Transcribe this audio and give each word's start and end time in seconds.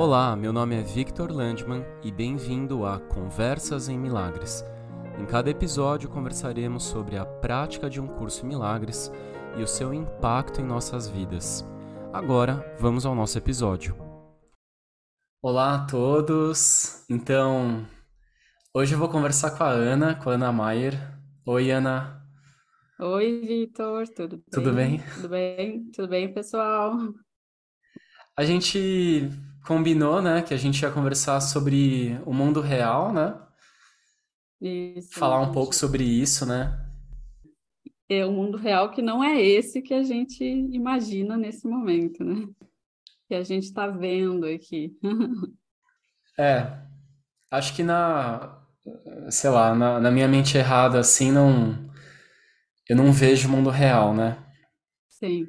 Olá, 0.00 0.36
meu 0.36 0.52
nome 0.52 0.76
é 0.76 0.80
Victor 0.80 1.32
Landman 1.32 1.84
e 2.04 2.12
bem-vindo 2.12 2.86
a 2.86 3.00
Conversas 3.00 3.88
em 3.88 3.98
Milagres. 3.98 4.64
Em 5.18 5.26
cada 5.26 5.50
episódio 5.50 6.08
conversaremos 6.08 6.84
sobre 6.84 7.16
a 7.16 7.26
prática 7.26 7.90
de 7.90 8.00
um 8.00 8.06
curso 8.06 8.46
em 8.46 8.48
milagres 8.48 9.10
e 9.56 9.60
o 9.60 9.66
seu 9.66 9.92
impacto 9.92 10.60
em 10.60 10.64
nossas 10.64 11.08
vidas. 11.08 11.66
Agora, 12.12 12.64
vamos 12.78 13.04
ao 13.04 13.12
nosso 13.12 13.38
episódio. 13.38 13.96
Olá 15.42 15.74
a 15.74 15.86
todos. 15.86 17.04
Então, 17.10 17.84
hoje 18.72 18.94
eu 18.94 19.00
vou 19.00 19.08
conversar 19.08 19.58
com 19.58 19.64
a 19.64 19.70
Ana, 19.70 20.14
com 20.14 20.30
a 20.30 20.34
Ana 20.34 20.52
Maier. 20.52 20.94
Oi, 21.44 21.72
Ana. 21.72 22.24
Oi, 23.00 23.40
Vitor, 23.40 24.06
tudo 24.06 24.40
Tudo 24.48 24.72
bem? 24.72 24.98
bem? 24.98 25.06
Tudo 25.16 25.28
bem? 25.28 25.90
Tudo 25.90 26.08
bem, 26.08 26.32
pessoal? 26.32 26.96
A 28.36 28.44
gente 28.44 29.28
combinou, 29.68 30.22
né, 30.22 30.42
que 30.42 30.54
a 30.54 30.56
gente 30.56 30.82
ia 30.82 30.90
conversar 30.90 31.40
sobre 31.42 32.18
o 32.26 32.32
mundo 32.32 32.60
real, 32.62 33.12
né? 33.12 33.38
Isso, 34.60 35.18
Falar 35.18 35.40
um 35.40 35.52
pouco 35.52 35.74
sobre 35.74 36.02
isso, 36.02 36.46
né? 36.46 36.82
é 38.08 38.24
o 38.24 38.32
mundo 38.32 38.56
real 38.56 38.90
que 38.90 39.02
não 39.02 39.22
é 39.22 39.40
esse 39.40 39.82
que 39.82 39.92
a 39.94 40.02
gente 40.02 40.42
imagina 40.44 41.36
nesse 41.36 41.66
momento, 41.68 42.24
né? 42.24 42.48
Que 43.28 43.34
a 43.34 43.42
gente 43.42 43.64
está 43.64 43.86
vendo 43.88 44.46
aqui. 44.46 44.96
É, 46.38 46.66
acho 47.50 47.74
que 47.76 47.82
na, 47.82 48.60
sei 49.30 49.50
lá, 49.50 49.74
na, 49.74 50.00
na 50.00 50.10
minha 50.10 50.28
mente 50.28 50.58
errada, 50.58 51.00
assim, 51.00 51.32
não, 51.32 51.90
eu 52.88 52.96
não 52.96 53.12
vejo 53.12 53.48
o 53.48 53.52
mundo 53.52 53.70
real, 53.70 54.14
né? 54.14 54.36
Sim. 55.08 55.48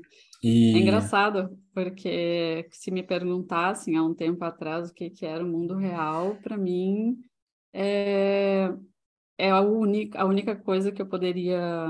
É 0.73 0.80
E, 0.80 0.80
engraçado, 0.80 1.58
porque 1.73 2.67
se 2.71 2.91
me 2.91 3.03
perguntassem 3.03 3.95
há 3.95 4.03
um 4.03 4.13
tempo 4.13 4.43
atrás 4.43 4.89
o 4.89 4.93
que 4.93 5.09
que 5.09 5.25
era 5.25 5.43
o 5.43 5.47
mundo 5.47 5.75
real, 5.75 6.35
para 6.43 6.57
mim 6.57 7.17
é, 7.73 8.73
é 9.37 9.49
a 9.49 9.61
única, 9.61 10.21
a 10.21 10.25
única 10.25 10.55
coisa 10.55 10.91
que 10.91 11.01
eu 11.01 11.07
poderia 11.07 11.87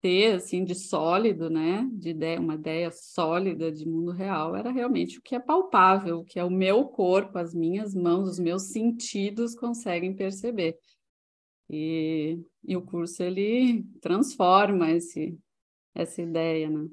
ter 0.00 0.34
assim 0.36 0.64
de 0.64 0.74
sólido, 0.74 1.50
né, 1.50 1.86
de 1.92 2.10
ideia, 2.10 2.40
uma 2.40 2.54
ideia 2.54 2.90
sólida 2.90 3.70
de 3.70 3.86
mundo 3.86 4.12
real 4.12 4.56
era 4.56 4.70
realmente 4.70 5.18
o 5.18 5.22
que 5.22 5.34
é 5.34 5.40
palpável, 5.40 6.20
o 6.20 6.24
que 6.24 6.38
é 6.38 6.44
o 6.44 6.50
meu 6.50 6.86
corpo, 6.86 7.38
as 7.38 7.54
minhas 7.54 7.94
mãos, 7.94 8.28
os 8.28 8.38
meus 8.38 8.64
sentidos 8.72 9.54
conseguem 9.54 10.14
perceber. 10.14 10.78
E, 11.68 12.40
e 12.64 12.76
o 12.76 12.82
curso 12.82 13.22
ele 13.22 13.84
transforma 14.00 14.90
esse 14.90 15.38
essa 15.94 16.22
ideia, 16.22 16.70
né? 16.70 16.88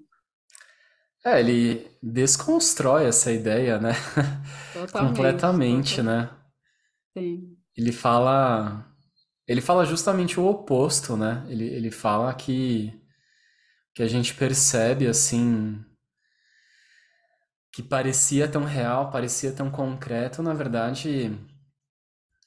É, 1.28 1.40
ele 1.40 1.90
desconstrói 2.02 3.06
essa 3.06 3.32
ideia, 3.32 3.80
né? 3.80 3.92
Totalmente, 4.72 5.44
Completamente, 5.56 5.98
total, 5.98 6.04
né? 6.04 6.30
sim, 7.16 7.58
Ele 7.78 7.92
fala, 7.94 8.86
ele 9.48 9.62
fala 9.62 9.86
justamente 9.86 10.40
o 10.40 10.46
oposto, 10.48 11.16
né? 11.18 11.46
Ele, 11.50 11.66
ele 11.66 11.92
fala 11.92 12.34
que, 12.34 12.94
que 13.96 14.04
a 14.04 14.08
gente 14.08 14.34
percebe, 14.36 15.08
assim, 15.08 15.84
que 17.72 17.82
parecia 17.82 18.46
tão 18.52 18.66
real, 18.66 19.10
parecia 19.10 19.54
tão 19.54 19.72
concreto, 19.72 20.42
na 20.44 20.54
verdade, 20.54 21.32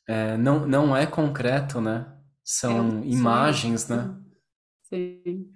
é, 0.06 0.36
não, 0.36 0.66
não 0.66 0.96
é 0.96 1.06
concreto, 1.06 1.80
né? 1.80 2.06
é 2.68 2.72
um 2.80 3.02
São 3.02 3.04
sonho, 3.04 3.04
imagens, 3.04 3.88
né? 3.88 3.96
né? 3.98 4.20
Sim, 4.82 5.54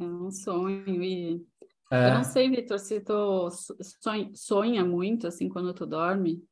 é 0.00 0.04
um 0.04 0.30
sonho 0.30 1.04
e 1.04 1.46
eu 2.00 2.12
não 2.12 2.22
É, 2.22 2.24
sei, 2.24 2.50
Vitor, 2.50 2.78
se 2.78 3.00
tu 3.00 3.50
sonha, 4.02 4.30
sonha 4.34 4.84
muito 4.84 5.26
assim 5.26 5.48
quando 5.48 5.74
tu 5.74 5.86
dorme, 5.86 6.44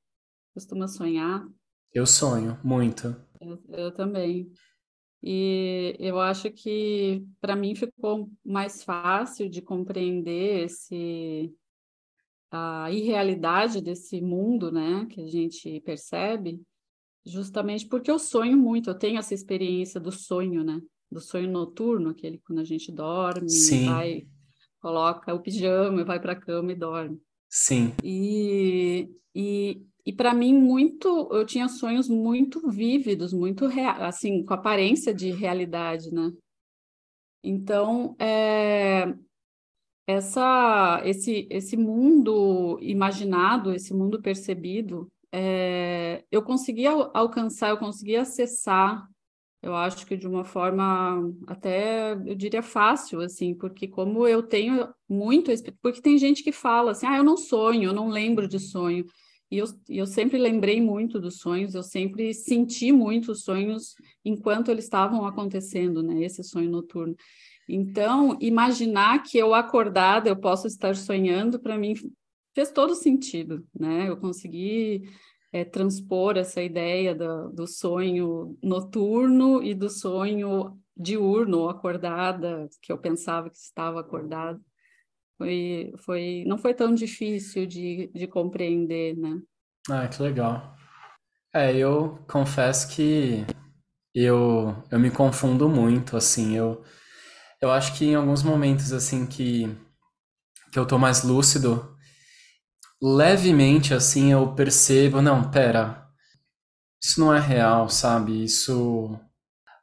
costuma 0.54 0.88
sonhar, 0.88 1.46
eu 1.92 2.06
sonho 2.06 2.56
muito. 2.62 3.16
eu, 3.40 3.62
eu 3.68 3.92
também. 3.92 4.50
E 5.22 5.96
eu 6.00 6.20
acho 6.20 6.50
que 6.52 7.24
para 7.40 7.56
mim 7.56 7.74
ficou 7.76 8.30
mais 8.44 8.84
fácil 8.84 9.48
de 9.50 9.62
compreender 9.62 10.64
esse 10.66 11.54
a 12.50 12.90
irrealidade 12.90 13.80
desse 13.80 14.20
mundo, 14.20 14.70
né, 14.72 15.06
que 15.06 15.20
a 15.22 15.26
gente 15.28 15.80
percebe, 15.80 16.62
justamente 17.26 17.86
porque 17.86 18.10
eu 18.10 18.18
sonho 18.18 18.56
muito, 18.58 18.90
eu 18.90 18.98
tenho 18.98 19.18
essa 19.18 19.34
experiência 19.34 20.00
do 20.00 20.12
sonho, 20.12 20.64
né, 20.64 20.80
do 21.10 21.20
sonho 21.20 21.50
noturno, 21.50 22.10
aquele 22.10 22.38
quando 22.40 22.60
a 22.60 22.64
gente 22.64 22.92
dorme, 22.92 23.78
Sim, 23.78 23.80
vai, 23.80 24.26
coloca 24.86 25.34
o 25.34 25.40
pijama, 25.40 26.04
vai 26.04 26.20
para 26.20 26.32
a 26.32 26.40
cama 26.40 26.70
e 26.72 26.76
dorme. 26.76 27.20
sim. 27.48 27.92
E, 28.04 29.08
e, 29.34 29.82
e 30.06 30.12
para 30.12 30.32
mim, 30.32 30.54
muito, 30.54 31.28
eu 31.32 31.44
tinha 31.44 31.68
sonhos 31.68 32.08
muito 32.08 32.70
vívidos, 32.70 33.32
muito 33.32 33.66
rea- 33.66 34.06
assim, 34.06 34.44
com 34.44 34.54
aparência 34.54 35.12
de 35.12 35.32
realidade, 35.32 36.12
né? 36.12 36.30
Então, 37.42 38.16
é, 38.20 39.14
essa, 40.06 41.02
esse, 41.04 41.46
esse 41.50 41.76
mundo 41.76 42.78
imaginado, 42.80 43.72
esse 43.72 43.92
mundo 43.94 44.20
percebido, 44.22 45.08
é, 45.32 46.24
eu 46.30 46.42
conseguia 46.42 46.90
al- 46.92 47.10
alcançar, 47.14 47.70
eu 47.70 47.78
conseguia 47.78 48.22
acessar, 48.22 49.08
eu 49.62 49.74
acho 49.74 50.06
que 50.06 50.16
de 50.16 50.26
uma 50.26 50.44
forma 50.44 51.32
até, 51.46 52.12
eu 52.12 52.34
diria 52.34 52.62
fácil, 52.62 53.20
assim, 53.20 53.54
porque 53.54 53.88
como 53.88 54.26
eu 54.26 54.42
tenho 54.42 54.88
muito, 55.08 55.50
porque 55.82 56.00
tem 56.00 56.18
gente 56.18 56.42
que 56.42 56.52
fala 56.52 56.92
assim, 56.92 57.06
ah, 57.06 57.16
eu 57.16 57.24
não 57.24 57.36
sonho, 57.36 57.90
eu 57.90 57.92
não 57.92 58.08
lembro 58.08 58.46
de 58.46 58.58
sonho, 58.60 59.04
e 59.50 59.58
eu, 59.58 59.66
eu 59.88 60.06
sempre 60.06 60.38
lembrei 60.38 60.80
muito 60.80 61.20
dos 61.20 61.38
sonhos, 61.38 61.74
eu 61.74 61.82
sempre 61.82 62.34
senti 62.34 62.92
muito 62.92 63.32
os 63.32 63.42
sonhos 63.42 63.94
enquanto 64.24 64.70
eles 64.70 64.84
estavam 64.84 65.24
acontecendo, 65.24 66.02
né, 66.02 66.22
esse 66.22 66.42
sonho 66.42 66.70
noturno. 66.70 67.14
Então, 67.68 68.36
imaginar 68.40 69.22
que 69.22 69.36
eu 69.38 69.54
acordada, 69.54 70.28
eu 70.28 70.36
posso 70.36 70.66
estar 70.66 70.94
sonhando, 70.94 71.58
para 71.58 71.76
mim 71.76 71.94
fez 72.54 72.70
todo 72.70 72.94
sentido, 72.94 73.66
né? 73.78 74.08
Eu 74.08 74.16
consegui 74.16 75.02
eh, 75.52 75.64
transpor 75.64 76.36
essa 76.36 76.62
ideia 76.62 77.14
do, 77.14 77.50
do 77.50 77.66
sonho 77.66 78.58
noturno 78.62 79.62
e 79.62 79.74
do 79.74 79.88
sonho 79.88 80.78
diurno, 80.96 81.68
acordada, 81.68 82.68
que 82.82 82.92
eu 82.92 82.98
pensava 82.98 83.50
que 83.50 83.56
estava 83.56 84.00
acordada. 84.00 84.60
Foi, 85.36 85.92
foi, 85.98 86.44
não 86.46 86.56
foi 86.56 86.72
tão 86.74 86.94
difícil 86.94 87.66
de, 87.66 88.10
de 88.14 88.26
compreender, 88.26 89.16
né? 89.16 89.40
Ah, 89.90 90.08
que 90.08 90.22
legal. 90.22 90.74
É, 91.54 91.74
eu 91.76 92.18
confesso 92.28 92.88
que 92.94 93.44
eu, 94.14 94.74
eu 94.90 94.98
me 94.98 95.10
confundo 95.10 95.68
muito, 95.68 96.16
assim, 96.16 96.56
eu, 96.56 96.82
eu 97.60 97.70
acho 97.70 97.96
que 97.96 98.06
em 98.06 98.14
alguns 98.14 98.42
momentos, 98.42 98.92
assim, 98.92 99.26
que, 99.26 99.66
que 100.72 100.78
eu 100.78 100.86
tô 100.86 100.98
mais 100.98 101.22
lúcido, 101.24 101.95
levemente, 103.02 103.94
assim, 103.94 104.32
eu 104.32 104.54
percebo, 104.54 105.20
não, 105.22 105.50
pera, 105.50 106.06
isso 107.02 107.20
não 107.20 107.34
é 107.34 107.40
real, 107.40 107.88
sabe? 107.88 108.44
Isso... 108.44 109.18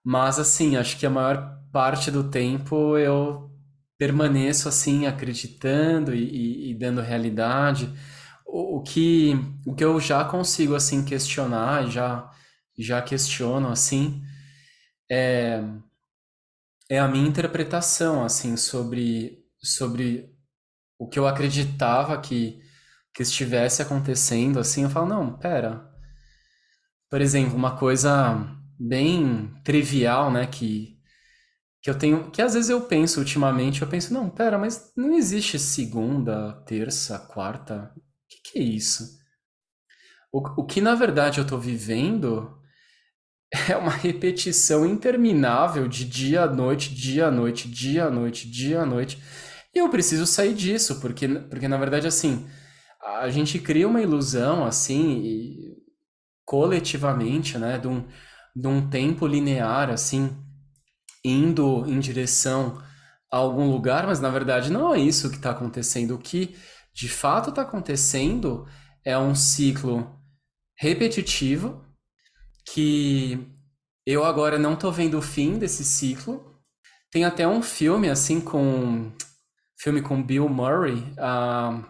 Mas, 0.05 0.39
assim, 0.39 0.77
acho 0.77 0.97
que 0.99 1.05
a 1.05 1.09
maior 1.09 1.59
parte 1.71 2.11
do 2.11 2.29
tempo 2.29 2.97
eu 2.97 3.51
permaneço, 3.97 4.69
assim, 4.69 5.07
acreditando 5.07 6.13
e, 6.15 6.69
e- 6.69 6.71
e 6.71 6.75
dando 6.75 7.01
realidade. 7.01 7.93
O, 8.45 8.77
o 8.79 8.83
que, 8.83 9.33
o 9.67 9.75
que 9.75 9.83
eu 9.85 9.99
já 10.01 10.25
consigo, 10.25 10.75
assim, 10.75 11.05
questionar, 11.05 11.87
já, 11.89 12.31
já 12.77 13.01
questiono, 13.01 13.69
assim, 13.69 14.23
é 16.89 16.99
a 16.99 17.07
minha 17.07 17.27
interpretação, 17.27 18.23
assim, 18.23 18.55
sobre, 18.57 19.43
sobre 19.61 20.29
o 20.99 21.09
que 21.09 21.19
eu 21.19 21.27
acreditava 21.27 22.19
que, 22.21 22.62
que 23.13 23.21
estivesse 23.21 23.81
acontecendo, 23.81 24.59
assim, 24.59 24.83
eu 24.83 24.89
falo, 24.89 25.07
não, 25.07 25.37
pera. 25.37 25.89
Por 27.09 27.21
exemplo, 27.21 27.55
uma 27.55 27.77
coisa 27.77 28.47
bem 28.79 29.53
trivial, 29.63 30.31
né, 30.31 30.47
que, 30.47 30.97
que 31.81 31.89
eu 31.89 31.97
tenho, 31.97 32.31
que 32.31 32.41
às 32.41 32.53
vezes 32.55 32.69
eu 32.69 32.81
penso 32.81 33.19
ultimamente, 33.19 33.81
eu 33.81 33.87
penso, 33.87 34.13
não, 34.13 34.29
pera, 34.29 34.57
mas 34.57 34.91
não 34.97 35.13
existe 35.13 35.59
segunda, 35.59 36.53
terça, 36.65 37.19
quarta, 37.19 37.93
o 37.95 38.01
que 38.27 38.51
que 38.51 38.59
é 38.59 38.63
isso? 38.63 39.21
O, 40.31 40.39
o 40.61 40.65
que 40.65 40.81
na 40.81 40.95
verdade 40.95 41.39
eu 41.39 41.45
tô 41.45 41.57
vivendo 41.59 42.59
é 43.69 43.77
uma 43.77 43.91
repetição 43.91 44.85
interminável 44.85 45.87
de 45.87 46.05
dia 46.05 46.43
a 46.43 46.47
noite, 46.51 46.93
dia 46.93 47.27
a 47.27 47.31
noite, 47.31 47.69
dia 47.69 48.05
a 48.05 48.11
noite, 48.11 48.49
dia 48.49 48.81
a 48.81 48.85
noite. 48.85 49.21
E 49.73 49.79
eu 49.79 49.89
preciso 49.89 50.25
sair 50.25 50.53
disso, 50.55 50.99
porque, 50.99 51.27
porque 51.27 51.67
na 51.67 51.77
verdade, 51.77 52.07
assim, 52.07 52.47
a 53.05 53.29
gente 53.29 53.59
cria 53.59 53.87
uma 53.87 54.01
ilusão, 54.01 54.65
assim, 54.65 55.21
e 55.23 55.77
coletivamente, 56.45 57.57
né, 57.57 57.77
de 57.77 57.87
um, 57.87 58.05
de 58.55 58.67
um 58.67 58.89
tempo 58.89 59.27
linear, 59.27 59.89
assim, 59.89 60.35
indo 61.23 61.85
em 61.87 61.99
direção 61.99 62.81
a 63.31 63.37
algum 63.37 63.69
lugar, 63.71 64.05
mas 64.05 64.19
na 64.19 64.29
verdade 64.29 64.71
não 64.71 64.93
é 64.93 64.99
isso 64.99 65.29
que 65.29 65.37
está 65.37 65.51
acontecendo. 65.51 66.15
O 66.15 66.19
que 66.19 66.55
de 66.93 67.09
fato 67.09 67.49
está 67.49 67.63
acontecendo 67.63 68.67
é 69.03 69.17
um 69.17 69.33
ciclo 69.33 70.19
repetitivo 70.77 71.83
que 72.65 73.47
eu 74.05 74.23
agora 74.23 74.59
não 74.59 74.75
tô 74.75 74.91
vendo 74.91 75.17
o 75.17 75.21
fim 75.21 75.57
desse 75.57 75.83
ciclo. 75.83 76.61
Tem 77.09 77.25
até 77.25 77.47
um 77.47 77.61
filme 77.61 78.09
assim 78.09 78.39
com 78.39 79.11
filme 79.79 80.01
com 80.01 80.21
Bill 80.21 80.47
Murray, 80.47 80.99
uh, 81.17 81.83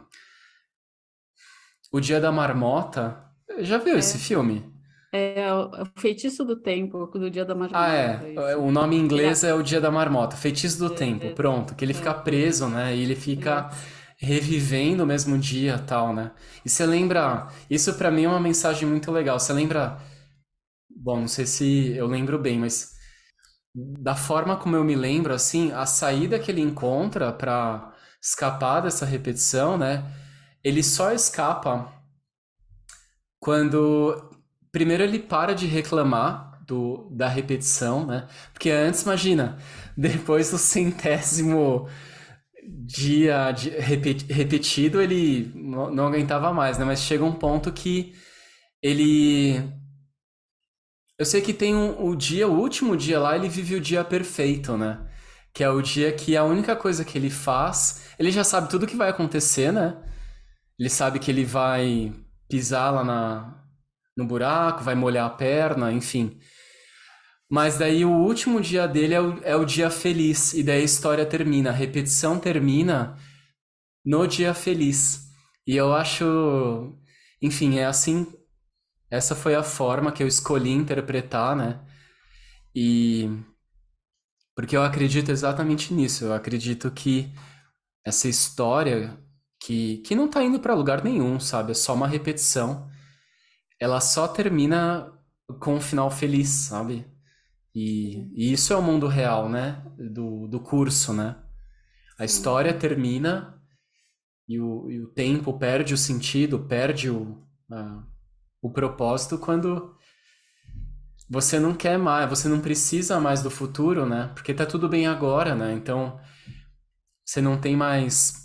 O 1.94 2.00
Dia 2.00 2.20
da 2.20 2.32
Marmota. 2.32 3.24
Já 3.60 3.78
viu 3.78 3.96
é. 3.96 4.00
esse 4.00 4.18
filme? 4.18 4.66
É 5.12 5.54
o 5.54 5.70
Feitiço 5.96 6.44
do 6.44 6.56
Tempo, 6.56 7.06
do 7.06 7.30
Dia 7.30 7.46
da 7.46 7.54
Marmota. 7.54 7.80
Ah, 7.80 7.96
é. 7.96 8.34
é 8.36 8.58
o 8.58 8.72
nome 8.72 8.96
em 8.96 9.00
inglês 9.00 9.44
é... 9.44 9.50
é 9.50 9.54
o 9.54 9.62
Dia 9.62 9.80
da 9.80 9.92
Marmota, 9.92 10.36
Feitiço 10.36 10.80
do 10.80 10.92
é, 10.92 10.98
Tempo, 10.98 11.28
é. 11.28 11.34
pronto. 11.34 11.76
Que 11.76 11.86
ele 11.86 11.94
fica 11.94 12.12
preso, 12.12 12.68
né? 12.68 12.96
E 12.96 13.04
ele 13.04 13.16
fica 13.16 13.70
revivendo 14.18 15.04
o 15.04 15.06
mesmo 15.06 15.38
dia 15.38 15.78
tal, 15.78 16.16
né? 16.16 16.32
E 16.66 16.70
você 16.70 16.84
lembra... 16.84 17.48
Isso 17.70 17.94
para 17.94 18.10
mim 18.10 18.24
é 18.24 18.30
uma 18.30 18.40
mensagem 18.40 18.90
muito 18.90 19.12
legal. 19.12 19.40
Você 19.40 19.54
lembra... 19.54 20.00
Bom, 20.90 21.20
não 21.20 21.28
sei 21.28 21.46
se 21.46 21.96
eu 21.96 22.08
lembro 22.08 22.40
bem, 22.40 22.58
mas 22.58 22.94
da 23.76 24.16
forma 24.16 24.58
como 24.58 24.76
eu 24.76 24.84
me 24.84 24.96
lembro, 24.96 25.32
assim, 25.32 25.72
a 25.74 25.86
saída 25.86 26.40
que 26.40 26.50
ele 26.50 26.62
encontra 26.62 27.32
para 27.32 27.94
escapar 28.20 28.82
dessa 28.82 29.06
repetição, 29.06 29.78
né? 29.78 30.04
Ele 30.64 30.82
só 30.84 31.12
escapa 31.12 31.92
quando 33.40 34.32
primeiro 34.72 35.04
ele 35.04 35.20
para 35.20 35.54
de 35.54 35.68
reclamar 35.68 36.64
do, 36.66 37.10
da 37.12 37.28
repetição, 37.28 38.06
né? 38.06 38.28
Porque 38.54 38.70
antes, 38.70 39.04
imagina, 39.04 39.58
depois 39.98 40.52
do 40.52 40.58
centésimo 40.58 41.88
dia 42.66 43.52
de, 43.52 43.70
repetido, 43.70 45.02
ele 45.02 45.52
não, 45.56 45.94
não 45.94 46.08
aguentava 46.08 46.54
mais, 46.54 46.78
né? 46.78 46.86
Mas 46.86 47.02
chega 47.02 47.24
um 47.24 47.34
ponto 47.34 47.72
que 47.72 48.14
ele. 48.82 49.62
Eu 51.18 51.26
sei 51.26 51.42
que 51.42 51.54
tem 51.54 51.76
um, 51.76 52.06
o 52.06 52.16
dia, 52.16 52.48
o 52.48 52.60
último 52.60 52.98
dia 52.98 53.20
lá, 53.20 53.36
ele 53.36 53.48
vive 53.50 53.76
o 53.76 53.82
dia 53.82 54.04
perfeito, 54.04 54.78
né? 54.78 55.08
Que 55.54 55.64
é 55.64 55.70
o 55.70 55.82
dia 55.82 56.12
que 56.12 56.36
a 56.36 56.44
única 56.44 56.76
coisa 56.76 57.06
que 57.06 57.18
ele 57.18 57.30
faz, 57.30 58.06
ele 58.18 58.32
já 58.32 58.44
sabe 58.44 58.70
tudo 58.70 58.88
que 58.88 58.96
vai 58.96 59.10
acontecer, 59.10 59.72
né? 59.72 59.98
Ele 60.80 60.90
sabe 60.90 61.20
que 61.20 61.30
ele 61.32 61.46
vai 61.46 62.14
pisar 62.50 62.92
lá 62.92 63.04
na, 63.04 63.64
no 64.18 64.26
buraco, 64.26 64.84
vai 64.84 64.96
molhar 64.96 65.26
a 65.26 65.30
perna, 65.30 65.92
enfim. 65.92 66.40
Mas 67.50 67.78
daí 67.78 68.04
o 68.04 68.12
último 68.12 68.60
dia 68.60 68.88
dele 68.88 69.14
é 69.14 69.22
o, 69.22 69.40
é 69.44 69.56
o 69.56 69.66
dia 69.66 69.90
feliz, 69.90 70.54
e 70.54 70.64
daí 70.64 70.82
a 70.82 70.86
história 70.86 71.26
termina, 71.26 71.70
a 71.70 71.74
repetição 71.74 72.40
termina 72.40 73.18
no 74.06 74.28
dia 74.28 74.54
feliz. 74.54 75.28
E 75.66 75.76
eu 75.76 75.94
acho, 75.94 76.98
enfim, 77.42 77.78
é 77.78 77.86
assim, 77.86 78.28
essa 79.10 79.36
foi 79.36 79.56
a 79.56 79.64
forma 79.64 80.12
que 80.12 80.24
eu 80.24 80.28
escolhi 80.28 80.72
interpretar, 80.72 81.56
né? 81.56 81.80
E 82.76 83.30
porque 84.56 84.76
eu 84.76 84.84
acredito 84.84 85.32
exatamente 85.32 85.94
nisso, 85.94 86.26
eu 86.26 86.34
acredito 86.34 86.92
que 86.92 87.32
essa 88.06 88.28
história 88.28 89.18
que, 89.64 89.98
que 90.00 90.16
não 90.16 90.28
tá 90.28 90.44
indo 90.44 90.60
para 90.60 90.74
lugar 90.74 91.04
nenhum, 91.04 91.40
sabe? 91.40 91.72
É 91.72 91.76
só 91.76 91.94
uma 91.94 92.08
repetição 92.08 92.92
ela 93.84 94.00
só 94.00 94.30
termina 94.30 95.12
com 95.60 95.76
um 95.76 95.82
final 95.82 96.10
feliz, 96.10 96.48
sabe? 96.48 97.06
E, 97.76 98.30
e 98.34 98.54
isso 98.54 98.72
é 98.72 98.78
o 98.78 98.82
mundo 98.82 99.08
real, 99.08 99.50
né? 99.50 99.84
Do, 99.98 100.48
do 100.48 100.60
curso, 100.62 101.12
né? 101.12 101.36
A 102.18 102.24
história 102.24 102.74
termina 102.74 103.62
e 104.48 104.58
o, 104.58 104.90
e 104.90 105.02
o 105.02 105.08
tempo 105.08 105.60
perde 105.60 105.94
o 105.94 105.98
sentido, 105.98 106.60
perde 106.60 107.10
o, 107.10 107.46
o 108.62 108.72
propósito 108.72 109.38
quando 109.38 109.98
você 111.30 111.60
não 111.60 111.74
quer 111.74 111.98
mais, 111.98 112.30
você 112.30 112.48
não 112.48 112.62
precisa 112.62 113.20
mais 113.20 113.44
do 113.44 113.50
futuro, 113.50 114.06
né? 114.06 114.32
Porque 114.34 114.54
tá 114.54 114.66
tudo 114.66 114.88
bem 114.88 115.08
agora, 115.08 115.56
né? 115.56 115.74
Então, 115.74 116.22
você 117.26 117.42
não 117.42 117.60
tem 117.60 117.76
mais. 117.76 118.43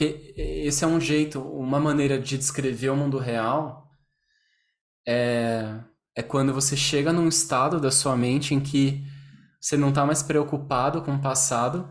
Porque 0.00 0.32
esse 0.34 0.82
é 0.82 0.86
um 0.86 0.98
jeito, 0.98 1.42
uma 1.42 1.78
maneira 1.78 2.18
de 2.18 2.38
descrever 2.38 2.88
o 2.88 2.96
mundo 2.96 3.18
real 3.18 3.86
é, 5.06 5.78
é 6.16 6.22
quando 6.22 6.54
você 6.54 6.74
chega 6.74 7.12
num 7.12 7.28
estado 7.28 7.78
da 7.78 7.90
sua 7.90 8.16
mente 8.16 8.54
em 8.54 8.60
que 8.60 9.04
você 9.60 9.76
não 9.76 9.90
está 9.90 10.06
mais 10.06 10.22
preocupado 10.22 11.02
com 11.02 11.16
o 11.16 11.20
passado, 11.20 11.86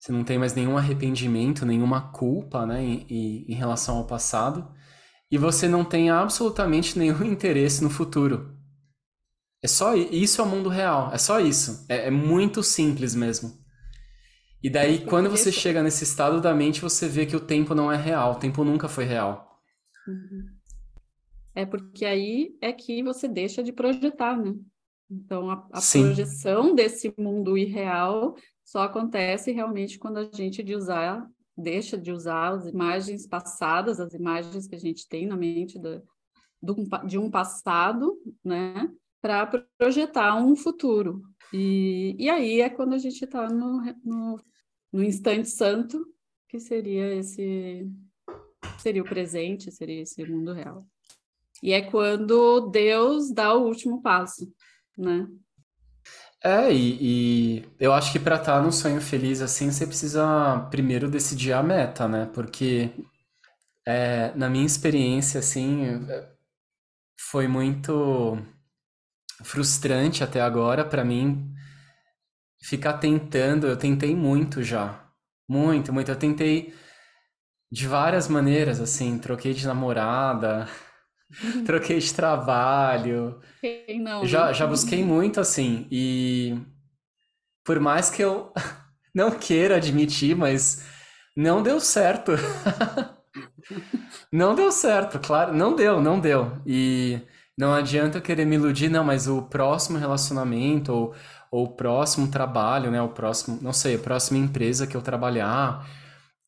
você 0.00 0.10
não 0.10 0.24
tem 0.24 0.38
mais 0.38 0.54
nenhum 0.54 0.76
arrependimento, 0.76 1.64
nenhuma 1.64 2.10
culpa 2.10 2.66
né, 2.66 2.82
em, 2.82 3.44
em 3.48 3.54
relação 3.54 3.98
ao 3.98 4.04
passado, 4.04 4.68
e 5.30 5.38
você 5.38 5.68
não 5.68 5.84
tem 5.84 6.10
absolutamente 6.10 6.98
nenhum 6.98 7.22
interesse 7.30 7.80
no 7.80 7.90
futuro. 7.90 8.58
É 9.62 9.68
só 9.68 9.94
isso 9.94 10.40
é 10.40 10.44
o 10.44 10.48
mundo 10.48 10.68
real, 10.68 11.12
é 11.12 11.18
só 11.18 11.38
isso. 11.38 11.86
É, 11.88 12.08
é 12.08 12.10
muito 12.10 12.60
simples 12.60 13.14
mesmo. 13.14 13.56
E 14.62 14.68
daí, 14.68 15.04
quando 15.04 15.30
você 15.30 15.52
chega 15.52 15.82
nesse 15.82 16.04
estado 16.04 16.40
da 16.40 16.54
mente, 16.54 16.80
você 16.80 17.08
vê 17.08 17.24
que 17.24 17.36
o 17.36 17.40
tempo 17.40 17.74
não 17.74 17.92
é 17.92 17.96
real, 17.96 18.32
o 18.32 18.38
tempo 18.38 18.64
nunca 18.64 18.88
foi 18.88 19.04
real. 19.04 19.60
Uhum 20.06 20.58
é 21.58 21.66
porque 21.66 22.04
aí 22.04 22.56
é 22.60 22.72
que 22.72 23.02
você 23.02 23.26
deixa 23.26 23.64
de 23.64 23.72
projetar, 23.72 24.36
né? 24.36 24.54
Então, 25.10 25.50
a, 25.50 25.54
a 25.72 25.80
projeção 25.80 26.72
desse 26.72 27.12
mundo 27.18 27.58
irreal 27.58 28.36
só 28.64 28.82
acontece 28.82 29.50
realmente 29.50 29.98
quando 29.98 30.18
a 30.18 30.30
gente 30.32 30.62
de 30.62 30.76
usar, 30.76 31.28
deixa 31.56 31.98
de 31.98 32.12
usar 32.12 32.50
as 32.50 32.66
imagens 32.68 33.26
passadas, 33.26 33.98
as 33.98 34.14
imagens 34.14 34.68
que 34.68 34.76
a 34.76 34.78
gente 34.78 35.08
tem 35.08 35.26
na 35.26 35.36
mente 35.36 35.80
do, 35.80 36.00
de 37.04 37.18
um 37.18 37.28
passado, 37.28 38.16
né? 38.44 38.88
Para 39.20 39.44
projetar 39.76 40.36
um 40.36 40.54
futuro. 40.54 41.22
E, 41.52 42.14
e 42.18 42.28
aí 42.28 42.60
é 42.60 42.68
quando 42.68 42.94
a 42.94 42.98
gente 42.98 43.24
está 43.24 43.48
no, 43.48 43.82
no, 44.04 44.40
no 44.92 45.02
instante 45.02 45.48
santo, 45.48 46.04
que 46.48 46.58
seria 46.58 47.14
esse 47.14 47.86
seria 48.78 49.02
o 49.02 49.08
presente, 49.08 49.72
seria 49.72 50.02
esse 50.02 50.24
mundo 50.24 50.52
real. 50.52 50.86
E 51.62 51.72
é 51.72 51.82
quando 51.82 52.68
Deus 52.70 53.32
dá 53.32 53.54
o 53.54 53.66
último 53.66 54.00
passo, 54.00 54.52
né? 54.96 55.26
É, 56.42 56.72
e, 56.72 56.98
e 57.00 57.64
eu 57.80 57.92
acho 57.92 58.12
que 58.12 58.20
para 58.20 58.36
estar 58.36 58.58
tá 58.58 58.62
no 58.62 58.70
sonho 58.70 59.00
feliz 59.00 59.42
assim, 59.42 59.72
você 59.72 59.86
precisa 59.86 60.68
primeiro 60.70 61.10
decidir 61.10 61.52
a 61.52 61.62
meta, 61.62 62.06
né? 62.06 62.30
Porque 62.32 62.92
é, 63.84 64.32
na 64.36 64.48
minha 64.48 64.66
experiência, 64.66 65.40
assim, 65.40 65.82
foi 67.18 67.48
muito 67.48 68.38
frustrante 69.44 70.24
até 70.24 70.40
agora 70.40 70.84
para 70.84 71.04
mim 71.04 71.52
ficar 72.62 72.94
tentando. 72.94 73.66
Eu 73.66 73.76
tentei 73.76 74.14
muito 74.14 74.62
já. 74.62 75.04
Muito, 75.48 75.92
muito. 75.92 76.10
Eu 76.10 76.16
tentei 76.16 76.74
de 77.70 77.86
várias 77.86 78.28
maneiras, 78.28 78.80
assim, 78.80 79.18
troquei 79.18 79.54
de 79.54 79.66
namorada. 79.66 80.68
Troquei 81.66 81.98
de 81.98 82.14
trabalho. 82.14 83.38
Não, 84.00 84.24
já, 84.26 84.50
já 84.52 84.66
busquei 84.66 85.04
muito, 85.04 85.38
assim. 85.38 85.86
E 85.90 86.58
por 87.62 87.78
mais 87.78 88.08
que 88.08 88.22
eu 88.22 88.50
não 89.14 89.30
queira 89.30 89.76
admitir, 89.76 90.34
mas 90.34 90.86
não 91.36 91.62
deu 91.62 91.78
certo. 91.80 92.32
não 94.32 94.54
deu 94.54 94.72
certo, 94.72 95.18
claro. 95.18 95.54
Não 95.54 95.76
deu, 95.76 96.00
não 96.00 96.18
deu. 96.18 96.60
E 96.66 97.20
não 97.58 97.74
adianta 97.74 98.18
eu 98.18 98.22
querer 98.22 98.44
me 98.46 98.54
iludir, 98.56 98.88
não, 98.88 99.04
mas 99.04 99.26
o 99.28 99.42
próximo 99.42 99.98
relacionamento 99.98 100.92
ou, 100.92 101.14
ou 101.50 101.64
o 101.66 101.72
próximo 101.76 102.30
trabalho, 102.30 102.90
né? 102.90 103.02
O 103.02 103.08
próximo, 103.10 103.58
não 103.60 103.72
sei, 103.72 103.96
a 103.96 103.98
próxima 103.98 104.38
empresa 104.38 104.86
que 104.86 104.96
eu 104.96 105.02
trabalhar, 105.02 105.84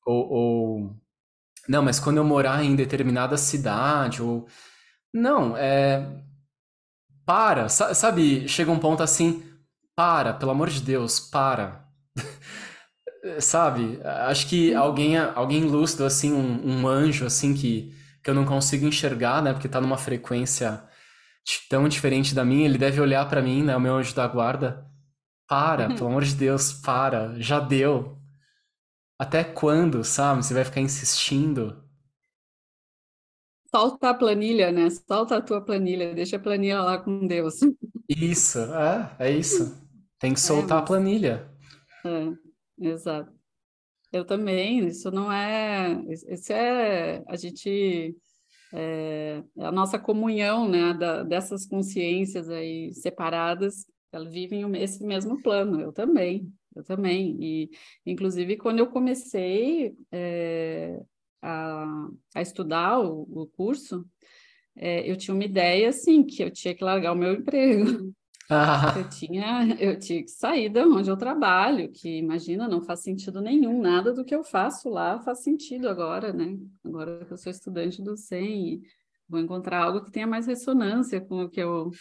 ou, 0.07 0.29
ou... 0.31 0.97
Não, 1.69 1.83
mas 1.83 2.01
quando 2.01 2.19
eu 2.19 2.25
morar 2.25 2.65
em 2.65 2.77
determinada 2.77 3.37
cidade, 3.37 4.23
ou 4.23 4.47
não, 5.15 5.57
é. 5.57 6.23
Para, 7.27 7.69
sabe? 7.69 8.49
Chega 8.49 8.71
um 8.73 8.79
ponto 8.79 9.03
assim, 9.03 9.43
para, 9.97 10.35
pelo 10.35 10.51
amor 10.53 10.69
de 10.71 10.81
Deus, 10.81 11.21
para. 11.21 11.85
sabe? 13.41 14.01
Acho 14.05 14.49
que 14.49 14.75
alguém, 14.75 15.17
alguém 15.19 15.65
lúcido, 15.65 16.05
assim, 16.05 16.33
um, 16.33 16.83
um 16.83 16.89
anjo, 16.89 17.27
assim, 17.27 17.55
que, 17.55 17.95
que 18.23 18.31
eu 18.31 18.35
não 18.35 18.45
consigo 18.45 18.87
enxergar, 18.87 19.43
né? 19.43 19.53
Porque 19.53 19.69
tá 19.69 19.81
numa 19.81 19.99
frequência 19.99 20.83
tão 21.69 21.89
diferente 21.89 22.35
da 22.35 22.45
minha, 22.45 22.67
ele 22.67 22.79
deve 22.79 23.01
olhar 23.01 23.29
para 23.29 23.43
mim, 23.43 23.63
né? 23.63 23.77
O 23.77 23.81
meu 23.81 23.95
anjo 23.95 24.15
da 24.15 24.27
guarda. 24.27 24.87
Para, 25.49 25.95
pelo 25.95 26.09
amor 26.09 26.25
de 26.25 26.35
Deus, 26.35 26.73
para, 26.73 27.35
já 27.41 27.59
deu. 27.59 28.19
Até 29.19 29.43
quando, 29.43 30.05
sabe? 30.05 30.45
Você 30.45 30.55
vai 30.55 30.65
ficar 30.65 30.81
insistindo? 30.81 31.85
Solta 33.75 34.11
a 34.11 34.15
planilha, 34.15 34.73
né? 34.73 34.89
Solta 34.91 35.37
a 35.37 35.41
tua 35.43 35.61
planilha, 35.61 36.15
deixa 36.15 36.37
a 36.37 36.41
planilha 36.41 36.81
lá 36.83 36.99
com 36.99 37.27
Deus. 37.27 37.61
Isso, 38.09 38.59
é, 38.59 39.17
é 39.19 39.31
isso. 39.31 39.81
Tem 40.19 40.33
que 40.35 40.41
é, 40.41 40.43
soltar 40.43 40.79
é, 40.79 40.81
mas... 40.81 40.83
a 40.83 40.87
planilha. 40.87 41.51
É, 42.05 42.89
exato. 42.89 43.33
Eu 44.13 44.25
também, 44.25 44.87
isso 44.87 45.11
não 45.11 45.31
é. 45.33 46.03
Isso 46.09 46.53
é. 46.53 47.23
A 47.29 47.37
gente. 47.37 48.17
É, 48.73 49.43
é 49.59 49.65
a 49.65 49.73
nossa 49.73 49.99
comunhão, 49.99 50.69
né, 50.69 50.95
da, 50.95 51.23
dessas 51.23 51.67
consciências 51.67 52.49
aí 52.49 52.93
separadas, 52.95 53.85
elas 54.13 54.33
vivem 54.33 54.65
esse 54.77 55.05
mesmo 55.05 55.41
plano, 55.43 55.81
eu 55.81 55.93
também, 55.93 56.53
eu 56.75 56.85
também. 56.85 57.37
E, 57.41 57.71
inclusive, 58.05 58.57
quando 58.57 58.79
eu 58.81 58.89
comecei 58.89 59.95
é, 60.13 61.01
a, 61.43 62.09
a 62.35 62.43
estudar 62.43 63.01
o, 63.01 63.23
o 63.43 63.47
curso, 63.47 64.05
é, 64.77 65.09
eu 65.11 65.17
tinha 65.17 65.35
uma 65.35 65.45
ideia, 65.45 65.89
assim, 65.89 66.25
que 66.25 66.43
eu 66.43 66.51
tinha 66.51 66.75
que 66.75 66.85
largar 66.85 67.13
o 67.13 67.17
meu 67.17 67.35
emprego. 67.35 68.13
Ah. 68.51 68.95
Eu 68.97 69.09
tinha, 69.09 69.77
eu 69.79 69.99
tinha 69.99 70.23
que 70.23 70.31
sair 70.31 70.69
de 70.69 70.81
onde 70.81 71.09
eu 71.09 71.17
trabalho, 71.17 71.91
que 71.93 72.19
imagina, 72.19 72.67
não 72.67 72.83
faz 72.83 73.01
sentido 73.01 73.41
nenhum, 73.41 73.81
nada 73.81 74.13
do 74.13 74.25
que 74.25 74.35
eu 74.35 74.43
faço 74.43 74.89
lá 74.89 75.21
faz 75.21 75.45
sentido 75.45 75.89
agora, 75.89 76.33
né? 76.33 76.59
Agora 76.85 77.25
que 77.25 77.33
eu 77.33 77.39
sou 77.39 77.51
estudante 77.51 78.03
do 78.03 78.17
SEM, 78.17 78.83
vou 79.29 79.39
encontrar 79.39 79.85
algo 79.85 80.05
que 80.05 80.11
tenha 80.11 80.27
mais 80.27 80.49
ressonância 80.49 81.21
com 81.21 81.45
o 81.45 81.49
que 81.49 81.61
eu 81.61 81.93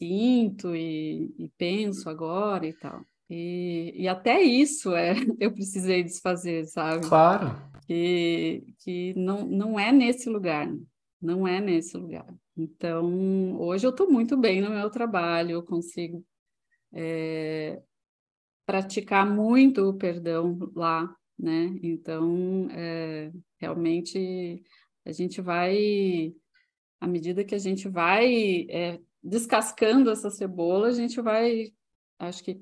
sinto 0.00 0.74
e, 0.76 1.34
e 1.36 1.50
penso 1.58 2.08
agora 2.08 2.66
e 2.66 2.72
tal. 2.72 3.04
E, 3.28 3.92
e 3.96 4.08
até 4.08 4.40
isso 4.40 4.94
é, 4.94 5.14
eu 5.38 5.52
precisei 5.52 6.02
desfazer, 6.02 6.66
sabe? 6.66 7.06
Claro. 7.08 7.56
Que, 7.86 8.64
que 8.78 9.12
não, 9.16 9.44
não 9.44 9.78
é 9.78 9.90
nesse 9.90 10.30
lugar, 10.30 10.72
não 11.20 11.46
é 11.46 11.60
nesse 11.60 11.96
lugar. 11.96 12.26
Então, 12.56 13.58
hoje 13.60 13.86
eu 13.86 13.90
estou 13.90 14.10
muito 14.10 14.36
bem 14.36 14.60
no 14.60 14.70
meu 14.70 14.90
trabalho, 14.90 15.52
eu 15.52 15.62
consigo 15.62 16.24
é, 16.92 17.80
praticar 18.66 19.26
muito 19.26 19.88
o 19.88 19.94
perdão 19.94 20.58
lá, 20.74 21.14
né? 21.38 21.78
Então, 21.82 22.68
é, 22.70 23.32
realmente, 23.58 24.62
a 25.04 25.12
gente 25.12 25.40
vai, 25.40 26.34
à 27.00 27.06
medida 27.06 27.44
que 27.44 27.54
a 27.54 27.58
gente 27.58 27.88
vai 27.88 28.66
é, 28.68 29.00
descascando 29.22 30.10
essa 30.10 30.30
cebola, 30.30 30.88
a 30.88 30.92
gente 30.92 31.20
vai, 31.20 31.72
acho 32.18 32.44
que, 32.44 32.60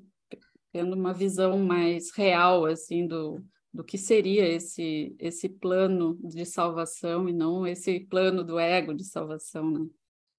tendo 0.73 0.95
uma 0.95 1.15
visão 1.15 1.59
mais 1.59 2.11
real, 2.13 2.67
assim, 2.67 3.07
do, 3.07 3.43
do 3.79 3.85
que 3.85 3.97
seria 3.97 4.45
esse, 4.45 5.15
esse 5.21 5.49
plano 5.49 6.19
de 6.21 6.45
salvação 6.45 7.29
e 7.29 7.33
não 7.33 7.65
esse 7.65 8.01
plano 8.01 8.43
do 8.43 8.59
ego 8.59 8.93
de 8.93 9.05
salvação, 9.05 9.71
né? 9.71 9.87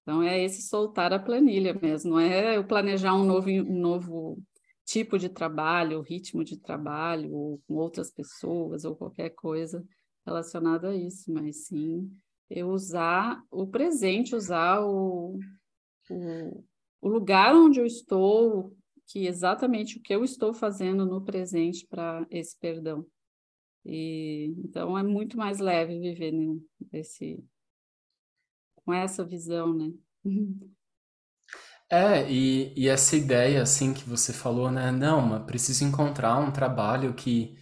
Então, 0.02 0.22
é 0.22 0.44
esse 0.44 0.60
soltar 0.60 1.10
a 1.14 1.18
planilha 1.18 1.72
mesmo, 1.72 2.10
não 2.10 2.20
é 2.20 2.58
eu 2.58 2.66
planejar 2.66 3.14
um 3.14 3.24
novo, 3.24 3.48
um 3.48 3.80
novo 3.80 4.38
tipo 4.84 5.18
de 5.18 5.30
trabalho, 5.30 6.02
ritmo 6.02 6.44
de 6.44 6.58
trabalho, 6.58 7.32
ou 7.32 7.62
com 7.66 7.76
outras 7.76 8.10
pessoas, 8.10 8.84
ou 8.84 8.94
qualquer 8.94 9.30
coisa 9.30 9.82
relacionada 10.26 10.90
a 10.90 10.94
isso, 10.94 11.32
mas 11.32 11.64
sim 11.64 12.10
eu 12.50 12.68
usar 12.68 13.42
o 13.50 13.66
presente, 13.66 14.36
usar 14.36 14.84
o, 14.84 15.38
o, 16.10 16.64
o 17.00 17.08
lugar 17.08 17.54
onde 17.54 17.80
eu 17.80 17.86
estou, 17.86 18.76
que 19.06 19.26
exatamente 19.26 19.96
o 19.96 20.02
que 20.02 20.14
eu 20.14 20.24
estou 20.24 20.52
fazendo 20.52 21.06
no 21.06 21.24
presente 21.24 21.86
para 21.86 22.26
esse 22.30 22.54
perdão. 22.58 23.06
E, 23.84 24.54
então 24.58 24.96
é 24.98 25.02
muito 25.02 25.36
mais 25.36 25.58
leve 25.58 25.98
viver 25.98 26.32
nesse, 26.92 27.42
com 28.84 28.92
essa 28.92 29.24
visão, 29.24 29.72
né? 29.74 29.92
É, 31.90 32.30
e, 32.30 32.72
e 32.76 32.88
essa 32.88 33.16
ideia, 33.16 33.62
assim, 33.62 33.92
que 33.92 34.08
você 34.08 34.32
falou, 34.32 34.70
né? 34.70 34.90
Não, 34.92 35.20
mas 35.20 35.42
preciso 35.44 35.84
encontrar 35.84 36.36
um 36.38 36.50
trabalho 36.52 37.12
que 37.14 37.58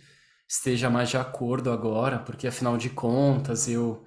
esteja 0.48 0.90
mais 0.90 1.08
de 1.10 1.16
acordo 1.16 1.70
agora, 1.72 2.18
porque 2.20 2.46
afinal 2.46 2.76
de 2.76 2.90
contas 2.90 3.68
eu, 3.68 4.04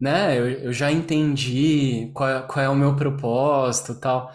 né, 0.00 0.38
eu, 0.38 0.48
eu 0.50 0.72
já 0.72 0.92
entendi 0.92 2.10
qual 2.14 2.28
é, 2.30 2.42
qual 2.42 2.64
é 2.66 2.68
o 2.70 2.76
meu 2.76 2.96
propósito 2.96 3.94
tal. 4.00 4.32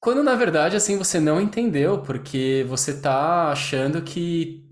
Quando 0.00 0.22
na 0.22 0.34
verdade, 0.36 0.76
assim, 0.76 0.98
você 0.98 1.18
não 1.18 1.40
entendeu, 1.40 2.02
porque 2.02 2.64
você 2.68 3.00
tá 3.00 3.50
achando 3.50 4.02
que 4.02 4.63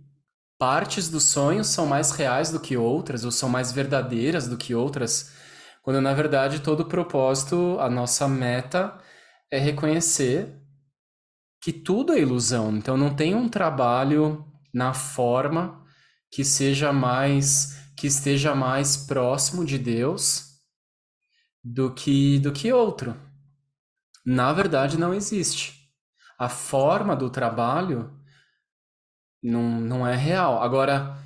partes 0.62 1.09
dos 1.09 1.25
sonhos 1.25 1.66
são 1.66 1.87
mais 1.87 2.12
reais 2.12 2.52
do 2.52 2.61
que 2.61 2.76
outras, 2.76 3.25
ou 3.25 3.33
são 3.33 3.49
mais 3.49 3.73
verdadeiras 3.73 4.47
do 4.47 4.57
que 4.57 4.76
outras, 4.76 5.33
quando 5.83 6.00
na 6.00 6.14
verdade 6.14 6.61
todo 6.61 6.85
o 6.85 6.88
propósito, 6.88 7.76
a 7.81 7.90
nossa 7.90 8.28
meta 8.28 8.97
é 9.50 9.59
reconhecer 9.59 10.57
que 11.61 11.73
tudo 11.73 12.12
é 12.12 12.21
ilusão. 12.21 12.76
Então 12.76 12.97
não 12.97 13.12
tem 13.12 13.35
um 13.35 13.49
trabalho 13.49 14.47
na 14.73 14.95
forma 14.95 15.85
que 16.31 16.45
seja 16.45 16.92
mais 16.92 17.90
que 17.97 18.07
esteja 18.07 18.54
mais 18.54 18.97
próximo 18.97 19.64
de 19.64 19.76
Deus 19.76 20.61
do 21.64 21.92
que 21.92 22.38
do 22.38 22.52
que 22.52 22.73
outro. 22.73 23.16
Na 24.25 24.52
verdade 24.52 24.97
não 24.97 25.12
existe. 25.12 25.90
A 26.38 26.49
forma 26.49 27.16
do 27.16 27.28
trabalho 27.28 28.21
não, 29.42 29.80
não 29.80 30.06
é 30.06 30.16
real. 30.16 30.62
Agora, 30.62 31.16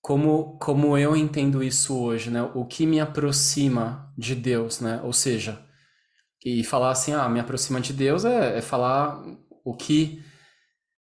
como, 0.00 0.58
como 0.58 0.96
eu 0.98 1.16
entendo 1.16 1.62
isso 1.62 1.96
hoje, 1.98 2.30
né? 2.30 2.42
O 2.54 2.64
que 2.64 2.86
me 2.86 3.00
aproxima 3.00 4.12
de 4.16 4.34
Deus, 4.34 4.80
né? 4.80 5.00
Ou 5.02 5.12
seja, 5.12 5.64
e 6.44 6.64
falar 6.64 6.90
assim, 6.92 7.12
ah, 7.12 7.28
me 7.28 7.40
aproxima 7.40 7.80
de 7.80 7.92
Deus 7.92 8.24
é, 8.24 8.58
é 8.58 8.62
falar 8.62 9.22
o 9.64 9.74
que 9.76 10.22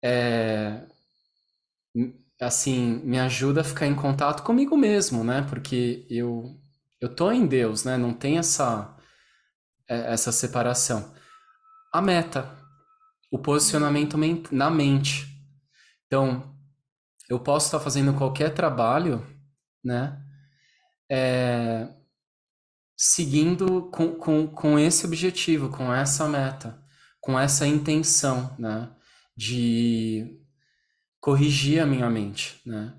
é, 0.03 0.85
assim, 2.41 3.01
me 3.03 3.19
ajuda 3.19 3.61
a 3.61 3.63
ficar 3.63 3.87
em 3.87 3.95
contato 3.95 4.43
comigo 4.43 4.75
mesmo, 4.77 5.23
né? 5.23 5.45
Porque 5.49 6.05
eu 6.09 6.59
eu 7.01 7.13
tô 7.13 7.31
em 7.31 7.45
Deus, 7.45 7.83
né? 7.83 7.97
Não 7.97 8.13
tem 8.13 8.37
essa 8.37 8.95
é, 9.89 10.13
essa 10.13 10.31
separação. 10.31 11.13
A 11.93 12.01
meta, 12.01 12.49
o 13.31 13.39
posicionamento 13.39 14.17
na 14.51 14.69
mente. 14.69 15.32
Então, 16.13 16.55
eu 17.27 17.39
posso 17.39 17.65
estar 17.65 17.79
fazendo 17.79 18.13
qualquer 18.13 18.53
trabalho, 18.53 19.25
né? 19.83 20.23
É, 21.11 21.91
seguindo 22.95 23.89
com, 23.89 24.13
com, 24.13 24.45
com 24.45 24.77
esse 24.77 25.07
objetivo, 25.07 25.69
com 25.69 25.91
essa 25.91 26.29
meta, 26.29 26.79
com 27.19 27.39
essa 27.39 27.65
intenção, 27.65 28.55
né? 28.59 28.95
De 29.35 30.39
corrigir 31.19 31.81
a 31.81 31.85
minha 31.87 32.07
mente, 32.11 32.61
né? 32.63 32.95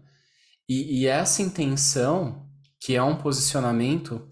E, 0.68 1.02
e 1.02 1.06
essa 1.06 1.40
intenção, 1.40 2.50
que 2.80 2.96
é 2.96 3.02
um 3.04 3.16
posicionamento, 3.16 4.26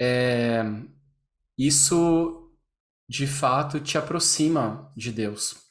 é, 0.00 0.64
isso 1.56 2.52
de 3.08 3.28
fato 3.28 3.78
te 3.78 3.96
aproxima 3.96 4.92
de 4.96 5.12
Deus 5.12 5.67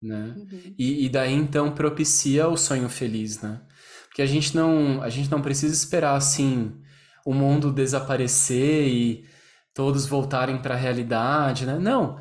né? 0.00 0.34
Uhum. 0.36 0.74
E, 0.78 1.06
e, 1.06 1.08
daí 1.08 1.34
então 1.34 1.74
propicia 1.74 2.48
o 2.48 2.56
sonho 2.56 2.88
feliz, 2.88 3.40
né? 3.40 3.60
Porque 4.06 4.22
a 4.22 4.26
gente 4.26 4.54
não, 4.54 5.02
a 5.02 5.08
gente 5.08 5.30
não 5.30 5.42
precisa 5.42 5.74
esperar 5.74 6.16
assim 6.16 6.80
o 7.26 7.34
mundo 7.34 7.72
desaparecer 7.72 8.88
e 8.88 9.28
todos 9.74 10.06
voltarem 10.06 10.60
para 10.60 10.74
a 10.74 10.78
realidade, 10.78 11.66
né? 11.66 11.78
Não, 11.78 12.18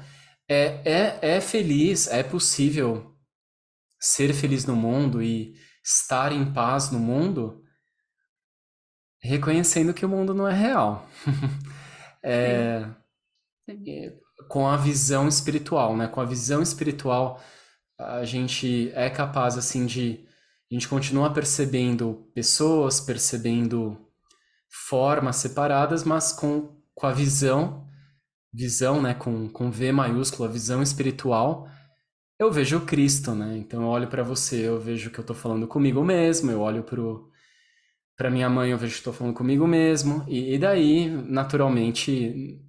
é, 0.49 0.81
é, 0.85 1.19
é 1.35 1.41
feliz, 1.41 2.07
é 2.07 2.23
possível 2.23 3.15
ser 3.99 4.33
feliz 4.33 4.65
no 4.65 4.75
mundo 4.75 5.21
e 5.21 5.55
estar 5.83 6.31
em 6.31 6.51
paz 6.51 6.91
no 6.91 6.99
mundo, 6.99 7.63
reconhecendo 9.21 9.93
que 9.93 10.05
o 10.05 10.09
mundo 10.09 10.33
não 10.33 10.47
é 10.47 10.53
real. 10.53 11.07
é, 12.23 12.85
Sim. 13.69 13.83
Sim. 13.83 14.11
Com 14.49 14.67
a 14.67 14.77
visão 14.77 15.27
espiritual, 15.27 15.97
né? 15.97 16.07
Com 16.07 16.21
a 16.21 16.25
visão 16.25 16.61
espiritual 16.61 17.41
a 17.97 18.23
gente 18.25 18.91
é 18.93 19.09
capaz 19.09 19.57
assim 19.57 19.85
de 19.85 20.25
a 20.69 20.73
gente 20.73 20.87
continua 20.87 21.31
percebendo 21.31 22.29
pessoas, 22.33 22.99
percebendo 22.99 23.97
formas 24.69 25.37
separadas, 25.37 26.03
mas 26.03 26.33
com, 26.33 26.75
com 26.93 27.07
a 27.07 27.11
visão, 27.11 27.87
visão, 28.53 29.01
né, 29.01 29.13
com, 29.13 29.47
com 29.49 29.71
V 29.71 29.91
maiúsculo, 29.93 30.47
a 30.47 30.51
visão 30.51 30.83
espiritual, 30.83 31.69
eu 32.37 32.51
vejo 32.51 32.81
Cristo, 32.81 33.33
né? 33.33 33.57
Então 33.57 33.81
eu 33.81 33.87
olho 33.87 34.07
para 34.07 34.23
você, 34.23 34.67
eu 34.67 34.79
vejo 34.79 35.09
que 35.09 35.19
eu 35.19 35.23
tô 35.25 35.33
falando 35.33 35.67
comigo 35.67 36.03
mesmo, 36.03 36.51
eu 36.51 36.61
olho 36.61 36.83
pro 36.83 37.31
para 38.17 38.31
minha 38.31 38.49
mãe, 38.49 38.71
eu 38.71 38.77
vejo 38.79 38.93
que 38.93 38.99
estou 38.99 39.13
falando 39.13 39.35
comigo 39.35 39.67
mesmo, 39.67 40.25
e, 40.27 40.55
e 40.55 40.57
daí, 40.57 41.07
naturalmente, 41.07 42.59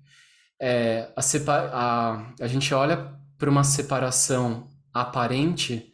é, 0.61 1.11
a, 1.17 1.23
separa 1.23 1.71
a, 1.73 2.35
a 2.39 2.47
gente 2.47 2.75
olha 2.75 3.15
para 3.39 3.49
uma 3.49 3.65
separação 3.65 4.69
aparente, 5.01 5.93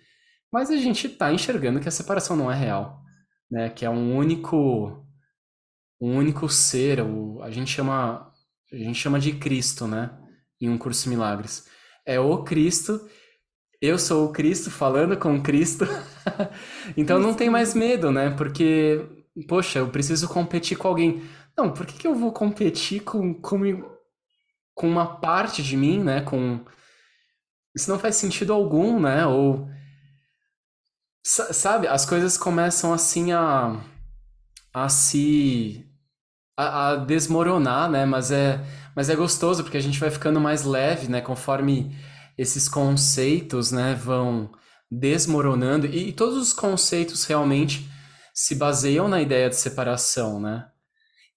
mas 0.52 0.70
a 0.70 0.76
gente 0.76 1.06
está 1.06 1.32
enxergando 1.32 1.80
que 1.80 1.88
a 1.88 1.92
separação 1.92 2.36
não 2.36 2.50
é 2.50 2.54
real, 2.54 3.02
né? 3.50 3.70
Que 3.70 3.84
é 3.84 3.90
um 3.90 4.16
único, 4.16 5.04
um 6.00 6.16
único 6.16 6.48
ser, 6.48 7.00
o, 7.00 7.42
a 7.42 7.50
gente 7.50 7.70
chama, 7.70 8.32
a 8.72 8.76
gente 8.76 8.98
chama 8.98 9.18
de 9.18 9.32
Cristo, 9.32 9.86
né? 9.86 10.10
Em 10.60 10.68
um 10.70 10.78
curso 10.78 11.04
de 11.04 11.10
milagres, 11.10 11.68
é 12.06 12.18
o 12.20 12.42
Cristo 12.44 13.00
eu 13.84 13.98
sou 13.98 14.24
o 14.24 14.32
Cristo 14.32 14.70
falando 14.70 15.14
com 15.14 15.42
Cristo. 15.42 15.84
então 16.96 17.18
não 17.18 17.34
tem 17.34 17.50
mais 17.50 17.74
medo, 17.74 18.10
né? 18.10 18.30
Porque, 18.30 19.06
poxa, 19.46 19.80
eu 19.80 19.90
preciso 19.90 20.26
competir 20.26 20.78
com 20.78 20.88
alguém. 20.88 21.22
Não, 21.54 21.70
por 21.70 21.84
que, 21.84 21.98
que 21.98 22.06
eu 22.06 22.14
vou 22.14 22.32
competir 22.32 23.02
com, 23.02 23.34
com, 23.34 23.60
com 24.74 24.88
uma 24.88 25.20
parte 25.20 25.62
de 25.62 25.76
mim, 25.76 26.02
né? 26.02 26.22
Com... 26.22 26.60
Isso 27.74 27.90
não 27.90 27.98
faz 27.98 28.16
sentido 28.16 28.52
algum, 28.52 29.00
né? 29.00 29.26
Ou. 29.26 29.68
Sabe, 31.22 31.86
as 31.88 32.04
coisas 32.06 32.36
começam 32.36 32.92
assim 32.92 33.32
a. 33.32 33.80
a 34.72 34.88
se. 34.88 35.84
a, 36.56 36.90
a 36.90 36.96
desmoronar, 36.96 37.90
né? 37.90 38.04
Mas 38.04 38.30
é, 38.30 38.60
mas 38.94 39.10
é 39.10 39.16
gostoso 39.16 39.62
porque 39.62 39.76
a 39.76 39.82
gente 39.82 39.98
vai 39.98 40.10
ficando 40.10 40.40
mais 40.40 40.64
leve, 40.64 41.08
né? 41.08 41.20
Conforme 41.20 41.96
esses 42.36 42.68
conceitos, 42.68 43.70
né, 43.70 43.94
vão 43.94 44.50
desmoronando 44.90 45.86
e, 45.86 46.08
e 46.08 46.12
todos 46.12 46.36
os 46.36 46.52
conceitos 46.52 47.24
realmente 47.24 47.88
se 48.32 48.54
baseiam 48.56 49.08
na 49.08 49.20
ideia 49.22 49.48
de 49.48 49.56
separação, 49.56 50.40
né? 50.40 50.66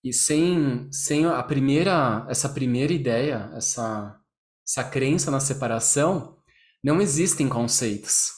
E 0.03 0.13
sem, 0.13 0.87
sem 0.91 1.25
a 1.25 1.41
primeira, 1.43 2.25
essa 2.29 2.49
primeira 2.49 2.93
ideia, 2.93 3.49
essa, 3.53 4.15
essa 4.67 4.83
crença 4.83 5.31
na 5.31 5.39
separação, 5.39 6.37
não 6.83 7.01
existem 7.01 7.47
conceitos. 7.47 8.31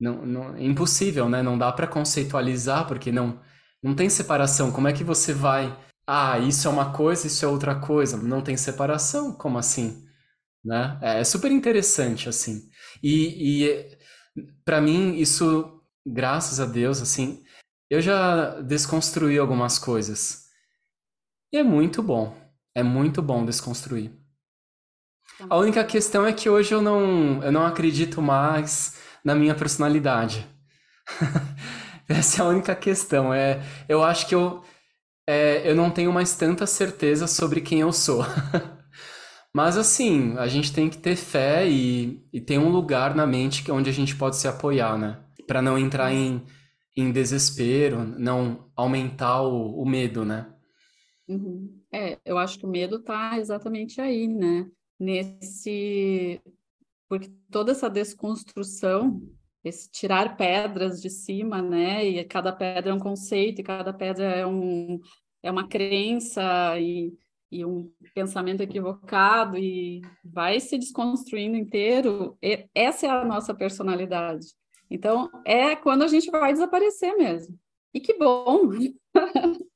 Não, 0.00 0.24
não, 0.26 0.56
é 0.56 0.64
impossível, 0.64 1.28
né? 1.28 1.42
Não 1.42 1.58
dá 1.58 1.72
para 1.72 1.86
conceitualizar 1.86 2.86
porque 2.86 3.12
não, 3.12 3.40
não 3.82 3.94
tem 3.94 4.08
separação. 4.08 4.72
Como 4.72 4.88
é 4.88 4.92
que 4.92 5.04
você 5.04 5.32
vai? 5.32 5.76
Ah, 6.06 6.38
isso 6.38 6.68
é 6.68 6.70
uma 6.70 6.92
coisa, 6.92 7.26
isso 7.26 7.44
é 7.44 7.48
outra 7.48 7.74
coisa. 7.74 8.16
Não 8.16 8.42
tem 8.42 8.56
separação? 8.56 9.32
Como 9.32 9.58
assim? 9.58 10.06
né? 10.66 10.98
É, 11.00 11.20
é 11.20 11.24
super 11.24 11.52
interessante, 11.52 12.28
assim. 12.28 12.68
E, 13.02 13.64
e 13.64 13.98
para 14.64 14.80
mim, 14.80 15.14
isso, 15.14 15.80
graças 16.04 16.58
a 16.58 16.66
Deus, 16.66 17.00
assim, 17.00 17.44
eu 17.88 18.00
já 18.00 18.60
desconstruí 18.62 19.38
algumas 19.38 19.78
coisas. 19.78 20.46
E 21.52 21.56
é 21.56 21.62
muito 21.62 22.02
bom. 22.02 22.36
É 22.74 22.82
muito 22.82 23.22
bom 23.22 23.44
desconstruir. 23.46 24.12
Tá. 25.38 25.46
A 25.50 25.56
única 25.56 25.84
questão 25.84 26.26
é 26.26 26.32
que 26.32 26.48
hoje 26.48 26.72
eu 26.72 26.80
não, 26.80 27.42
eu 27.42 27.52
não 27.52 27.66
acredito 27.66 28.22
mais 28.22 28.98
na 29.24 29.34
minha 29.34 29.54
personalidade. 29.54 30.46
Essa 32.08 32.42
é 32.42 32.44
a 32.44 32.48
única 32.48 32.74
questão. 32.74 33.34
É, 33.34 33.60
eu 33.88 34.02
acho 34.02 34.28
que 34.28 34.34
eu, 34.34 34.62
é, 35.26 35.68
eu 35.68 35.74
não 35.74 35.90
tenho 35.90 36.12
mais 36.12 36.34
tanta 36.36 36.66
certeza 36.66 37.26
sobre 37.26 37.60
quem 37.60 37.80
eu 37.80 37.92
sou. 37.92 38.24
Mas 39.52 39.76
assim, 39.76 40.36
a 40.38 40.46
gente 40.46 40.72
tem 40.72 40.88
que 40.90 40.98
ter 40.98 41.16
fé 41.16 41.66
e, 41.68 42.22
e 42.32 42.40
ter 42.40 42.58
um 42.58 42.68
lugar 42.68 43.14
na 43.14 43.26
mente 43.26 43.68
onde 43.70 43.88
a 43.88 43.92
gente 43.92 44.14
pode 44.14 44.36
se 44.36 44.46
apoiar, 44.46 44.98
né? 44.98 45.18
Para 45.46 45.62
não 45.62 45.78
entrar 45.78 46.12
em, 46.12 46.42
em 46.96 47.10
desespero, 47.10 48.04
não 48.04 48.70
aumentar 48.76 49.42
o, 49.42 49.80
o 49.80 49.88
medo, 49.88 50.24
né? 50.24 50.46
Uhum. 51.26 51.82
É, 51.92 52.18
eu 52.24 52.38
acho 52.38 52.58
que 52.58 52.66
o 52.66 52.70
medo 52.70 52.96
está 52.96 53.38
exatamente 53.38 54.00
aí, 54.00 54.28
né? 54.28 54.66
Nesse. 54.98 56.40
Porque 57.08 57.30
toda 57.50 57.72
essa 57.72 57.88
desconstrução, 57.88 59.22
esse 59.62 59.90
tirar 59.90 60.36
pedras 60.36 61.00
de 61.00 61.10
cima, 61.10 61.62
né? 61.62 62.04
E 62.04 62.24
cada 62.24 62.52
pedra 62.52 62.90
é 62.90 62.94
um 62.94 62.98
conceito, 62.98 63.60
e 63.60 63.64
cada 63.64 63.92
pedra 63.92 64.24
é, 64.24 64.46
um, 64.46 64.98
é 65.42 65.50
uma 65.50 65.68
crença, 65.68 66.78
e 66.80 67.12
e 67.50 67.64
um 67.64 67.90
pensamento 68.14 68.60
equivocado 68.62 69.56
e 69.56 70.02
vai 70.24 70.58
se 70.60 70.76
desconstruindo 70.76 71.56
inteiro, 71.56 72.36
essa 72.74 73.06
é 73.06 73.10
a 73.10 73.24
nossa 73.24 73.54
personalidade. 73.54 74.46
Então, 74.90 75.30
é 75.44 75.74
quando 75.74 76.02
a 76.02 76.08
gente 76.08 76.30
vai 76.30 76.52
desaparecer 76.52 77.16
mesmo. 77.16 77.58
E 77.96 78.00
que 78.00 78.12
bom! 78.12 78.68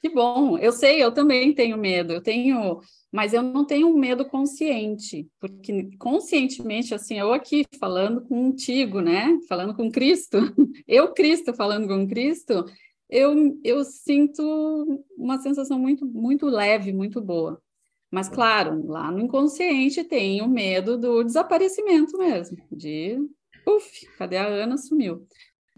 que 0.00 0.08
bom! 0.08 0.56
Eu 0.58 0.70
sei, 0.70 1.02
eu 1.02 1.10
também 1.10 1.52
tenho 1.52 1.76
medo, 1.76 2.12
eu 2.12 2.22
tenho, 2.22 2.80
mas 3.10 3.34
eu 3.34 3.42
não 3.42 3.64
tenho 3.64 3.88
um 3.88 3.98
medo 3.98 4.24
consciente, 4.24 5.28
porque 5.40 5.90
conscientemente, 5.98 6.94
assim, 6.94 7.18
eu 7.18 7.32
aqui 7.32 7.64
falando 7.80 8.20
contigo, 8.20 9.00
né? 9.00 9.36
Falando 9.48 9.74
com 9.74 9.90
Cristo, 9.90 10.38
eu, 10.86 11.12
Cristo, 11.12 11.52
falando 11.52 11.88
com 11.88 12.06
Cristo, 12.06 12.64
eu, 13.10 13.58
eu 13.64 13.82
sinto 13.82 15.04
uma 15.18 15.38
sensação 15.38 15.76
muito, 15.76 16.06
muito 16.06 16.46
leve, 16.46 16.92
muito 16.92 17.20
boa. 17.20 17.60
Mas, 18.08 18.28
claro, 18.28 18.86
lá 18.86 19.10
no 19.10 19.18
inconsciente 19.18 20.04
tem 20.04 20.40
o 20.42 20.48
medo 20.48 20.96
do 20.96 21.24
desaparecimento 21.24 22.16
mesmo, 22.18 22.56
de, 22.70 23.18
uf, 23.66 24.06
cadê 24.16 24.36
a 24.36 24.46
Ana? 24.46 24.78
Sumiu. 24.78 25.26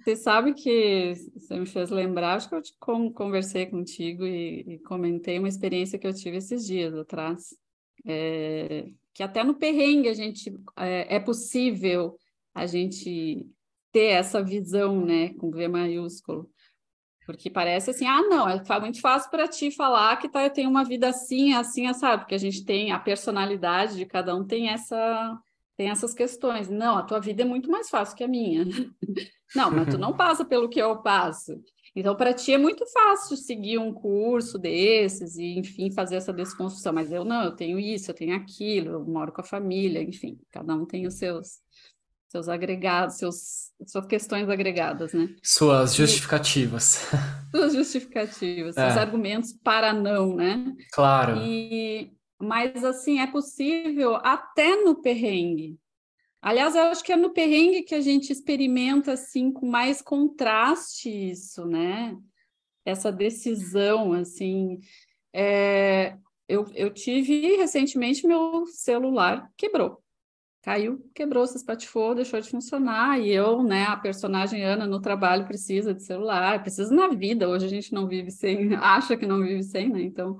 Você 0.07 0.14
sabe 0.14 0.55
que 0.55 1.14
você 1.35 1.59
me 1.59 1.66
fez 1.66 1.90
lembrar, 1.90 2.37
acho 2.37 2.49
que 2.49 2.55
eu 2.55 2.62
te 2.62 2.73
conversei 2.79 3.66
contigo 3.66 4.25
e, 4.25 4.61
e 4.61 4.79
comentei 4.79 5.37
uma 5.37 5.49
experiência 5.49 5.99
que 5.99 6.07
eu 6.07 6.14
tive 6.14 6.37
esses 6.37 6.64
dias 6.64 6.95
atrás, 6.95 7.49
é, 8.07 8.87
que 9.12 9.21
até 9.21 9.42
no 9.42 9.57
perrengue 9.57 10.09
a 10.09 10.14
gente 10.14 10.57
é, 10.77 11.16
é 11.16 11.19
possível 11.19 12.16
a 12.55 12.66
gente 12.66 13.49
ter 13.90 14.12
essa 14.12 14.40
visão, 14.40 15.05
né, 15.05 15.35
com 15.35 15.51
V 15.51 15.66
maiúsculo. 15.66 16.49
Porque 17.25 17.51
parece 17.51 17.90
assim, 17.90 18.07
ah, 18.07 18.23
não, 18.23 18.49
é 18.49 18.81
muito 18.81 19.01
fácil 19.01 19.29
para 19.29 19.49
ti 19.49 19.73
falar 19.73 20.19
que 20.19 20.29
tá, 20.29 20.49
tem 20.49 20.69
uma 20.69 20.85
vida 20.85 21.09
assim, 21.09 21.53
assim, 21.53 21.92
sabe? 21.95 22.23
Porque 22.23 22.37
a 22.37 22.38
gente 22.38 22.64
tem 22.64 22.92
a 22.92 23.01
personalidade 23.01 23.97
de 23.97 24.07
cada 24.07 24.37
um 24.37 24.47
tem 24.47 24.69
essa 24.69 25.37
tem 25.76 25.90
essas 25.90 26.14
questões. 26.14 26.68
Não, 26.68 26.96
a 26.96 27.02
tua 27.02 27.20
vida 27.20 27.42
é 27.42 27.44
muito 27.44 27.70
mais 27.70 27.90
fácil 27.90 28.16
que 28.16 28.24
a 28.24 28.28
minha. 28.28 28.64
não, 29.54 29.70
mas 29.70 29.88
tu 29.88 29.98
não 29.98 30.14
passa 30.16 30.44
pelo 30.44 30.68
que 30.68 30.80
eu 30.80 30.96
passo. 31.02 31.60
Então, 31.94 32.14
para 32.14 32.34
ti 32.34 32.52
é 32.52 32.58
muito 32.58 32.84
fácil 32.86 33.36
seguir 33.36 33.78
um 33.78 33.92
curso 33.92 34.58
desses 34.58 35.36
e, 35.36 35.58
enfim, 35.58 35.90
fazer 35.90 36.16
essa 36.16 36.32
desconstrução. 36.32 36.92
Mas 36.92 37.10
eu 37.10 37.24
não, 37.24 37.42
eu 37.42 37.52
tenho 37.52 37.78
isso, 37.78 38.10
eu 38.10 38.14
tenho 38.14 38.36
aquilo, 38.36 38.90
eu 38.90 39.04
moro 39.04 39.32
com 39.32 39.40
a 39.40 39.44
família, 39.44 40.02
enfim, 40.02 40.38
cada 40.50 40.74
um 40.74 40.84
tem 40.84 41.06
os 41.06 41.14
seus 41.14 41.60
seus 42.28 42.48
agregados, 42.48 43.16
seus, 43.16 43.70
suas 43.86 44.04
questões 44.06 44.48
agregadas, 44.48 45.12
né? 45.12 45.28
Suas 45.42 45.94
justificativas. 45.94 47.06
E, 47.54 47.56
suas 47.56 47.74
justificativas, 47.74 48.76
é. 48.76 48.86
seus 48.86 48.98
argumentos 48.98 49.52
para 49.52 49.92
não, 49.92 50.34
né? 50.34 50.74
Claro. 50.92 51.36
E, 51.38 52.12
mas, 52.40 52.85
assim, 52.85 53.20
é 53.20 53.27
possível 53.27 54.16
até 54.16 54.77
no 54.83 55.01
perrengue. 55.01 55.79
Aliás, 56.40 56.75
eu 56.75 56.83
acho 56.83 57.03
que 57.03 57.12
é 57.12 57.16
no 57.16 57.33
perrengue 57.33 57.83
que 57.83 57.94
a 57.94 58.01
gente 58.01 58.33
experimenta, 58.33 59.12
assim, 59.12 59.53
com 59.53 59.66
mais 59.66 60.01
contraste 60.01 61.09
isso, 61.09 61.64
né? 61.66 62.16
Essa 62.85 63.11
decisão, 63.11 64.12
assim... 64.12 64.79
É, 65.33 66.16
eu, 66.49 66.64
eu 66.75 66.90
tive 66.90 67.57
recentemente 67.57 68.27
meu 68.27 68.66
celular 68.66 69.51
quebrou. 69.57 70.03
Caiu, 70.62 71.09
quebrou, 71.14 71.46
se 71.46 71.57
espatifou, 71.57 72.14
deixou 72.14 72.40
de 72.40 72.51
funcionar, 72.51 73.20
e 73.20 73.31
eu, 73.31 73.62
né, 73.62 73.85
a 73.85 73.96
personagem 73.96 74.64
Ana 74.64 74.85
no 74.85 75.01
trabalho 75.01 75.46
precisa 75.46 75.94
de 75.94 76.03
celular, 76.03 76.61
precisa 76.61 76.92
na 76.92 77.07
vida, 77.09 77.49
hoje 77.49 77.66
a 77.66 77.68
gente 77.68 77.92
não 77.92 78.09
vive 78.09 78.33
sem, 78.33 78.75
acha 78.75 79.16
que 79.16 79.27
não 79.27 79.40
vive 79.42 79.62
sem, 79.62 79.88
né, 79.88 80.03
então 80.03 80.37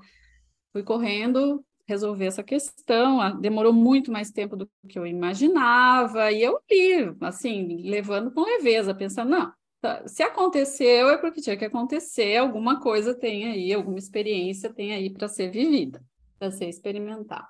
fui 0.73 0.83
correndo 0.83 1.63
resolver 1.87 2.25
essa 2.25 2.43
questão, 2.43 3.39
demorou 3.39 3.71
muito 3.71 4.11
mais 4.11 4.29
tempo 4.29 4.55
do 4.55 4.69
que 4.87 4.99
eu 4.99 5.05
imaginava, 5.07 6.31
e 6.31 6.43
eu 6.43 6.59
li, 6.69 7.15
assim, 7.21 7.81
levando 7.89 8.31
com 8.31 8.41
leveza, 8.41 8.93
pensando, 8.93 9.29
não, 9.31 9.53
tá, 9.81 10.07
se 10.07 10.21
aconteceu 10.21 11.09
é 11.09 11.17
porque 11.17 11.41
tinha 11.41 11.57
que 11.57 11.65
acontecer, 11.65 12.37
alguma 12.37 12.81
coisa 12.81 13.15
tem 13.15 13.45
aí, 13.45 13.73
alguma 13.73 13.97
experiência 13.97 14.73
tem 14.73 14.93
aí 14.93 15.09
para 15.09 15.27
ser 15.27 15.49
vivida, 15.49 16.03
para 16.37 16.51
ser 16.51 16.67
experimentada. 16.67 17.47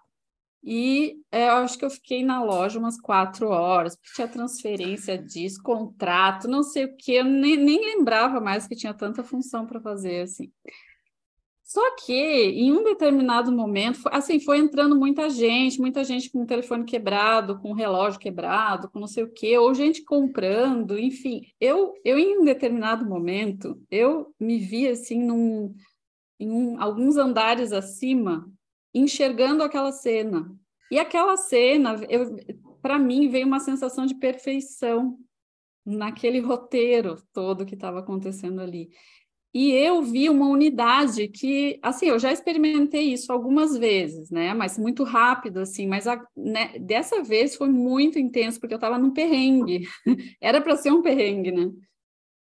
E 0.63 1.21
é, 1.31 1.47
eu 1.47 1.53
acho 1.57 1.77
que 1.77 1.85
eu 1.85 1.89
fiquei 1.89 2.23
na 2.25 2.43
loja 2.43 2.77
umas 2.77 2.99
quatro 2.99 3.47
horas, 3.49 3.95
porque 3.95 4.13
tinha 4.13 4.27
transferência 4.27 5.17
disso, 5.17 5.61
contrato, 5.63 6.47
não 6.47 6.61
sei 6.61 6.85
o 6.85 6.95
que, 6.97 7.13
eu 7.13 7.23
nem, 7.23 7.55
nem 7.55 7.79
lembrava 7.79 8.41
mais 8.41 8.67
que 8.67 8.75
tinha 8.75 8.93
tanta 8.93 9.23
função 9.23 9.65
para 9.65 9.79
fazer 9.79 10.23
assim. 10.23 10.51
Só 11.67 11.81
que 11.97 12.13
em 12.13 12.71
um 12.71 12.81
determinado 12.81 13.51
momento, 13.51 13.99
assim, 14.05 14.39
foi 14.39 14.57
entrando 14.57 14.95
muita 14.95 15.29
gente, 15.29 15.81
muita 15.81 16.01
gente 16.01 16.31
com 16.31 16.43
o 16.43 16.45
telefone 16.47 16.85
quebrado, 16.85 17.59
com 17.59 17.71
o 17.71 17.75
relógio 17.75 18.21
quebrado, 18.21 18.89
com 18.89 19.01
não 19.01 19.07
sei 19.07 19.25
o 19.25 19.33
quê, 19.33 19.57
ou 19.57 19.73
gente 19.73 20.01
comprando, 20.05 20.97
enfim. 20.97 21.41
Eu, 21.59 21.93
eu 22.05 22.17
em 22.17 22.39
um 22.39 22.45
determinado 22.45 23.05
momento, 23.05 23.77
eu 23.91 24.33
me 24.39 24.57
vi 24.57 24.87
assim 24.87 25.21
num, 25.21 25.75
em 26.39 26.49
um, 26.49 26.81
alguns 26.81 27.17
andares 27.17 27.73
acima, 27.73 28.49
enxergando 28.93 29.61
aquela 29.61 29.91
cena. 29.91 30.49
E 30.89 30.97
aquela 30.97 31.35
cena, 31.35 31.95
para 32.81 32.97
mim, 32.97 33.27
veio 33.27 33.45
uma 33.45 33.59
sensação 33.59 34.05
de 34.05 34.15
perfeição 34.15 35.17
naquele 35.85 36.39
roteiro 36.39 37.17
todo 37.33 37.65
que 37.65 37.75
estava 37.75 37.99
acontecendo 37.99 38.61
ali. 38.61 38.89
E 39.59 39.71
eu 39.71 40.03
vi 40.03 40.29
uma 40.29 40.47
unidade 40.47 41.27
que, 41.29 41.79
assim, 41.81 42.05
eu 42.05 42.19
já 42.19 42.31
experimentei 42.31 43.11
isso 43.11 43.33
algumas 43.33 43.75
vezes, 43.75 44.29
né? 44.29 44.53
Mas 44.53 44.77
muito 44.77 45.03
rápido, 45.03 45.57
assim. 45.61 45.87
Mas 45.87 46.05
a, 46.05 46.23
né, 46.35 46.77
dessa 46.77 47.23
vez 47.23 47.55
foi 47.55 47.67
muito 47.67 48.19
intenso, 48.19 48.59
porque 48.59 48.75
eu 48.75 48.77
estava 48.77 48.99
num 48.99 49.11
perrengue. 49.11 49.87
Era 50.39 50.61
para 50.61 50.75
ser 50.75 50.91
um 50.91 51.01
perrengue, 51.01 51.51
né? 51.51 51.71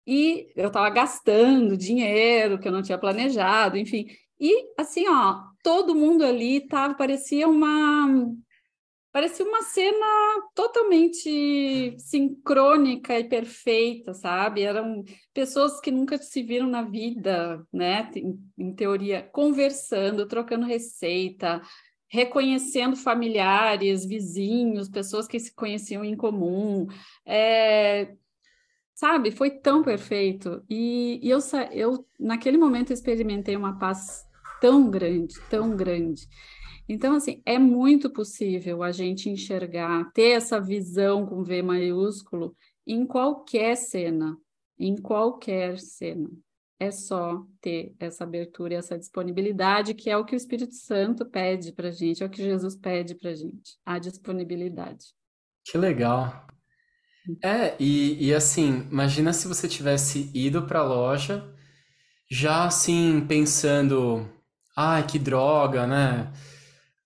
E 0.05 0.51
eu 0.55 0.67
estava 0.67 0.91
gastando 0.91 1.75
dinheiro 1.75 2.59
que 2.59 2.67
eu 2.67 2.71
não 2.71 2.83
tinha 2.83 2.99
planejado, 2.99 3.79
enfim. 3.79 4.05
E, 4.39 4.67
assim, 4.77 5.07
ó, 5.09 5.41
todo 5.63 5.95
mundo 5.95 6.23
ali 6.23 6.67
tava, 6.67 6.93
parecia 6.93 7.47
uma 7.47 8.07
Parecia 9.12 9.45
uma 9.45 9.62
cena 9.62 10.06
totalmente 10.56 11.95
sincrônica 12.00 13.19
e 13.19 13.28
perfeita, 13.28 14.13
sabe? 14.13 14.62
Eram 14.62 15.04
pessoas 15.34 15.82
que 15.82 15.91
nunca 15.91 16.17
se 16.17 16.41
viram 16.41 16.67
na 16.67 16.82
vida, 16.82 17.65
né? 17.74 18.10
Em, 18.15 18.39
em 18.58 18.74
teoria, 18.74 19.21
conversando, 19.21 20.26
trocando 20.26 20.65
receita, 20.65 21.62
reconhecendo 22.08 22.95
familiares, 22.95 24.06
vizinhos, 24.06 24.88
pessoas 24.88 25.28
que 25.28 25.39
se 25.39 25.54
conheciam 25.54 26.06
em 26.06 26.15
comum. 26.15 26.88
É, 27.26 28.15
sabe? 28.93 29.32
Foi 29.32 29.50
tão 29.50 29.84
perfeito. 29.84 30.63
E, 30.69 31.19
e 31.21 31.30
eu, 31.30 31.39
eu, 31.71 32.08
naquele 32.19 32.58
momento, 32.58 32.93
experimentei 32.93 33.58
uma 33.58 33.78
paz 33.78 34.24
tão 34.62 34.89
grande, 34.89 35.36
tão 35.50 35.76
grande. 35.76 36.28
Então, 36.87 37.15
assim, 37.15 37.41
é 37.45 37.57
muito 37.57 38.09
possível 38.09 38.83
a 38.83 38.91
gente 38.91 39.29
enxergar, 39.29 40.11
ter 40.13 40.31
essa 40.31 40.59
visão 40.59 41.25
com 41.25 41.43
V 41.43 41.61
maiúsculo 41.61 42.55
em 42.85 43.05
qualquer 43.05 43.75
cena, 43.75 44.37
em 44.77 44.95
qualquer 44.95 45.79
cena. 45.79 46.29
É 46.79 46.89
só 46.89 47.45
ter 47.61 47.93
essa 47.99 48.23
abertura 48.23 48.73
e 48.73 48.77
essa 48.77 48.97
disponibilidade, 48.97 49.93
que 49.93 50.09
é 50.09 50.17
o 50.17 50.25
que 50.25 50.33
o 50.33 50.37
Espírito 50.37 50.73
Santo 50.73 51.25
pede 51.25 51.71
para 51.71 51.91
gente, 51.91 52.23
é 52.23 52.25
o 52.25 52.29
que 52.29 52.41
Jesus 52.41 52.75
pede 52.75 53.13
para 53.15 53.35
gente, 53.35 53.77
a 53.85 53.99
disponibilidade. 53.99 55.05
Que 55.63 55.77
legal. 55.77 56.47
É, 57.43 57.75
e, 57.79 58.27
e 58.27 58.33
assim, 58.33 58.87
imagina 58.91 59.31
se 59.31 59.47
você 59.47 59.67
tivesse 59.67 60.31
ido 60.33 60.63
para 60.63 60.79
a 60.79 60.83
loja 60.83 61.47
já 62.31 62.63
assim, 62.63 63.25
pensando, 63.27 64.25
ai, 64.75 65.05
que 65.05 65.19
droga, 65.19 65.85
né? 65.85 66.31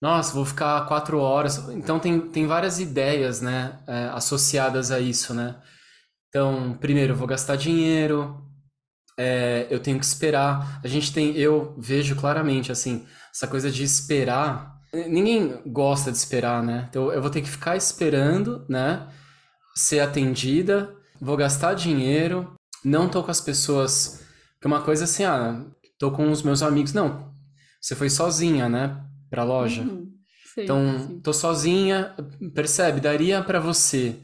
Nossa, 0.06 0.36
vou 0.36 0.46
ficar 0.46 0.86
quatro 0.86 1.18
horas. 1.18 1.58
Então 1.70 2.00
tem, 2.00 2.20
tem 2.22 2.46
várias 2.46 2.80
ideias, 2.80 3.41
né, 3.41 3.80
é, 3.88 4.06
associadas 4.13 4.91
a 4.91 5.00
isso, 5.00 5.34
né? 5.34 5.56
Então, 6.30 6.78
primeiro, 6.80 7.13
eu 7.13 7.18
vou 7.18 7.26
gastar 7.26 7.56
dinheiro, 7.56 8.39
é, 9.18 9.65
eu 9.68 9.80
tenho 9.80 9.98
que 9.98 10.06
esperar. 10.06 10.80
A 10.84 10.88
gente 10.88 11.12
tem, 11.12 11.36
eu 11.36 11.74
vejo 11.80 12.15
claramente, 12.15 12.72
assim, 12.72 13.04
essa 13.34 13.48
coisa 13.48 13.72
de 13.72 13.84
esperar. 13.84 14.80
Ninguém 14.94 15.60
gosta 15.65 16.12
de 16.12 16.18
esperar, 16.20 16.62
né? 16.62 16.86
Então 16.88 17.12
eu 17.12 17.20
vou 17.20 17.32
ter 17.32 17.41
que 17.41 17.50
ficar 17.50 17.76
esperando, 17.76 18.63
né? 18.70 19.08
Ser 19.76 20.02
atendida, 20.02 20.94
vou 21.20 21.36
gastar 21.36 21.74
dinheiro, 21.74 22.54
não 22.84 23.10
tô 23.10 23.24
com 23.24 23.32
as 23.32 23.41
pessoas. 23.41 24.24
Porque 24.54 24.68
uma 24.68 24.84
coisa 24.84 25.06
assim, 25.06 25.24
ah, 25.24 25.65
tô 25.98 26.12
com 26.12 26.30
os 26.30 26.44
meus 26.44 26.62
amigos. 26.62 26.94
Não, 26.94 27.34
você 27.82 27.96
foi 27.96 28.12
sozinha, 28.12 28.70
né? 28.70 29.02
Para 29.36 29.41
a 29.41 29.45
loja. 29.45 29.82
Uhum. 29.82 30.13
Sim, 30.54 30.62
então, 30.63 31.00
sim. 31.00 31.19
tô 31.19 31.34
sozinha, 31.34 32.15
percebe? 32.54 33.02
Daria 33.02 33.43
para 33.43 33.60
você 33.60 34.17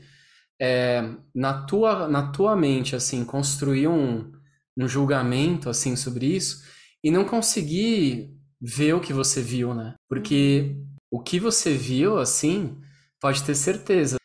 é, 0.60 1.04
na 1.36 1.66
tua 1.66 2.08
na 2.08 2.32
tua 2.32 2.56
mente 2.56 2.96
assim 2.96 3.26
construir 3.26 3.90
um, 3.90 4.32
um 4.78 4.88
julgamento 4.88 5.70
assim 5.70 5.98
sobre 5.98 6.28
isso 6.28 6.64
e 7.04 7.12
não 7.12 7.26
conseguir 7.26 8.34
ver 8.62 8.94
o 8.94 9.02
que 9.02 9.12
você 9.12 9.42
viu, 9.42 9.74
né? 9.74 9.96
Porque 10.08 10.74
uhum. 10.74 11.20
o 11.20 11.22
que 11.22 11.40
você 11.40 11.74
viu 11.74 12.18
assim 12.18 12.80
pode 13.20 13.44
ter 13.44 13.56
certeza 13.56 14.16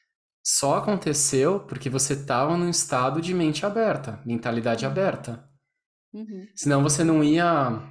só 0.47 0.77
aconteceu 0.77 1.59
porque 1.59 1.91
você 1.91 2.13
estava 2.13 2.57
num 2.57 2.71
estado 2.71 3.21
de 3.21 3.35
mente 3.35 3.67
aberta, 3.67 4.23
mentalidade 4.25 4.85
uhum. 4.85 4.93
aberta. 4.93 5.51
Uhum. 6.15 6.47
Senão 6.55 6.85
você 6.85 7.03
não 7.03 7.25
ia 7.25 7.83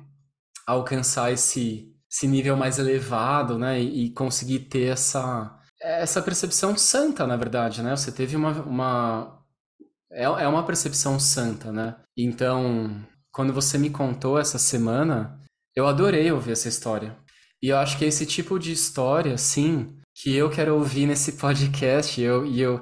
alcançar 0.66 1.34
esse 1.34 1.95
esse 2.16 2.28
nível 2.28 2.56
mais 2.56 2.80
elevado, 2.80 3.60
né? 3.60 3.82
E, 3.82 4.06
e, 4.06 4.10
conseguir 4.12 4.60
ter 4.60 4.88
essa, 4.94 5.60
essa 5.82 6.22
percepção 6.22 6.78
santa, 6.78 7.28
na 7.28 7.36
verdade, 7.36 7.84
né? 7.84 7.96
Você 7.96 8.12
teve 8.12 8.38
uma. 8.38 8.52
uma 8.62 9.46
é, 10.10 10.24
é 10.24 10.48
uma 10.48 10.66
percepção 10.66 11.20
santa, 11.20 11.74
né? 11.74 11.98
Então, 12.18 12.96
quando 13.34 13.52
você 13.52 13.78
me 13.78 13.90
contou 13.90 14.40
essa 14.40 14.58
semana, 14.58 15.38
eu 15.76 15.88
adorei 15.88 16.32
ouvir 16.32 16.54
essa 16.54 16.70
história. 16.70 17.18
E 17.62 17.70
eu 17.70 17.78
acho 17.78 17.98
que 17.98 18.06
é 18.06 18.08
esse 18.08 18.26
tipo 18.26 18.58
de 18.58 18.72
história, 18.72 19.38
sim, 19.38 19.98
que 20.14 20.34
eu 20.34 20.50
quero 20.50 20.76
ouvir 20.76 21.06
nesse 21.06 21.34
podcast. 21.38 22.22
Eu, 22.22 22.46
e 22.46 22.62
eu, 22.62 22.82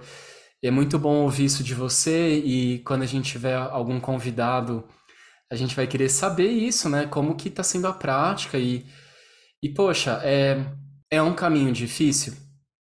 é 0.63 0.69
muito 0.69 0.99
bom 0.99 1.23
ouvir 1.23 1.45
isso 1.45 1.63
de 1.63 1.73
você. 1.73 2.37
E 2.37 2.79
quando 2.79 3.01
a 3.01 3.07
gente 3.07 3.31
tiver 3.31 3.55
algum 3.55 3.99
convidado, 3.99 4.87
a 5.51 5.55
gente 5.55 5.75
vai 5.75 5.87
querer 5.87 6.09
saber 6.09 6.49
isso, 6.49 6.87
né? 6.87 7.07
Como 7.07 7.35
que 7.35 7.49
está 7.49 7.63
sendo 7.63 7.87
a 7.87 7.93
prática 7.93 8.59
e 8.59 8.85
e, 9.63 9.69
poxa, 9.73 10.19
é, 10.23 10.57
é 11.09 11.21
um 11.21 11.33
caminho 11.33 11.71
difícil? 11.71 12.33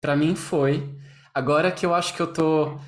Para 0.01 0.15
mim 0.15 0.35
foi. 0.35 0.97
Agora 1.31 1.71
que 1.71 1.85
eu 1.85 1.93
acho 1.93 2.15
que 2.15 2.21
eu 2.21 2.33
tô. 2.33 2.79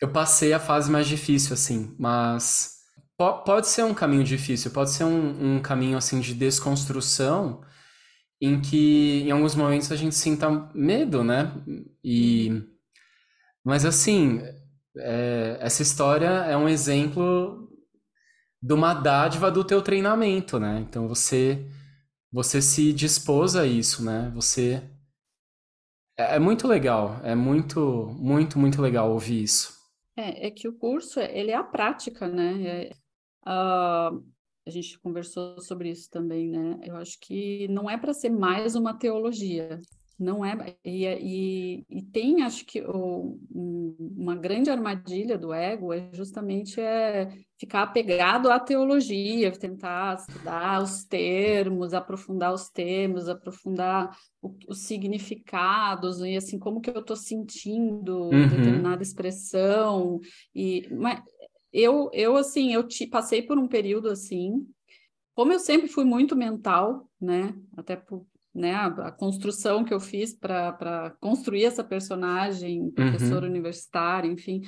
Eu 0.00 0.10
passei 0.12 0.52
a 0.52 0.60
fase 0.60 0.90
mais 0.90 1.06
difícil, 1.08 1.54
assim, 1.54 1.96
mas 1.98 2.80
po 3.16 3.42
pode 3.44 3.68
ser 3.68 3.84
um 3.84 3.94
caminho 3.94 4.24
difícil, 4.24 4.70
pode 4.70 4.90
ser 4.90 5.04
um, 5.04 5.56
um 5.56 5.62
caminho, 5.62 5.96
assim, 5.96 6.20
de 6.20 6.34
desconstrução 6.34 7.62
em 8.40 8.60
que 8.60 9.22
em 9.22 9.30
alguns 9.30 9.54
momentos 9.54 9.90
a 9.92 9.96
gente 9.96 10.14
sinta 10.14 10.50
medo, 10.74 11.24
né? 11.24 11.52
E. 12.04 12.62
Mas, 13.64 13.84
assim, 13.86 14.42
é, 14.98 15.56
essa 15.60 15.82
história 15.82 16.26
é 16.26 16.56
um 16.56 16.68
exemplo 16.68 17.68
de 18.62 18.74
uma 18.74 18.94
dádiva 18.94 19.50
do 19.50 19.64
teu 19.64 19.80
treinamento, 19.82 20.58
né? 20.60 20.80
Então 20.80 21.08
você 21.08 21.66
você 22.32 22.62
se 22.62 22.92
dispôs 22.92 23.54
a 23.54 23.66
isso, 23.66 24.02
né? 24.04 24.32
Você 24.34 24.82
é, 26.16 26.36
é 26.36 26.38
muito 26.38 26.66
legal, 26.66 27.20
é 27.22 27.34
muito, 27.34 28.06
muito, 28.18 28.58
muito 28.58 28.80
legal 28.80 29.12
ouvir 29.12 29.42
isso. 29.42 29.80
É, 30.16 30.46
é 30.46 30.50
que 30.50 30.66
o 30.66 30.76
curso 30.76 31.20
ele 31.20 31.50
é 31.50 31.56
a 31.56 31.64
prática, 31.64 32.26
né? 32.28 32.62
É, 32.62 32.90
uh, 33.46 34.24
a 34.66 34.70
gente 34.70 34.98
conversou 35.00 35.60
sobre 35.60 35.90
isso 35.90 36.08
também, 36.10 36.48
né? 36.48 36.78
Eu 36.82 36.96
acho 36.96 37.18
que 37.20 37.68
não 37.68 37.90
é 37.90 37.98
para 37.98 38.14
ser 38.14 38.30
mais 38.30 38.74
uma 38.74 38.98
teologia, 38.98 39.80
não 40.22 40.44
é, 40.44 40.76
e, 40.84 41.04
e, 41.06 41.86
e 41.90 42.02
tem, 42.02 42.42
acho 42.42 42.64
que, 42.64 42.80
o, 42.80 43.38
um, 43.54 43.96
uma 44.16 44.36
grande 44.36 44.70
armadilha 44.70 45.36
do 45.36 45.52
ego 45.52 45.92
é 45.92 46.08
justamente 46.12 46.80
é 46.80 47.30
ficar 47.58 47.82
apegado 47.82 48.50
à 48.50 48.58
teologia, 48.58 49.52
tentar 49.52 50.16
estudar 50.16 50.82
os 50.82 51.04
termos, 51.04 51.92
aprofundar 51.92 52.52
os 52.52 52.68
termos, 52.70 53.28
aprofundar 53.28 54.16
o, 54.40 54.54
os 54.68 54.80
significados, 54.80 56.20
e 56.20 56.36
assim, 56.36 56.58
como 56.58 56.80
que 56.80 56.90
eu 56.90 57.00
estou 57.00 57.16
sentindo 57.16 58.24
uhum. 58.24 58.48
determinada 58.48 59.02
expressão, 59.02 60.20
e, 60.54 60.88
mas 60.90 61.20
eu, 61.72 62.10
eu, 62.12 62.36
assim, 62.36 62.72
eu 62.72 62.86
te, 62.86 63.06
passei 63.06 63.42
por 63.42 63.58
um 63.58 63.66
período 63.66 64.08
assim, 64.08 64.66
como 65.34 65.52
eu 65.52 65.58
sempre 65.58 65.88
fui 65.88 66.04
muito 66.04 66.36
mental, 66.36 67.08
né, 67.20 67.54
até 67.76 67.96
por, 67.96 68.26
né, 68.54 68.72
a, 68.74 68.86
a, 68.86 69.12
construção 69.12 69.84
que 69.84 69.94
eu 69.94 70.00
fiz 70.00 70.34
para 70.34 71.14
construir 71.20 71.64
essa 71.64 71.82
personagem, 71.82 72.90
professora 72.90 73.46
uhum. 73.46 73.50
universitária, 73.50 74.30
enfim, 74.30 74.62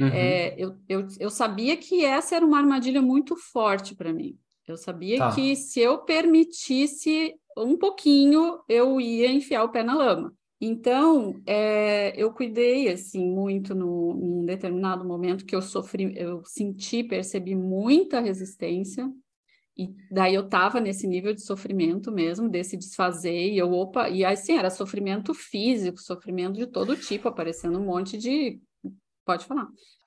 uhum. 0.00 0.08
é, 0.08 0.54
eu, 0.58 0.76
eu, 0.88 1.06
eu 1.18 1.30
sabia 1.30 1.76
que 1.76 2.04
essa 2.04 2.36
era 2.36 2.44
uma 2.44 2.58
armadilha 2.58 3.00
muito 3.00 3.36
forte 3.36 3.94
para 3.94 4.12
mim. 4.12 4.36
Eu 4.66 4.76
sabia 4.76 5.18
tá. 5.18 5.34
que 5.34 5.56
se 5.56 5.80
eu 5.80 5.98
permitisse 5.98 7.34
um 7.56 7.76
pouquinho, 7.76 8.60
eu 8.68 9.00
ia 9.00 9.30
enfiar 9.30 9.64
o 9.64 9.70
pé 9.70 9.82
na 9.82 9.94
lama. 9.94 10.32
Então, 10.60 11.40
é, 11.46 12.12
eu 12.20 12.32
cuidei 12.32 12.88
assim 12.88 13.26
muito 13.26 13.74
no, 13.74 14.14
num 14.14 14.44
determinado 14.44 15.04
momento 15.04 15.46
que 15.46 15.56
eu 15.56 15.62
sofri, 15.62 16.12
eu 16.16 16.42
senti, 16.44 17.02
percebi 17.02 17.54
muita 17.54 18.20
resistência 18.20 19.10
e 19.80 19.94
daí 20.10 20.34
eu 20.34 20.46
tava 20.46 20.78
nesse 20.78 21.06
nível 21.06 21.32
de 21.32 21.42
sofrimento 21.42 22.12
mesmo, 22.12 22.50
desse 22.50 22.76
desfazer, 22.76 23.52
e 23.52 23.56
eu, 23.56 23.72
opa, 23.72 24.10
e 24.10 24.24
assim, 24.24 24.58
era 24.58 24.68
sofrimento 24.68 25.32
físico, 25.32 25.98
sofrimento 25.98 26.56
de 26.56 26.66
todo 26.66 26.96
tipo, 26.96 27.28
aparecendo 27.28 27.78
um 27.78 27.86
monte 27.86 28.18
de. 28.18 28.60
Pode 29.24 29.46
falar. 29.46 29.66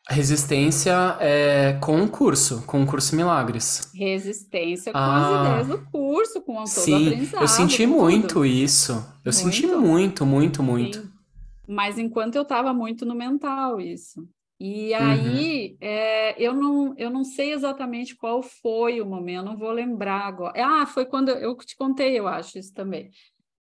Resistência 0.09 1.17
é 1.21 1.73
com 1.81 2.03
o 2.03 2.09
curso, 2.09 2.63
com 2.67 2.83
o 2.83 2.85
curso 2.85 3.15
Milagres. 3.15 3.89
Resistência 3.95 4.91
com 4.91 4.97
ah, 4.97 5.55
as 5.55 5.63
ideias 5.63 5.67
do 5.79 5.89
curso, 5.89 6.41
com 6.41 6.55
todo 6.55 6.67
sim, 6.67 7.07
aprendizado. 7.07 7.41
Eu 7.41 7.47
senti 7.47 7.87
muito 7.87 8.27
tudo. 8.27 8.45
isso. 8.45 8.91
Eu 8.91 9.31
muito? 9.31 9.35
senti 9.35 9.65
muito, 9.65 10.25
muito, 10.25 10.61
muito. 10.61 11.01
Sim. 11.01 11.09
Mas 11.67 11.97
enquanto 11.97 12.35
eu 12.35 12.41
estava 12.41 12.73
muito 12.73 13.05
no 13.05 13.15
mental, 13.15 13.79
isso. 13.79 14.27
E 14.65 14.93
aí, 14.93 15.71
uhum. 15.71 15.77
é, 15.81 16.41
eu, 16.41 16.53
não, 16.53 16.95
eu 16.97 17.09
não 17.09 17.25
sei 17.25 17.51
exatamente 17.51 18.15
qual 18.15 18.41
foi 18.41 19.01
o 19.01 19.05
momento, 19.05 19.43
não 19.43 19.57
vou 19.57 19.73
lembrar 19.73 20.21
agora. 20.21 20.53
Ah, 20.55 20.85
foi 20.85 21.05
quando 21.05 21.31
eu 21.31 21.53
te 21.57 21.75
contei, 21.75 22.17
eu 22.17 22.29
acho, 22.29 22.57
isso 22.57 22.73
também. 22.73 23.11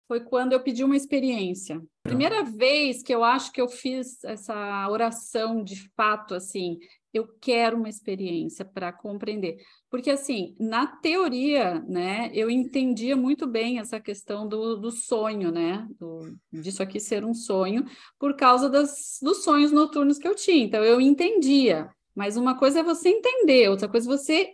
Foi 0.10 0.20
quando 0.20 0.52
eu 0.52 0.60
pedi 0.60 0.84
uma 0.84 0.98
experiência. 0.98 1.82
Primeira 2.04 2.44
vez 2.44 3.02
que 3.02 3.16
eu 3.16 3.24
acho 3.24 3.50
que 3.54 3.62
eu 3.62 3.70
fiz 3.70 4.22
essa 4.26 4.90
oração 4.90 5.64
de 5.64 5.90
fato, 5.96 6.36
assim, 6.36 6.78
eu 7.14 7.26
quero 7.40 7.78
uma 7.78 7.88
experiência 7.88 8.66
para 8.66 8.92
compreender. 8.92 9.56
Porque, 9.90 10.12
assim, 10.12 10.56
na 10.60 10.86
teoria, 10.86 11.80
né, 11.88 12.30
eu 12.34 12.50
entendia 12.50 13.16
muito 13.16 13.48
bem 13.48 13.80
essa 13.80 14.00
questão 14.00 14.48
do, 14.48 14.76
do 14.76 14.92
sonho, 14.92 15.52
né, 15.52 15.88
do, 16.00 16.36
disso 16.52 16.84
aqui 16.84 17.00
ser 17.00 17.26
um 17.26 17.34
sonho, 17.34 17.86
por 18.20 18.36
causa 18.36 18.70
das, 18.70 19.18
dos 19.22 19.44
sonhos 19.44 19.72
noturnos 19.72 20.20
que 20.20 20.28
eu 20.28 20.36
tinha. 20.36 20.64
Então, 20.64 20.84
eu 20.84 21.02
entendia. 21.02 21.90
Mas 22.14 22.38
uma 22.38 22.58
coisa 22.58 22.80
é 22.80 22.84
você 22.84 23.10
entender, 23.10 23.70
outra 23.70 23.88
coisa 23.88 24.08
é 24.08 24.18
você 24.18 24.54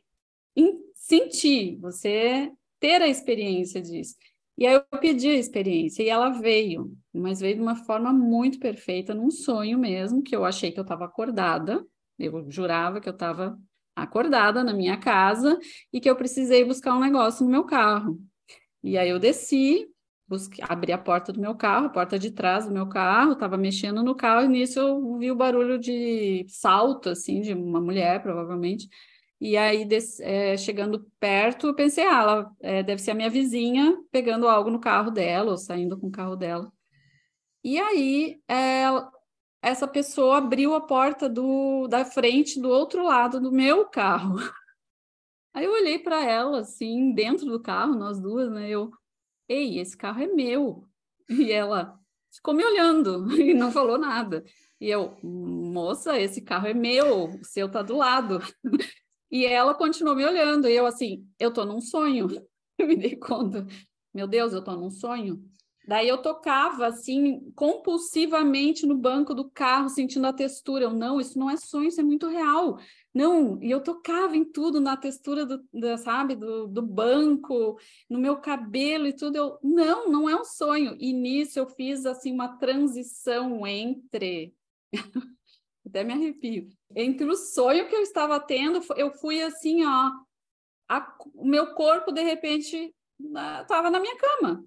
sentir, 0.94 1.78
você 1.80 2.52
ter 2.80 3.02
a 3.02 3.08
experiência 3.08 3.82
disso. 3.82 4.16
E 4.58 4.66
aí 4.66 4.74
eu 4.74 5.00
pedi 5.00 5.30
a 5.30 5.36
experiência 5.36 6.02
e 6.02 6.10
ela 6.10 6.30
veio, 6.30 6.96
mas 7.14 7.42
veio 7.42 7.56
de 7.56 7.62
uma 7.62 7.76
forma 7.76 8.14
muito 8.14 8.58
perfeita, 8.58 9.14
num 9.14 9.30
sonho 9.30 9.78
mesmo, 9.78 10.24
que 10.24 10.36
eu 10.36 10.46
achei 10.46 10.72
que 10.72 10.80
eu 10.80 10.84
estava 10.84 11.06
acordada, 11.06 11.86
eu 12.18 12.50
jurava 12.50 13.02
que 13.02 13.10
eu 13.10 13.14
estava 13.14 13.60
acordada 13.96 14.64
na 14.64 14.74
minha 14.74 14.98
casa 14.98 15.58
e 15.92 16.00
que 16.02 16.10
eu 16.10 16.16
precisei 16.16 16.66
buscar 16.66 16.96
um 16.96 17.00
negócio 17.00 17.46
no 17.46 17.52
meu 17.52 17.64
carro. 17.64 18.20
E 18.84 18.98
aí 18.98 19.10
eu 19.10 19.20
desci, 19.20 19.88
abri 20.62 20.92
a 20.92 20.98
porta 20.98 21.32
do 21.32 21.40
meu 21.40 21.56
carro, 21.56 21.88
a 21.88 21.90
porta 21.90 22.20
de 22.20 22.32
trás 22.32 22.66
do 22.66 22.72
meu 22.72 22.88
carro, 22.88 23.34
estava 23.34 23.58
mexendo 23.58 24.04
no 24.04 24.16
carro 24.16 24.46
e 24.46 24.48
nisso 24.48 24.80
eu 24.80 25.18
vi 25.18 25.32
o 25.32 25.36
barulho 25.36 25.80
de 25.80 26.46
salto, 26.48 27.10
assim, 27.10 27.42
de 27.42 27.54
uma 27.54 27.82
mulher, 27.82 28.22
provavelmente. 28.22 28.88
E 29.40 29.58
aí, 29.58 29.86
des, 29.86 30.20
é, 30.22 30.58
chegando 30.58 31.06
perto, 31.20 31.68
eu 31.68 31.76
pensei, 31.76 32.06
ah, 32.06 32.22
ela 32.22 32.56
é, 32.62 32.84
deve 32.84 33.02
ser 33.02 33.12
a 33.12 33.16
minha 33.16 33.30
vizinha 33.30 33.98
pegando 34.12 34.48
algo 34.48 34.70
no 34.70 34.80
carro 34.80 35.12
dela, 35.12 35.52
ou 35.52 35.58
saindo 35.58 35.98
com 36.00 36.08
o 36.08 36.12
carro 36.12 36.36
dela. 36.36 36.72
E 37.64 37.80
aí, 37.80 38.40
é, 38.48 38.86
essa 39.66 39.88
pessoa 39.88 40.38
abriu 40.38 40.76
a 40.76 40.82
porta 40.82 41.28
do, 41.28 41.88
da 41.88 42.06
frente 42.06 42.60
do 42.62 42.70
outro 42.70 43.04
lado 43.04 43.42
do 43.42 43.52
meu 43.52 43.86
carro. 43.86 44.36
Aí 45.56 45.66
eu 45.66 45.72
olhei 45.72 45.98
para 45.98 46.24
ela, 46.24 46.60
assim, 46.60 47.12
dentro 47.14 47.48
do 47.48 47.60
carro, 47.60 47.96
nós 47.96 48.20
duas, 48.20 48.52
né? 48.52 48.70
Eu, 48.70 48.92
ei, 49.50 49.80
esse 49.80 49.98
carro 49.98 50.22
é 50.22 50.28
meu. 50.28 50.88
E 51.28 51.52
ela 51.52 52.00
ficou 52.32 52.54
me 52.54 52.64
olhando 52.64 53.32
e 53.42 53.56
não 53.56 53.72
falou 53.72 53.98
nada. 53.98 54.44
E 54.80 54.88
eu, 54.88 55.18
moça, 55.24 56.20
esse 56.20 56.40
carro 56.40 56.68
é 56.68 56.74
meu, 56.74 57.32
o 57.32 57.44
seu 57.44 57.68
tá 57.68 57.82
do 57.82 57.98
lado. 57.98 58.40
E 59.32 59.44
ela 59.44 59.74
continuou 59.74 60.16
me 60.16 60.24
olhando. 60.24 60.70
E 60.70 60.76
eu, 60.76 60.86
assim, 60.86 61.28
eu 61.40 61.52
tô 61.52 61.66
num 61.66 61.82
sonho. 61.82 62.28
Eu 62.78 62.88
me 62.88 62.96
dei 62.96 63.16
conta. 63.16 63.66
Meu 64.14 64.28
Deus, 64.28 64.54
eu 64.54 64.64
tô 64.64 64.76
num 64.76 64.92
sonho. 64.92 65.44
Daí 65.88 66.08
eu 66.08 66.18
tocava 66.20 66.88
assim 66.88 67.52
compulsivamente 67.56 68.88
no 68.88 68.98
banco 68.98 69.36
do 69.36 69.50
carro, 69.50 69.88
sentindo 69.88 70.26
a 70.26 70.34
textura. 70.34 70.86
Eu 70.86 70.92
não, 70.92 71.22
isso 71.22 71.38
não 71.38 71.50
é 71.50 71.58
sonho, 71.58 71.88
isso 71.88 72.02
é 72.02 72.04
muito 72.04 72.28
real. 72.28 72.80
Não, 73.14 73.62
e 73.62 73.70
eu 73.70 73.82
tocava 73.82 74.36
em 74.36 74.44
tudo, 74.44 74.82
na 74.82 74.98
textura 74.98 75.46
do, 75.46 75.64
sabe, 76.00 76.36
do, 76.36 76.68
do 76.68 76.82
banco, 76.82 77.80
no 78.10 78.18
meu 78.18 78.38
cabelo 78.38 79.06
e 79.06 79.14
tudo. 79.14 79.36
Eu, 79.36 79.60
não, 79.62 80.10
não 80.10 80.30
é 80.30 80.36
um 80.36 80.44
sonho. 80.44 80.98
E 81.00 81.14
nisso 81.14 81.60
eu 81.60 81.68
fiz 81.68 82.06
assim 82.06 82.32
uma 82.32 82.58
transição 82.58 83.66
entre 83.68 84.56
até 85.86 86.04
me 86.04 86.14
arrepio. 86.14 86.68
Entre 86.96 87.28
o 87.28 87.36
sonho 87.36 87.88
que 87.88 87.96
eu 87.96 88.02
estava 88.02 88.40
tendo, 88.40 88.82
eu 88.96 89.12
fui 89.12 89.40
assim, 89.42 89.86
ó, 89.86 90.12
o 91.36 91.46
meu 91.46 91.76
corpo 91.76 92.12
de 92.12 92.24
repente 92.24 92.94
estava 93.20 93.92
na 93.92 94.00
minha 94.00 94.18
cama 94.18 94.66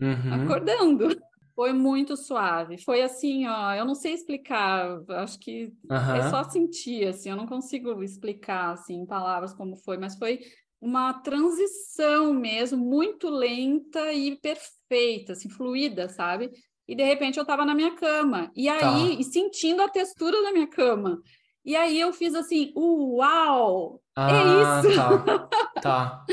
uhum. 0.00 0.44
acordando. 0.44 1.08
Foi 1.54 1.72
muito 1.72 2.18
suave. 2.18 2.76
Foi 2.76 3.00
assim, 3.00 3.46
ó, 3.46 3.72
eu 3.72 3.86
não 3.86 3.94
sei 3.94 4.12
explicar, 4.12 5.00
acho 5.08 5.38
que 5.38 5.72
uhum. 5.90 6.14
é 6.14 6.28
só 6.28 6.44
sentir, 6.44 7.08
assim, 7.08 7.30
eu 7.30 7.36
não 7.36 7.46
consigo 7.46 8.02
explicar, 8.02 8.74
assim, 8.74 8.96
em 8.96 9.06
palavras 9.06 9.54
como 9.54 9.74
foi, 9.74 9.96
mas 9.96 10.18
foi 10.18 10.40
uma 10.78 11.14
transição 11.14 12.34
mesmo, 12.34 12.76
muito 12.76 13.30
lenta 13.30 14.12
e 14.12 14.36
perfeita, 14.36 15.32
assim, 15.32 15.48
fluida, 15.48 16.10
sabe? 16.10 16.50
E 16.86 16.94
de 16.94 17.02
repente 17.02 17.38
eu 17.38 17.42
estava 17.42 17.64
na 17.64 17.74
minha 17.74 17.94
cama, 17.96 18.52
e 18.54 18.68
aí, 18.68 18.78
tá. 18.78 19.20
e 19.20 19.24
sentindo 19.24 19.80
a 19.80 19.88
textura 19.88 20.42
da 20.42 20.52
minha 20.52 20.66
cama. 20.66 21.22
E 21.64 21.74
aí 21.74 21.98
eu 21.98 22.12
fiz 22.12 22.34
assim, 22.34 22.72
uau! 22.76 24.00
É 24.16 24.20
ah, 24.20 24.30
é 24.30 24.88
isso! 24.88 24.94
Tá. 24.94 25.48
tá. 25.82 26.24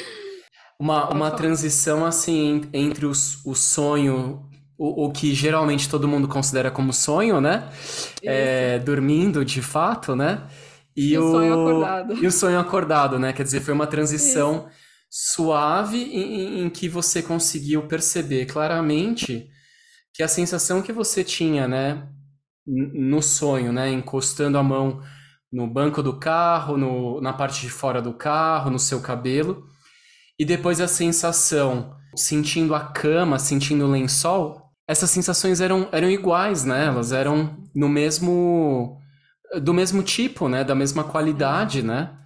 Uma, 0.83 1.09
uma 1.09 1.31
transição 1.31 2.05
assim 2.05 2.63
entre 2.73 3.05
os, 3.05 3.39
o 3.45 3.55
sonho, 3.55 4.45
o, 4.77 5.05
o 5.05 5.11
que 5.13 5.33
geralmente 5.33 5.87
todo 5.87 6.09
mundo 6.09 6.27
considera 6.27 6.69
como 6.69 6.91
sonho, 6.91 7.39
né? 7.39 7.69
É, 8.21 8.79
dormindo 8.79 9.45
de 9.45 9.61
fato, 9.61 10.13
né? 10.13 10.45
E, 10.93 11.13
e 11.13 11.17
o, 11.17 11.25
o, 11.25 11.31
sonho 11.31 11.53
acordado. 11.53 12.13
E 12.15 12.27
o 12.27 12.31
sonho 12.31 12.59
acordado, 12.59 13.17
né? 13.17 13.31
Quer 13.31 13.43
dizer, 13.43 13.61
foi 13.61 13.73
uma 13.73 13.87
transição 13.87 14.67
Isso. 14.67 15.35
suave 15.35 16.03
em, 16.03 16.65
em 16.65 16.69
que 16.69 16.89
você 16.89 17.23
conseguiu 17.23 17.87
perceber 17.87 18.45
claramente 18.45 19.49
que 20.13 20.21
a 20.21 20.27
sensação 20.27 20.81
que 20.81 20.91
você 20.91 21.23
tinha, 21.23 21.65
né, 21.65 22.09
no 22.67 23.21
sonho, 23.21 23.71
né, 23.71 23.89
encostando 23.89 24.57
a 24.57 24.63
mão 24.63 25.01
no 25.49 25.65
banco 25.65 26.03
do 26.03 26.19
carro, 26.19 26.75
no, 26.75 27.21
na 27.21 27.31
parte 27.31 27.61
de 27.61 27.69
fora 27.69 28.01
do 28.01 28.13
carro, 28.13 28.69
no 28.69 28.79
seu 28.79 28.99
cabelo, 28.99 29.65
e 30.37 30.45
depois 30.45 30.81
a 30.81 30.87
sensação, 30.87 31.95
sentindo 32.15 32.73
a 32.73 32.81
cama, 32.81 33.39
sentindo 33.39 33.85
o 33.85 33.91
lençol, 33.91 34.61
essas 34.87 35.09
sensações 35.09 35.61
eram, 35.61 35.87
eram 35.91 36.09
iguais, 36.09 36.65
né? 36.65 36.85
Elas 36.85 37.11
eram 37.11 37.57
no 37.73 37.87
mesmo 37.87 38.99
do 39.61 39.73
mesmo 39.73 40.01
tipo, 40.01 40.49
né? 40.49 40.63
Da 40.63 40.75
mesma 40.75 41.03
qualidade, 41.03 41.83
né? 41.83 42.17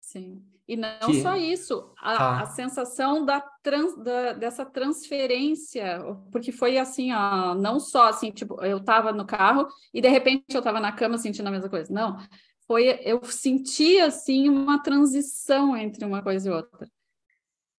Sim. 0.00 0.42
E 0.66 0.76
não 0.76 0.98
que... 1.06 1.20
só 1.20 1.36
isso, 1.36 1.92
a, 2.00 2.12
ah. 2.12 2.42
a 2.42 2.46
sensação 2.46 3.24
da, 3.24 3.40
trans, 3.62 3.96
da, 4.02 4.32
dessa 4.32 4.64
transferência, 4.64 6.02
porque 6.32 6.50
foi 6.50 6.78
assim, 6.78 7.12
ó, 7.12 7.54
não 7.54 7.78
só 7.78 8.08
assim, 8.08 8.30
tipo, 8.30 8.58
eu 8.64 8.78
estava 8.78 9.12
no 9.12 9.26
carro 9.26 9.68
e 9.92 10.00
de 10.00 10.08
repente 10.08 10.44
eu 10.54 10.60
estava 10.60 10.80
na 10.80 10.90
cama 10.90 11.18
sentindo 11.18 11.48
a 11.48 11.50
mesma 11.50 11.68
coisa. 11.68 11.92
Não, 11.92 12.16
foi 12.66 12.98
eu 13.02 13.22
senti 13.24 14.00
assim 14.00 14.48
uma 14.48 14.82
transição 14.82 15.76
entre 15.76 16.04
uma 16.04 16.22
coisa 16.22 16.48
e 16.48 16.52
outra. 16.52 16.88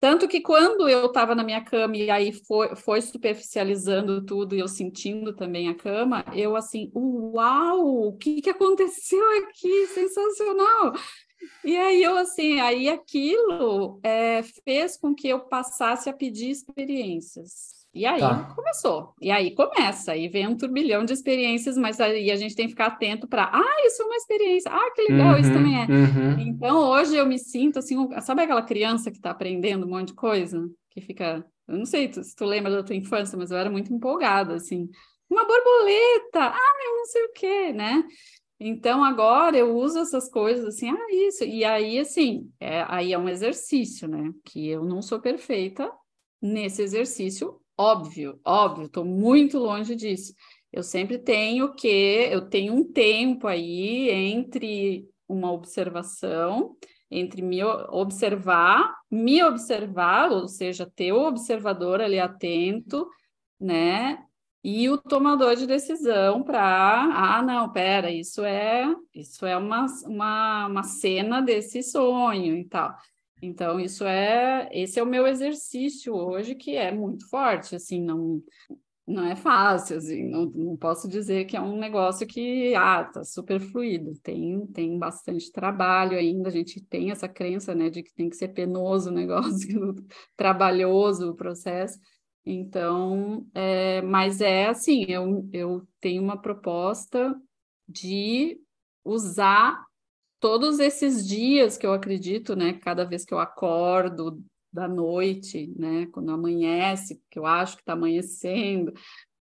Tanto 0.05 0.29
que 0.29 0.43
quando 0.43 0.87
eu 0.87 1.07
estava 1.07 1.35
na 1.35 1.43
minha 1.43 1.65
cama 1.65 1.97
e 1.97 2.11
aí 2.11 2.31
foi, 2.31 2.77
foi 2.77 3.01
superficializando 3.01 4.23
tudo 4.23 4.55
e 4.55 4.59
eu 4.59 4.69
sentindo 4.69 5.35
também 5.35 5.71
a 5.71 5.75
cama, 5.75 6.23
eu 6.35 6.55
assim, 6.57 6.93
uau, 6.95 8.09
o 8.09 8.13
que, 8.19 8.43
que 8.43 8.51
aconteceu 8.51 9.25
aqui? 9.39 9.87
Sensacional! 9.87 10.93
E 11.65 11.75
aí 11.75 12.03
eu 12.03 12.19
assim, 12.19 12.61
aí 12.61 12.87
aquilo 12.87 13.99
é, 14.03 14.43
fez 14.63 14.99
com 14.99 15.15
que 15.15 15.27
eu 15.27 15.41
passasse 15.41 16.11
a 16.11 16.13
pedir 16.13 16.51
experiências. 16.51 17.84
E 17.95 18.05
aí 18.05 18.19
tá. 18.19 18.53
começou. 18.57 19.15
E 19.21 19.31
aí 19.31 19.55
começa, 19.55 20.13
aí 20.13 20.27
vem 20.29 20.49
um 20.49 20.57
turbilhão 20.57 21.05
de 21.05 21.13
experiências, 21.13 21.79
mas 21.79 22.01
aí 22.01 22.31
a 22.31 22.37
gente 22.37 22.57
tem 22.57 22.67
que 22.67 22.73
ficar 22.73 22.87
atento 22.87 23.29
para, 23.29 23.45
ah, 23.53 23.87
isso 23.87 24.03
é 24.03 24.05
uma 24.05 24.17
experiência, 24.17 24.71
ah, 24.71 24.91
que 24.93 25.03
legal, 25.03 25.35
uhum, 25.35 25.39
isso 25.39 25.53
também 25.53 25.81
é. 25.81 25.87
Uhum. 25.87 26.41
Então 26.41 26.77
hoje 26.91 27.15
eu 27.15 27.25
me 27.25 27.39
sinto 27.39 27.79
assim, 27.79 27.97
sabe 28.21 28.43
aquela 28.43 28.63
criança 28.63 29.13
que 29.13 29.19
está 29.19 29.31
aprendendo 29.31 29.87
um 29.87 29.91
monte 29.91 30.09
de 30.09 30.15
coisa? 30.15 30.69
Que 30.91 31.01
fica, 31.01 31.47
eu 31.69 31.79
não 31.79 31.87
sei 31.87 32.13
se 32.13 32.35
tu 32.35 32.45
lembra 32.45 32.73
da 32.73 32.83
tua 32.83 32.97
infância, 32.97 33.39
mas 33.39 33.53
eu 33.53 33.59
era 33.59 33.71
muito 33.71 33.95
empolgada, 33.95 34.55
assim, 34.55 34.89
uma 35.31 35.47
borboleta, 35.47 36.41
ah, 36.41 36.85
eu 36.85 36.97
não 36.97 37.05
sei 37.07 37.25
o 37.25 37.33
quê, 37.33 37.73
né? 37.73 38.03
Então 38.59 39.05
agora 39.05 39.57
eu 39.57 39.77
uso 39.77 40.01
essas 40.01 40.29
coisas 40.29 40.65
assim, 40.65 40.91
ah, 40.91 41.07
isso, 41.13 41.45
e 41.45 41.65
aí 41.65 41.99
assim, 42.01 42.51
é, 42.59 42.85
aí 42.89 43.13
é 43.13 43.19
um 43.19 43.29
exercício, 43.29 44.09
né? 44.09 44.33
Que 44.45 44.69
eu 44.69 44.85
não 44.85 45.01
sou 45.01 45.21
perfeita 45.21 45.89
nesse 46.43 46.83
exercício 46.83 47.61
Óbvio, 47.77 48.41
óbvio, 48.45 48.87
estou 48.87 49.05
muito 49.05 49.59
longe 49.59 49.97
disso. 49.97 50.33
Eu 50.73 50.83
sempre 50.83 51.19
tenho 51.19 51.75
que, 51.75 51.89
eu 52.31 52.49
tenho 52.49 52.73
um 52.75 52.85
tempo 52.85 53.47
aí 53.47 54.11
entre 54.11 55.09
uma 55.29 55.53
observação, 55.53 56.77
entre 57.11 57.43
me 57.43 57.63
observar, 57.65 58.95
me 59.11 59.43
observar, 59.43 60.31
ou 60.31 60.49
seja, 60.49 60.91
ter 60.95 61.13
o 61.13 61.27
observador 61.27 62.01
ali 62.01 62.19
atento, 62.19 63.09
né? 63.61 64.19
E 64.63 64.89
o 64.89 64.97
tomador 64.97 65.57
de 65.57 65.67
decisão 65.67 66.43
para, 66.43 67.03
ah, 67.15 67.43
não, 67.43 67.71
pera, 67.71 68.11
isso 68.11 68.43
é, 68.45 68.85
isso 69.15 69.45
é 69.45 69.57
uma, 69.57 69.87
uma, 70.07 70.67
uma 70.67 70.83
cena 70.83 71.43
desse 71.43 71.83
sonho 71.83 72.57
e 72.57 72.65
tal. 72.65 72.95
Então, 73.45 73.79
isso 73.79 74.05
é, 74.05 74.69
esse 74.73 74.99
é 74.99 75.03
o 75.03 75.07
meu 75.07 75.27
exercício 75.27 76.15
hoje, 76.15 76.55
que 76.55 76.77
é 76.77 76.91
muito 76.91 77.29
forte, 77.29 77.77
assim, 77.77 78.03
não... 78.03 78.43
não 79.07 79.25
é 79.27 79.37
fácil, 79.37 79.99
assim, 79.99 80.29
não, 80.31 80.47
não 80.47 80.77
posso 80.77 81.09
dizer 81.09 81.45
que 81.45 81.57
é 81.57 81.61
um 81.61 81.77
negócio 81.79 82.27
que, 82.27 82.75
ah, 82.75 83.05
tá 83.05 83.23
super 83.25 83.61
fluido, 83.61 84.19
tem, 84.23 84.67
tem 84.69 84.99
bastante 84.99 85.53
trabalho 85.53 86.17
ainda, 86.17 86.49
a 86.49 86.53
gente 86.53 86.81
tem 86.87 87.11
essa 87.11 87.29
crença, 87.29 87.75
né, 87.75 87.91
de 87.91 88.03
que 88.03 88.15
tem 88.15 88.29
que 88.31 88.37
ser 88.37 88.49
penoso 88.49 89.11
o 89.11 89.13
negócio, 89.15 89.95
trabalhoso 90.37 91.31
o 91.31 91.37
processo, 91.37 91.99
então, 92.47 93.47
é, 93.55 94.03
mas 94.03 94.41
é 94.41 94.67
assim, 94.67 95.05
eu, 95.09 95.49
eu 95.53 95.87
tenho 96.01 96.23
uma 96.23 96.41
proposta 96.41 97.35
de 97.89 98.59
usar 99.05 99.84
todos 100.45 100.79
esses 100.79 101.27
dias 101.27 101.79
que 101.79 101.87
eu 101.87 101.95
acredito, 101.95 102.55
né, 102.55 102.75
cada 102.75 103.03
vez 103.03 103.25
que 103.25 103.33
eu 103.33 103.39
acordo, 103.39 104.45
da 104.71 104.87
noite, 104.87 105.73
né? 105.75 106.07
Quando 106.13 106.31
amanhece, 106.33 107.15
porque 107.15 107.39
eu 107.39 107.47
acho 107.47 107.77
que 107.77 107.83
está 107.83 107.95
amanhecendo. 107.95 108.93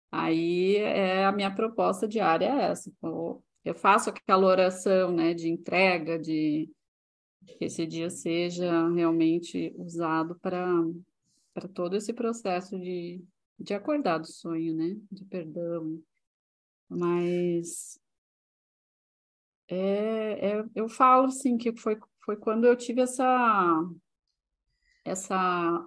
Aí 0.10 0.78
é 0.78 1.26
a 1.26 1.32
minha 1.34 1.54
proposta 1.54 2.08
diária 2.08 2.46
é 2.46 2.72
essa. 2.72 2.90
Eu 3.66 3.76
faço 3.76 4.12
aquela 4.12 4.48
oração, 4.48 5.12
né, 5.12 5.34
de 5.34 5.50
entrega, 5.50 6.18
de 6.18 6.72
que 7.46 7.66
esse 7.66 7.86
dia 7.86 8.10
seja 8.10 8.88
realmente 8.94 9.76
usado 9.78 10.40
para 10.40 10.66
para 11.54 11.68
todo 11.68 11.98
esse 11.98 12.14
processo 12.14 12.80
de, 12.80 13.22
de 13.60 13.74
acordar 13.74 14.20
do 14.20 14.28
sonho, 14.28 14.74
né, 14.74 14.96
de 15.12 15.26
perdão. 15.26 16.02
Mas 16.88 18.00
é, 19.68 20.58
é, 20.58 20.66
eu 20.76 20.90
falo 20.90 21.28
assim 21.28 21.58
que 21.58 21.76
foi, 21.78 21.98
foi 22.24 22.36
quando 22.38 22.66
eu 22.66 22.76
tive 22.76 23.02
essa 23.02 23.80
essa 25.06 25.86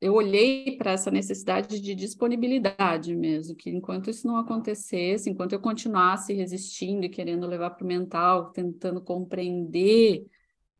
eu 0.00 0.14
olhei 0.14 0.76
para 0.78 0.92
essa 0.92 1.10
necessidade 1.10 1.78
de 1.78 1.94
disponibilidade 1.94 3.14
mesmo, 3.14 3.54
que 3.54 3.68
enquanto 3.68 4.08
isso 4.08 4.26
não 4.26 4.36
acontecesse, 4.36 5.28
enquanto 5.28 5.52
eu 5.52 5.60
continuasse 5.60 6.32
resistindo 6.32 7.04
e 7.04 7.10
querendo 7.10 7.46
levar 7.46 7.70
para 7.70 7.84
o 7.84 7.86
mental, 7.86 8.50
tentando 8.50 9.02
compreender 9.02 10.24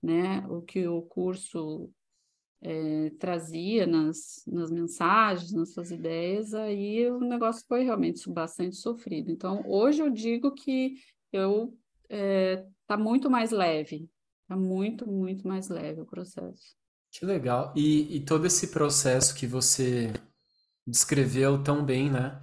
né, 0.03 0.47
o 0.49 0.63
que 0.63 0.89
o 0.89 1.03
curso 1.03 1.91
é, 2.63 3.11
trazia 3.19 3.87
nas, 3.87 4.43
nas 4.47 4.71
mensagens, 4.71 5.53
nas 5.53 5.75
suas 5.75 5.91
ideias, 5.91 6.55
aí 6.55 7.07
o 7.11 7.21
negócio 7.21 7.67
foi 7.69 7.85
realmente 7.85 8.27
bastante 8.31 8.77
sofrido. 8.77 9.31
Então, 9.31 9.63
hoje 9.67 10.03
eu 10.03 10.09
digo 10.09 10.53
que 10.53 10.95
eu 11.31 11.77
é, 12.11 12.67
tá 12.87 12.97
muito 12.97 13.31
mais 13.31 13.53
leve, 13.53 14.11
está 14.43 14.57
muito, 14.57 15.07
muito 15.07 15.47
mais 15.47 15.69
leve 15.69 16.01
o 16.01 16.07
processo. 16.07 16.77
Que 17.13 17.25
legal. 17.25 17.73
E, 17.77 18.17
e 18.17 18.21
todo 18.21 18.47
esse 18.47 18.69
processo 18.69 19.35
que 19.35 19.47
você 19.47 20.13
descreveu 20.87 21.63
tão 21.63 21.85
bem, 21.85 22.11
né? 22.11 22.41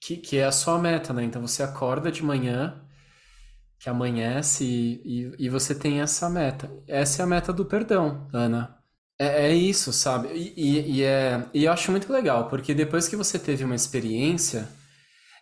Que, 0.00 0.16
que 0.16 0.38
é 0.38 0.44
a 0.44 0.52
sua 0.52 0.78
meta, 0.78 1.12
né? 1.12 1.24
Então 1.24 1.42
você 1.46 1.62
acorda 1.62 2.10
de 2.10 2.22
manhã, 2.22 2.80
que 3.78 3.88
amanhece 3.90 4.64
e, 4.64 5.24
e, 5.38 5.46
e 5.46 5.48
você 5.48 5.74
tem 5.74 6.00
essa 6.00 6.28
meta. 6.28 6.70
Essa 6.86 7.22
é 7.22 7.24
a 7.24 7.26
meta 7.26 7.52
do 7.52 7.64
perdão, 7.64 8.28
Ana. 8.32 8.78
É, 9.18 9.48
é 9.48 9.54
isso, 9.54 9.92
sabe? 9.92 10.28
E, 10.34 10.98
e, 10.98 11.02
é, 11.02 11.48
e 11.52 11.64
eu 11.64 11.72
acho 11.72 11.90
muito 11.90 12.12
legal, 12.12 12.48
porque 12.48 12.74
depois 12.74 13.08
que 13.08 13.16
você 13.16 13.38
teve 13.38 13.64
uma 13.64 13.74
experiência, 13.74 14.68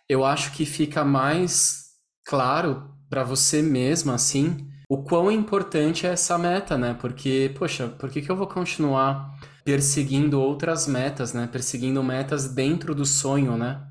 eu 0.07 0.25
acho 0.25 0.53
que 0.53 0.65
fica 0.65 1.03
mais 1.05 1.91
claro 2.25 2.98
para 3.09 3.23
você 3.23 3.61
mesma, 3.61 4.15
assim, 4.15 4.67
o 4.87 5.03
quão 5.03 5.31
importante 5.31 6.05
é 6.05 6.11
essa 6.11 6.37
meta, 6.37 6.77
né? 6.77 6.95
Porque, 6.99 7.53
poxa, 7.57 7.87
por 7.87 8.09
que, 8.09 8.21
que 8.21 8.29
eu 8.31 8.35
vou 8.35 8.47
continuar 8.47 9.37
perseguindo 9.63 10.41
outras 10.41 10.87
metas, 10.87 11.33
né? 11.33 11.47
Perseguindo 11.51 12.03
metas 12.03 12.53
dentro 12.53 12.95
do 12.95 13.05
sonho, 13.05 13.57
né? 13.57 13.81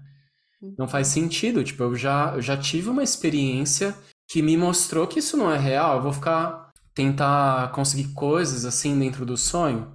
Não 0.76 0.88
faz 0.88 1.09
sentido. 1.09 1.62
Tipo, 1.62 1.85
eu 1.85 1.94
já, 1.94 2.33
eu 2.35 2.42
já 2.42 2.57
tive 2.57 2.90
uma 2.90 3.02
experiência 3.02 3.94
que 4.28 4.42
me 4.42 4.57
mostrou 4.57 5.07
que 5.07 5.20
isso 5.20 5.37
não 5.37 5.52
é 5.52 5.57
real. 5.57 5.96
Eu 5.96 6.02
vou 6.02 6.12
ficar 6.12 6.68
tentar 6.94 7.70
conseguir 7.70 8.12
coisas 8.12 8.64
assim 8.64 8.98
dentro 8.98 9.24
do 9.24 9.37
sonho. 9.37 9.92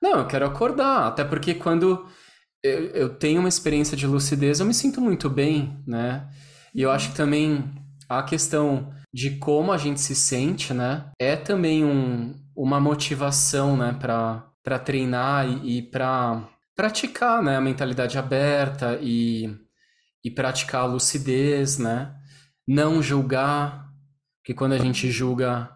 Não, 0.00 0.20
eu 0.20 0.26
quero 0.26 0.46
acordar. 0.46 1.06
Até 1.06 1.22
porque 1.22 1.54
quando 1.54 2.06
eu, 2.62 2.86
eu 2.88 3.08
tenho 3.10 3.40
uma 3.40 3.48
experiência 3.48 3.94
de 3.96 4.06
lucidez, 4.06 4.58
eu 4.58 4.66
me 4.66 4.72
sinto 4.72 5.02
muito 5.02 5.28
bem, 5.28 5.82
né? 5.86 6.26
E 6.74 6.80
eu 6.80 6.90
acho 6.90 7.10
que 7.10 7.16
também 7.16 7.62
a 8.08 8.22
questão 8.22 8.92
de 9.12 9.30
como 9.38 9.72
a 9.72 9.78
gente 9.78 10.00
se 10.00 10.14
sente, 10.14 10.74
né? 10.74 11.10
É 11.18 11.36
também 11.36 11.84
um, 11.84 12.34
uma 12.54 12.80
motivação, 12.80 13.76
né, 13.76 13.96
para 13.98 14.78
treinar 14.78 15.48
e, 15.48 15.78
e 15.78 15.82
para 15.82 16.48
praticar, 16.74 17.42
né, 17.42 17.56
a 17.56 17.60
mentalidade 17.60 18.18
aberta 18.18 18.98
e, 19.00 19.54
e 20.24 20.30
praticar 20.30 20.82
a 20.82 20.86
lucidez, 20.86 21.78
né? 21.78 22.14
Não 22.66 23.02
julgar, 23.02 23.88
que 24.44 24.54
quando 24.54 24.72
a 24.72 24.78
gente 24.78 25.10
julga, 25.10 25.70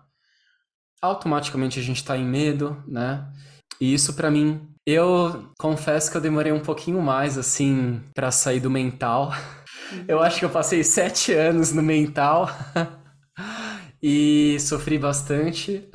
automaticamente 1.01 1.81
a 1.81 1.83
gente 1.83 1.97
está 1.97 2.17
em 2.17 2.25
medo, 2.25 2.83
né? 2.87 3.27
E 3.81 3.95
isso 3.95 4.15
para 4.15 4.31
mim, 4.31 4.69
eu 4.87 5.51
confesso 5.59 6.11
que 6.11 6.17
eu 6.17 6.21
demorei 6.21 6.53
um 6.53 6.61
pouquinho 6.61 7.01
mais 7.01 7.39
assim 7.39 8.03
para 8.15 8.31
sair 8.31 8.61
do 8.61 8.71
mental. 8.71 9.33
Eu 10.07 10.21
acho 10.21 10.39
que 10.39 10.45
eu 10.45 10.51
passei 10.51 10.83
sete 10.85 11.33
anos 11.33 11.73
no 11.73 11.83
mental. 11.83 12.49
e 14.03 14.59
sofri 14.61 14.99
bastante. 14.99 15.89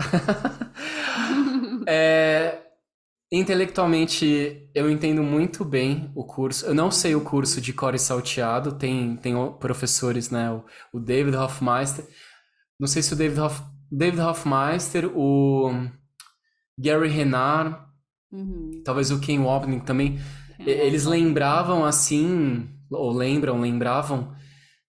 é, 1.87 2.59
intelectualmente, 3.31 4.69
eu 4.73 4.89
entendo 4.89 5.23
muito 5.23 5.65
bem 5.65 6.11
o 6.15 6.23
curso. 6.23 6.65
Eu 6.65 6.75
não 6.75 6.91
sei 6.91 7.15
o 7.15 7.21
curso 7.21 7.59
de 7.59 7.73
core 7.73 7.97
salteado, 7.97 8.73
tem, 8.73 9.15
tem 9.17 9.33
professores, 9.59 10.29
né? 10.29 10.51
O, 10.51 10.63
o 10.93 10.99
David 10.99 11.35
Hoffmeister. 11.35 12.05
Não 12.79 12.87
sei 12.87 13.01
se 13.01 13.13
o 13.13 13.15
David, 13.15 13.39
Hoff, 13.39 13.63
David 13.91 14.21
Hoffmeister, 14.21 15.09
o 15.15 15.71
Gary 16.77 17.09
Renard, 17.09 17.77
uhum. 18.31 18.81
talvez 18.83 19.11
o 19.11 19.19
Ken 19.19 19.39
Wapnick 19.39 19.85
também. 19.85 20.19
É, 20.59 20.85
eles 20.85 21.05
lembravam 21.05 21.85
assim, 21.85 22.69
ou 22.91 23.11
lembram, 23.11 23.61
lembravam. 23.61 24.35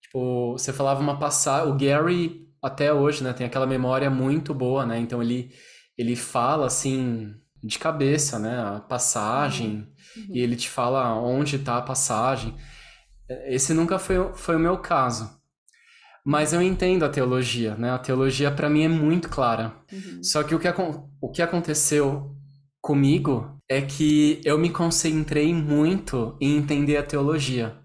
Tipo, 0.01 0.53
você 0.53 0.71
falava 0.71 1.01
uma 1.01 1.17
passagem. 1.17 1.71
O 1.71 1.77
Gary 1.77 2.47
até 2.61 2.93
hoje, 2.93 3.23
né, 3.23 3.33
tem 3.33 3.45
aquela 3.45 3.67
memória 3.67 4.09
muito 4.09 4.53
boa, 4.53 4.85
né? 4.85 4.99
Então 4.99 5.21
ele 5.21 5.51
ele 5.97 6.15
fala 6.15 6.67
assim 6.67 7.33
de 7.63 7.79
cabeça, 7.79 8.37
né, 8.37 8.59
a 8.59 8.79
passagem 8.79 9.87
uhum. 10.15 10.27
e 10.29 10.39
ele 10.39 10.55
te 10.55 10.69
fala 10.69 11.15
onde 11.15 11.55
está 11.55 11.77
a 11.77 11.81
passagem. 11.81 12.55
Esse 13.47 13.73
nunca 13.73 13.97
foi, 13.97 14.31
foi 14.35 14.55
o 14.55 14.59
meu 14.59 14.77
caso. 14.77 15.37
Mas 16.23 16.53
eu 16.53 16.61
entendo 16.61 17.03
a 17.03 17.09
teologia, 17.09 17.75
né? 17.75 17.91
A 17.91 17.97
teologia 17.97 18.51
para 18.51 18.69
mim 18.69 18.83
é 18.83 18.87
muito 18.87 19.29
clara. 19.29 19.73
Uhum. 19.91 20.21
Só 20.21 20.43
que 20.43 20.53
o 20.53 20.59
que, 20.59 20.67
o 21.21 21.31
que 21.31 21.41
aconteceu 21.41 22.35
comigo 22.81 23.57
é 23.69 23.81
que 23.81 24.41
eu 24.43 24.57
me 24.57 24.69
concentrei 24.69 25.53
muito 25.53 26.37
em 26.39 26.57
entender 26.57 26.97
a 26.97 27.03
teologia. 27.03 27.77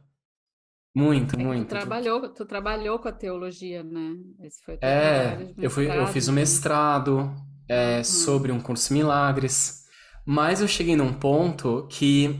Muito, 0.95 1.37
é 1.37 1.43
muito. 1.43 1.69
Tu 1.69 1.71
trabalhou, 1.71 2.29
tu 2.29 2.45
trabalhou 2.45 2.99
com 2.99 3.09
a 3.09 3.13
teologia, 3.13 3.83
né? 3.83 4.15
Esse 4.43 4.63
foi 4.63 4.79
é, 4.83 5.55
eu, 5.57 5.71
fui, 5.71 5.91
eu 5.91 6.07
fiz 6.07 6.29
um 6.29 6.33
mestrado 6.33 7.35
é, 7.69 7.99
uhum. 7.99 8.05
sobre 8.05 8.53
um 8.53 8.61
curso 8.61 8.93
Milagres, 8.93 9.85
mas 10.27 10.61
eu 10.61 10.69
cheguei 10.69 10.95
num 10.95 11.13
ponto 11.13 11.87
que 11.89 12.39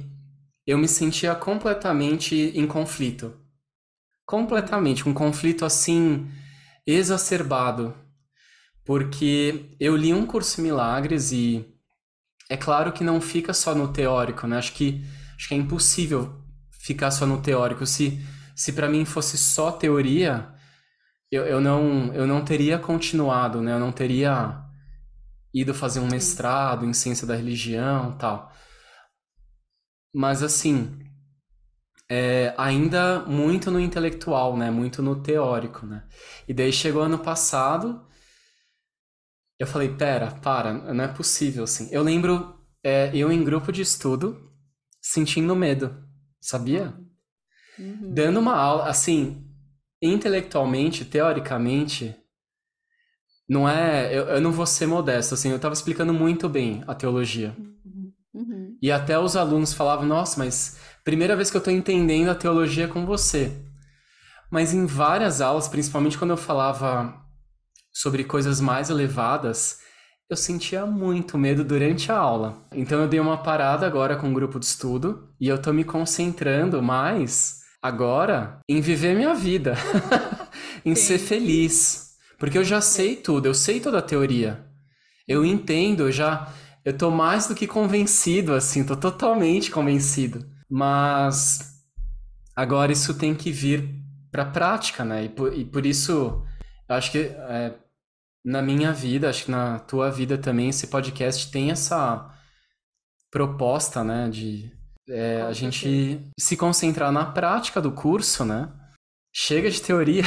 eu 0.67 0.77
me 0.77 0.87
sentia 0.87 1.35
completamente 1.35 2.35
em 2.55 2.67
conflito. 2.67 3.35
Completamente, 4.27 5.09
um 5.09 5.15
conflito 5.15 5.65
assim 5.65 6.31
exacerbado. 6.87 7.95
Porque 8.85 9.77
eu 9.79 9.97
li 9.97 10.13
um 10.13 10.27
curso 10.27 10.61
Milagres 10.61 11.33
e 11.33 11.65
é 12.51 12.57
claro 12.57 12.93
que 12.93 13.05
não 13.05 13.21
fica 13.21 13.55
só 13.55 13.75
no 13.75 13.89
teórico, 13.89 14.47
né? 14.47 14.59
Acho 14.59 14.73
que, 14.75 15.03
acho 15.37 15.49
que 15.49 15.55
é 15.55 15.57
impossível 15.57 16.43
ficar 16.71 17.11
só 17.11 17.25
no 17.25 17.41
teórico. 17.41 17.87
Se 17.87 18.21
se 18.55 18.73
para 18.73 18.89
mim 18.89 19.05
fosse 19.05 19.37
só 19.39 19.73
teoria, 19.73 20.53
eu, 21.31 21.47
eu, 21.47 21.61
não, 21.61 22.13
eu 22.15 22.27
não 22.27 22.45
teria 22.45 22.79
continuado, 22.79 23.63
né? 23.63 23.73
Eu 23.73 23.81
não 23.81 23.93
teria 23.93 24.63
ido 25.55 25.75
fazer 25.75 26.01
um 26.01 26.09
mestrado 26.09 26.85
em 26.85 26.93
ciência 26.93 27.27
da 27.27 27.35
religião 27.37 28.17
tal. 28.19 28.53
Mas, 30.15 30.43
assim, 30.43 30.99
é, 32.11 32.55
ainda 32.59 33.21
muito 33.21 33.71
no 33.71 33.81
intelectual, 33.81 34.57
né? 34.57 34.71
Muito 34.71 35.03
no 35.03 35.23
teórico, 35.23 35.87
né? 35.87 36.07
E 36.47 36.53
daí 36.53 36.73
chegou 36.73 37.03
ano 37.03 37.19
passado, 37.19 38.07
eu 39.59 39.67
falei, 39.67 39.89
pera, 39.97 40.31
para, 40.43 40.73
não 40.93 41.05
é 41.05 41.09
possível, 41.09 41.65
assim. 41.65 41.89
Eu 41.91 42.03
lembro, 42.03 42.61
é, 42.85 43.11
eu 43.17 43.33
em 43.33 43.43
grupo 43.43 43.73
de 43.73 43.81
estudo, 43.81 44.53
sentindo 45.01 45.57
medo, 45.57 46.05
sabia? 46.41 46.93
Uhum. 47.83 48.15
Dando 48.15 48.39
uma 48.39 48.55
aula, 48.55 48.89
assim, 48.89 49.45
intelectualmente, 50.01 51.05
teoricamente, 51.05 52.15
não 53.49 53.69
é. 53.69 54.17
Eu, 54.17 54.25
eu, 54.29 54.41
não 54.41 54.53
vou 54.53 54.67
ser 54.67 54.87
modesto, 54.87 55.35
assim, 55.35 55.51
eu 55.51 55.57
estava 55.57 55.75
explicando 55.75 56.15
muito 56.15 56.49
bem 56.49 56.85
a 56.87 56.95
teologia. 56.95 57.55
Uhum. 57.59 58.13
Uhum. 58.35 58.79
E 58.81 58.91
até 58.91 59.19
os 59.19 59.37
alunos 59.37 59.75
falavam, 59.75 60.07
nossa, 60.07 60.39
mas 60.39 60.79
primeira 61.05 61.37
vez 61.37 61.51
que 61.51 61.57
eu 61.57 61.61
estou 61.61 61.73
entendendo 61.73 62.31
a 62.31 62.35
teologia 62.35 62.87
com 62.87 63.05
você. 63.05 63.53
Mas 64.51 64.73
em 64.73 64.87
várias 64.87 65.41
aulas, 65.41 65.67
principalmente 65.67 66.17
quando 66.17 66.31
eu 66.31 66.37
falava 66.37 67.21
sobre 67.93 68.25
coisas 68.25 68.61
mais 68.61 68.91
elevadas, 68.91 69.81
eu 70.31 70.37
sentia 70.37 70.87
muito 70.87 71.37
medo 71.37 71.63
durante 71.63 72.11
a 72.11 72.17
aula. 72.17 72.67
Então 72.73 73.01
eu 73.01 73.09
dei 73.09 73.21
uma 73.21 73.43
parada 73.43 73.87
agora 73.87 74.17
com 74.17 74.29
o 74.29 74.31
um 74.31 74.35
grupo 74.35 74.59
de 74.59 74.67
estudo 74.67 75.29
e 75.39 75.49
eu 75.49 75.61
tô 75.61 75.73
me 75.73 75.85
concentrando 75.85 76.83
mais 76.83 77.62
agora 77.83 78.61
em 78.69 78.81
viver 78.81 79.17
minha 79.17 79.35
vida, 79.35 79.75
em 80.87 80.95
Sim. 80.95 81.03
ser 81.03 81.19
feliz, 81.19 82.17
porque 82.39 82.57
eu 82.57 82.65
já 82.65 82.81
sei 82.81 83.17
tudo, 83.17 83.47
eu 83.47 83.55
sei 83.55 83.81
toda 83.81 83.99
a 83.99 84.03
teoria. 84.03 84.65
Eu 85.27 85.45
entendo, 85.45 86.05
eu 86.05 86.13
já 86.13 86.53
eu 86.85 86.97
tô 86.97 87.11
mais 87.11 87.47
do 87.47 87.55
que 87.55 87.67
convencido 87.67 88.55
assim, 88.55 88.85
tô 88.85 88.97
totalmente 88.97 89.71
convencido. 89.71 90.47
Mas 90.69 91.83
agora 92.57 92.93
isso 92.93 93.15
tem 93.15 93.35
que 93.35 93.51
vir 93.51 94.03
para 94.31 94.45
prática, 94.45 95.05
né? 95.05 95.25
E 95.25 95.29
por, 95.29 95.53
e 95.53 95.65
por 95.65 95.85
isso 95.85 96.45
eu 96.89 96.97
acho 96.97 97.11
que 97.13 97.19
é, 97.19 97.75
na 98.45 98.61
minha 98.61 98.93
vida, 98.93 99.29
acho 99.29 99.45
que 99.45 99.51
na 99.51 99.79
tua 99.79 100.11
vida 100.11 100.37
também, 100.37 100.69
esse 100.69 100.87
podcast 100.89 101.51
tem 101.51 101.71
essa 101.71 102.29
proposta, 103.31 104.03
né, 104.05 104.29
de 104.29 104.71
é, 105.09 105.43
a 105.43 105.53
gente 105.53 106.21
se 106.39 106.57
concentrar 106.57 107.11
na 107.13 107.25
prática 107.25 107.81
do 107.81 107.93
curso, 107.93 108.45
né? 108.45 108.73
Chega 109.33 109.71
de 109.71 109.81
teoria. 109.81 110.25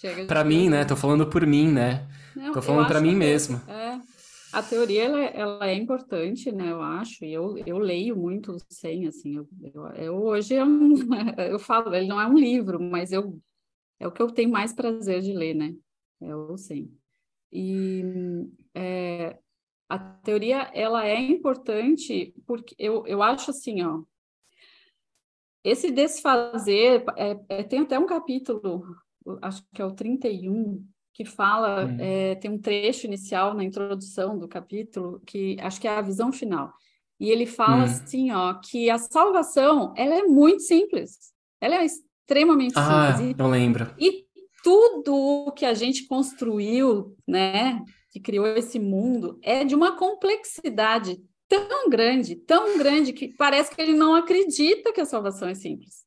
Chega 0.00 0.22
de 0.22 0.28
para 0.28 0.44
mim, 0.44 0.68
né? 0.68 0.84
Tô 0.84 0.96
falando 0.96 1.26
por 1.26 1.46
mim, 1.46 1.70
né? 1.70 2.08
Não, 2.34 2.52
Tô 2.52 2.62
falando 2.62 2.86
para 2.86 3.00
mim 3.00 3.14
mesmo. 3.14 3.60
É, 3.68 4.00
a 4.52 4.62
teoria 4.62 5.04
ela, 5.04 5.20
ela, 5.20 5.66
é 5.68 5.74
importante, 5.74 6.50
né? 6.50 6.70
Eu 6.70 6.82
acho. 6.82 7.24
E 7.24 7.32
eu, 7.32 7.56
eu 7.66 7.78
leio 7.78 8.16
muito 8.16 8.56
sem, 8.68 9.06
assim. 9.06 9.36
Eu, 9.36 9.48
eu, 9.74 9.86
eu 9.94 10.14
hoje 10.14 10.54
eu, 10.54 10.66
eu 11.50 11.58
falo, 11.58 11.94
ele 11.94 12.08
não 12.08 12.20
é 12.20 12.26
um 12.26 12.36
livro, 12.36 12.80
mas 12.80 13.12
eu 13.12 13.40
é 14.02 14.06
o 14.06 14.10
que 14.10 14.20
eu 14.20 14.32
tenho 14.32 14.50
mais 14.50 14.72
prazer 14.72 15.22
de 15.22 15.32
ler, 15.32 15.54
né? 15.54 15.74
É 16.20 16.34
o 16.34 16.56
sem. 16.56 16.92
E 17.52 18.02
é, 18.74 19.38
a 19.92 19.98
teoria 19.98 20.70
ela 20.72 21.06
é 21.06 21.20
importante 21.20 22.34
porque 22.46 22.74
eu, 22.78 23.06
eu 23.06 23.22
acho 23.22 23.50
assim, 23.50 23.82
ó, 23.82 24.00
esse 25.62 25.90
desfazer, 25.90 27.04
é, 27.14 27.38
é, 27.50 27.62
tem 27.62 27.80
até 27.80 27.98
um 27.98 28.06
capítulo, 28.06 28.84
acho 29.42 29.62
que 29.74 29.82
é 29.82 29.84
o 29.84 29.92
31, 29.92 30.82
que 31.12 31.26
fala, 31.26 31.84
hum. 31.84 31.98
é, 32.00 32.36
tem 32.36 32.50
um 32.50 32.58
trecho 32.58 33.06
inicial 33.06 33.52
na 33.52 33.62
introdução 33.62 34.38
do 34.38 34.48
capítulo, 34.48 35.20
que 35.26 35.58
acho 35.60 35.78
que 35.78 35.86
é 35.86 35.90
a 35.90 36.00
visão 36.00 36.32
final. 36.32 36.72
E 37.20 37.30
ele 37.30 37.44
fala 37.44 37.82
hum. 37.82 37.84
assim, 37.84 38.32
ó, 38.32 38.54
que 38.54 38.88
a 38.88 38.96
salvação, 38.96 39.92
ela 39.94 40.14
é 40.14 40.22
muito 40.22 40.62
simples. 40.62 41.32
Ela 41.60 41.82
é 41.82 41.84
extremamente 41.84 42.72
ah, 42.76 43.14
simples. 43.14 43.38
Eu 43.38 43.46
lembro. 43.46 43.94
E 43.98 44.24
tudo 44.64 45.52
que 45.54 45.66
a 45.66 45.74
gente 45.74 46.06
construiu, 46.06 47.14
né, 47.28 47.84
que 48.12 48.20
criou 48.20 48.46
esse 48.46 48.78
mundo, 48.78 49.38
é 49.42 49.64
de 49.64 49.74
uma 49.74 49.96
complexidade 49.96 51.18
tão 51.48 51.88
grande, 51.88 52.36
tão 52.36 52.76
grande, 52.76 53.12
que 53.12 53.28
parece 53.28 53.74
que 53.74 53.80
ele 53.80 53.94
não 53.94 54.14
acredita 54.14 54.92
que 54.92 55.00
a 55.00 55.06
salvação 55.06 55.48
é 55.48 55.54
simples. 55.54 56.04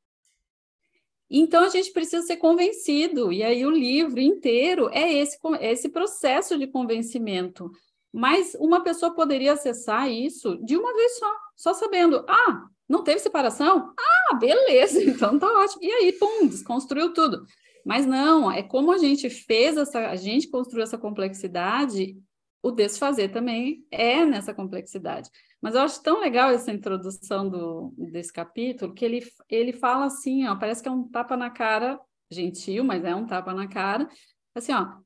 Então 1.28 1.64
a 1.64 1.70
gente 1.70 1.92
precisa 1.92 2.22
ser 2.22 2.38
convencido, 2.38 3.34
e 3.34 3.42
aí 3.42 3.66
o 3.66 3.72
livro 3.72 4.22
inteiro 4.22 4.88
é 4.94 5.12
esse, 5.14 5.38
é 5.60 5.72
esse 5.72 5.90
processo 5.90 6.58
de 6.60 6.68
convencimento. 6.68 7.72
Mas 8.14 8.56
uma 8.60 8.84
pessoa 8.84 9.14
poderia 9.14 9.54
acessar 9.54 10.10
isso 10.10 10.58
de 10.64 10.78
uma 10.78 10.94
vez 10.94 11.18
só, 11.18 11.36
só 11.56 11.74
sabendo, 11.74 12.24
ah, 12.30 12.68
não 12.88 13.04
teve 13.04 13.20
separação? 13.20 13.94
Ah, 13.98 14.36
beleza, 14.36 15.02
então 15.04 15.40
tá 15.40 15.48
ótimo. 15.48 15.84
E 15.84 15.92
aí, 15.92 16.14
pum, 16.14 16.48
desconstruiu 16.48 17.14
tudo. 17.14 17.46
Mas 17.86 18.08
não, 18.08 18.52
é 18.52 18.64
como 18.64 18.92
a 18.92 18.98
gente 18.98 19.30
fez 19.30 19.78
essa, 19.78 20.10
a 20.10 20.16
gente 20.16 20.50
construiu 20.50 20.84
essa 20.84 20.98
complexidade, 20.98 22.18
o 22.64 22.72
desfazer 22.72 23.32
também 23.32 23.86
é 23.92 24.26
nessa 24.26 24.56
complexidade. 24.56 25.30
Mas 25.62 25.76
eu 25.76 25.82
acho 25.82 26.02
tão 26.02 26.20
legal 26.20 26.50
essa 26.50 26.72
introdução 26.72 27.48
do, 27.48 27.94
desse 27.96 28.34
capítulo, 28.34 28.92
que 28.92 29.06
ele, 29.06 29.24
ele 29.48 29.72
fala 29.72 30.06
assim, 30.06 30.48
ó, 30.48 30.56
parece 30.56 30.82
que 30.82 30.90
é 30.90 30.92
um 30.92 31.08
tapa 31.08 31.38
na 31.38 31.52
cara, 31.52 32.00
gentil, 32.32 32.84
mas 32.84 33.06
é 33.06 33.14
um 33.14 33.28
tapa 33.28 33.54
na 33.54 33.68
cara, 33.68 34.10
assim, 34.56 34.74
ó, 34.74 34.98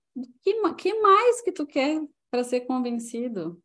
que, 0.41 0.53
que 0.75 0.93
mais 1.01 1.41
que 1.41 1.51
tu 1.51 1.67
quer 1.67 2.01
para 2.31 2.45
ser 2.45 2.61
convencido? 2.61 3.61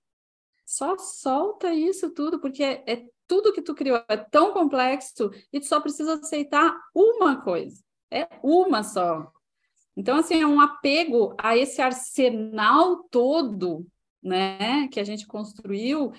Só 0.66 0.98
solta 0.98 1.72
isso 1.72 2.10
tudo, 2.10 2.40
porque 2.40 2.64
é, 2.64 2.82
é 2.84 3.04
tudo 3.28 3.52
que 3.52 3.62
tu 3.62 3.76
criou 3.76 4.02
é 4.08 4.16
tão 4.16 4.52
complexo 4.52 5.30
e 5.52 5.60
tu 5.60 5.66
só 5.66 5.80
precisa 5.80 6.14
aceitar 6.14 6.76
uma 6.92 7.40
coisa 7.40 7.84
é 8.14 8.28
uma 8.42 8.82
só. 8.82 9.30
Então, 9.96 10.18
assim, 10.18 10.40
é 10.40 10.46
um 10.46 10.60
apego 10.60 11.34
a 11.38 11.56
esse 11.56 11.80
arsenal 11.80 13.04
todo, 13.10 13.86
né, 14.22 14.88
que 14.88 14.98
a 14.98 15.04
gente 15.04 15.26
construiu, 15.26 16.12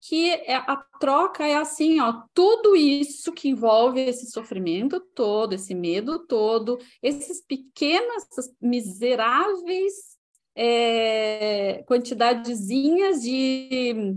que 0.00 0.30
é, 0.30 0.56
a 0.56 0.76
troca 0.98 1.46
é 1.46 1.56
assim, 1.56 2.00
ó, 2.00 2.22
tudo 2.34 2.74
isso 2.74 3.32
que 3.32 3.48
envolve 3.48 4.00
esse 4.00 4.30
sofrimento 4.30 4.98
todo, 5.14 5.52
esse 5.52 5.74
medo 5.74 6.26
todo, 6.26 6.78
esses 7.02 7.40
pequenas, 7.40 8.26
miseráveis 8.60 10.12
é, 10.56 11.84
quantidadezinhas 11.86 13.22
de 13.22 14.16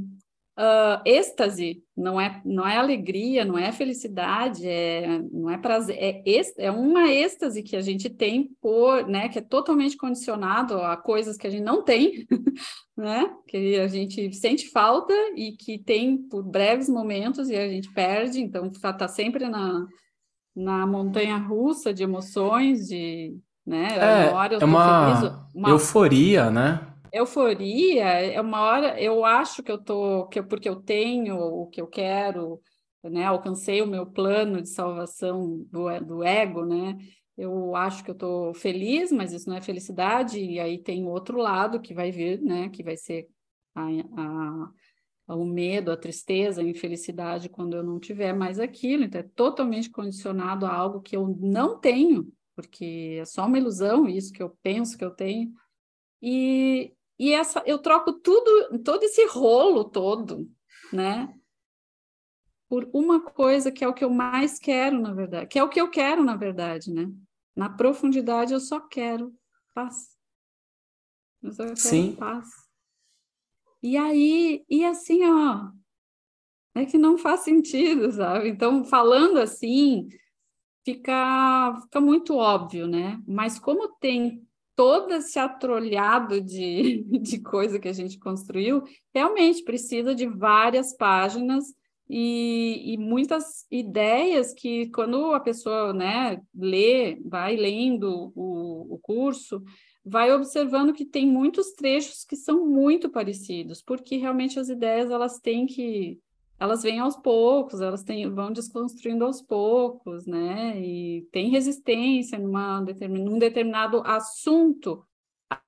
uh, 0.57 1.01
êxtase, 1.05 1.83
não 1.95 2.19
é, 2.19 2.41
não 2.45 2.67
é 2.67 2.77
alegria, 2.77 3.45
não 3.45 3.57
é 3.57 3.71
felicidade, 3.71 4.67
é, 4.67 5.21
não 5.31 5.49
é 5.49 5.57
prazer, 5.57 5.97
é, 5.99 6.23
é 6.57 6.71
uma 6.71 7.11
êxtase 7.11 7.61
que 7.61 7.75
a 7.75 7.81
gente 7.81 8.09
tem 8.09 8.49
por, 8.61 9.07
né, 9.07 9.29
que 9.29 9.39
é 9.39 9.41
totalmente 9.41 9.97
condicionado 9.97 10.77
a 10.77 10.97
coisas 10.97 11.37
que 11.37 11.47
a 11.47 11.49
gente 11.49 11.63
não 11.63 11.83
tem, 11.83 12.25
né, 12.97 13.29
que 13.47 13.79
a 13.79 13.87
gente 13.87 14.33
sente 14.33 14.69
falta 14.69 15.13
e 15.35 15.51
que 15.51 15.77
tem 15.77 16.17
por 16.17 16.43
breves 16.43 16.89
momentos 16.89 17.49
e 17.49 17.55
a 17.55 17.67
gente 17.67 17.91
perde, 17.93 18.41
então 18.41 18.67
está 18.67 18.93
tá 18.93 19.07
sempre 19.07 19.47
na, 19.47 19.85
na 20.55 20.87
montanha 20.87 21.37
russa 21.37 21.93
de 21.93 22.03
emoções, 22.03 22.87
de, 22.87 23.37
né, 23.65 23.87
é, 23.91 24.53
eu 24.53 24.59
é 24.61 24.65
uma, 24.65 25.17
feliz, 25.17 25.33
uma 25.53 25.69
euforia, 25.69 26.49
né? 26.49 26.94
Euforia 27.15 28.03
é 28.03 28.41
uma 28.41 28.61
hora, 28.61 29.01
eu 29.01 29.23
acho 29.23 29.63
que 29.63 29.71
eu 29.71 29.77
tô, 29.77 30.27
que 30.27 30.39
eu, 30.39 30.47
porque 30.47 30.67
eu 30.67 30.75
tenho 30.75 31.37
o 31.37 31.67
que 31.67 31.81
eu 31.81 31.87
quero, 31.87 32.61
né? 33.03 33.25
Alcancei 33.25 33.81
o 33.81 33.87
meu 33.87 34.05
plano 34.05 34.61
de 34.61 34.69
salvação 34.69 35.65
do, 35.71 35.99
do 36.01 36.23
ego, 36.23 36.65
né? 36.65 36.97
Eu 37.37 37.75
acho 37.75 38.03
que 38.03 38.11
eu 38.11 38.15
tô 38.15 38.53
feliz, 38.53 39.11
mas 39.11 39.33
isso 39.33 39.49
não 39.49 39.57
é 39.57 39.61
felicidade, 39.61 40.39
e 40.39 40.59
aí 40.59 40.81
tem 40.81 41.05
outro 41.05 41.37
lado 41.37 41.81
que 41.81 41.93
vai 41.93 42.11
vir, 42.11 42.41
né? 42.41 42.69
Que 42.69 42.83
vai 42.83 42.97
ser 42.97 43.27
a, 43.73 43.83
a, 45.27 45.35
o 45.35 45.45
medo, 45.45 45.91
a 45.91 45.97
tristeza, 45.97 46.61
a 46.61 46.63
infelicidade 46.63 47.49
quando 47.49 47.75
eu 47.75 47.83
não 47.83 47.99
tiver 47.99 48.33
mais 48.33 48.59
aquilo. 48.59 49.03
Então, 49.03 49.21
é 49.21 49.29
totalmente 49.35 49.89
condicionado 49.89 50.65
a 50.65 50.73
algo 50.73 51.01
que 51.01 51.15
eu 51.15 51.35
não 51.39 51.79
tenho, 51.79 52.31
porque 52.55 53.17
é 53.21 53.25
só 53.25 53.45
uma 53.45 53.57
ilusão 53.57 54.07
isso 54.07 54.31
que 54.31 54.41
eu 54.41 54.55
penso 54.63 54.97
que 54.97 55.03
eu 55.03 55.11
tenho. 55.11 55.51
E, 56.21 56.94
e 57.17 57.31
essa, 57.31 57.63
eu 57.65 57.79
troco 57.79 58.13
tudo, 58.13 58.79
todo 58.83 59.03
esse 59.03 59.25
rolo 59.25 59.85
todo, 59.85 60.49
né? 60.91 61.33
Por 62.67 62.89
uma 62.93 63.21
coisa 63.21 63.71
que 63.71 63.83
é 63.83 63.87
o 63.87 63.93
que 63.93 64.03
eu 64.03 64.09
mais 64.09 64.59
quero, 64.59 64.99
na 64.99 65.13
verdade, 65.13 65.47
que 65.47 65.57
é 65.57 65.63
o 65.63 65.69
que 65.69 65.79
eu 65.79 65.89
quero, 65.89 66.23
na 66.23 66.35
verdade, 66.35 66.91
né? 66.91 67.09
Na 67.55 67.69
profundidade, 67.69 68.53
eu 68.53 68.59
só 68.59 68.79
quero 68.81 69.33
paz. 69.73 70.17
Eu 71.41 71.51
só 71.51 71.63
quero 71.63 71.77
Sim. 71.77 72.15
paz. 72.15 72.47
E 73.81 73.95
aí, 73.95 74.65
e 74.69 74.83
assim, 74.83 75.23
ó, 75.23 75.71
é 76.73 76.85
que 76.85 76.97
não 76.97 77.17
faz 77.17 77.41
sentido, 77.41 78.11
sabe? 78.11 78.49
Então, 78.49 78.83
falando 78.83 79.37
assim, 79.37 80.09
fica, 80.83 81.79
fica 81.83 82.01
muito 82.01 82.35
óbvio, 82.35 82.87
né? 82.87 83.21
Mas 83.25 83.57
como 83.57 83.95
tem 83.97 84.44
todo 84.75 85.13
esse 85.13 85.39
atrolhado 85.39 86.41
de, 86.41 87.03
de 87.21 87.39
coisa 87.41 87.79
que 87.79 87.87
a 87.87 87.93
gente 87.93 88.19
construiu, 88.19 88.83
realmente 89.13 89.63
precisa 89.63 90.13
de 90.13 90.27
várias 90.27 90.95
páginas 90.95 91.65
e, 92.07 92.93
e, 92.93 92.97
muitas 92.97 93.65
ideias 93.71 94.53
que 94.53 94.91
quando 94.91 95.33
a 95.33 95.39
pessoa 95.39 95.91
né, 95.91 96.39
lê, 96.53 97.19
vai 97.25 97.55
lendo 97.55 98.31
o, 98.35 98.93
o 98.93 98.99
curso, 98.99 99.63
vai 100.05 100.31
observando 100.31 100.93
que 100.93 101.03
tem 101.03 101.25
muitos 101.25 101.71
trechos 101.73 102.23
que 102.23 102.35
são 102.35 102.67
muito 102.67 103.09
parecidos, 103.09 103.81
porque 103.81 104.17
realmente 104.17 104.59
as 104.59 104.69
ideias 104.69 105.09
elas 105.09 105.39
têm 105.39 105.65
que 105.65 106.19
elas 106.59 106.83
vêm 106.83 106.99
aos 106.99 107.15
poucos, 107.15 107.81
elas 107.81 108.03
têm, 108.03 108.29
vão 108.29 108.51
desconstruindo 108.51 109.25
aos 109.25 109.41
poucos, 109.41 110.25
né? 110.25 110.79
E 110.79 111.27
tem 111.31 111.49
resistência 111.49 112.39
numa, 112.39 112.81
num 112.81 113.37
determinado 113.37 114.01
assunto. 114.05 115.05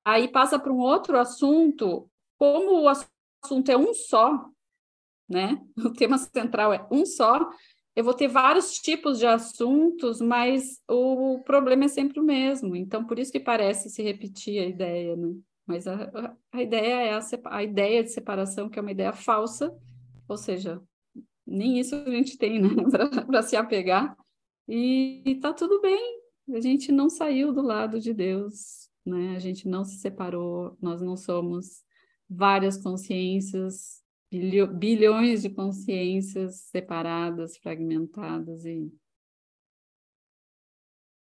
Aí 0.03 0.27
passa 0.27 0.57
para 0.57 0.71
um 0.71 0.79
outro 0.79 1.17
assunto, 1.17 2.09
como 2.37 2.83
o 2.83 2.87
assunto 2.87 3.69
é 3.69 3.77
um 3.77 3.93
só, 3.93 4.49
né? 5.29 5.61
O 5.77 5.91
tema 5.91 6.17
central 6.17 6.73
é 6.73 6.87
um 6.89 7.05
só, 7.05 7.49
eu 7.95 8.03
vou 8.03 8.13
ter 8.13 8.27
vários 8.27 8.73
tipos 8.79 9.19
de 9.19 9.25
assuntos, 9.25 10.21
mas 10.21 10.79
o 10.87 11.39
problema 11.43 11.85
é 11.85 11.87
sempre 11.87 12.19
o 12.19 12.23
mesmo. 12.23 12.75
Então, 12.75 13.03
por 13.03 13.17
isso 13.17 13.31
que 13.31 13.39
parece 13.39 13.89
se 13.89 14.01
repetir 14.03 14.61
a 14.61 14.65
ideia, 14.65 15.15
né? 15.15 15.35
Mas 15.65 15.85
a, 15.85 16.35
a 16.51 16.61
ideia 16.61 16.93
é 17.01 17.13
a, 17.13 17.19
a 17.45 17.63
ideia 17.63 18.03
de 18.03 18.11
separação, 18.11 18.69
que 18.69 18.79
é 18.79 18.81
uma 18.81 18.91
ideia 18.91 19.11
falsa, 19.11 19.75
ou 20.27 20.37
seja, 20.37 20.81
nem 21.45 21.79
isso 21.79 21.95
a 21.95 22.09
gente 22.11 22.37
tem, 22.37 22.59
né, 22.61 22.69
para 23.25 23.41
se 23.41 23.55
apegar. 23.55 24.15
E, 24.67 25.21
e 25.25 25.35
tá 25.39 25.53
tudo 25.53 25.81
bem, 25.81 26.21
a 26.53 26.59
gente 26.59 26.91
não 26.91 27.09
saiu 27.09 27.53
do 27.53 27.61
lado 27.61 27.99
de 27.99 28.13
Deus, 28.13 28.89
né? 29.05 29.35
A 29.35 29.39
gente 29.39 29.67
não 29.67 29.85
se 29.85 29.97
separou, 29.97 30.77
nós 30.81 31.01
não 31.01 31.15
somos 31.15 31.83
várias 32.29 32.77
consciências 32.77 34.03
bilhões 34.29 35.41
de 35.41 35.49
consciências 35.49 36.61
separadas, 36.69 37.57
fragmentadas 37.57 38.65
e 38.65 38.91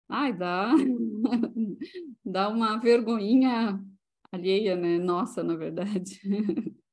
ai 0.09 0.33
dá 0.33 0.71
dá 2.25 2.49
uma 2.49 2.79
vergonhinha 2.79 3.81
alheia, 4.31 4.77
né? 4.77 4.99
Nossa, 4.99 5.43
na 5.43 5.57
verdade. 5.57 6.21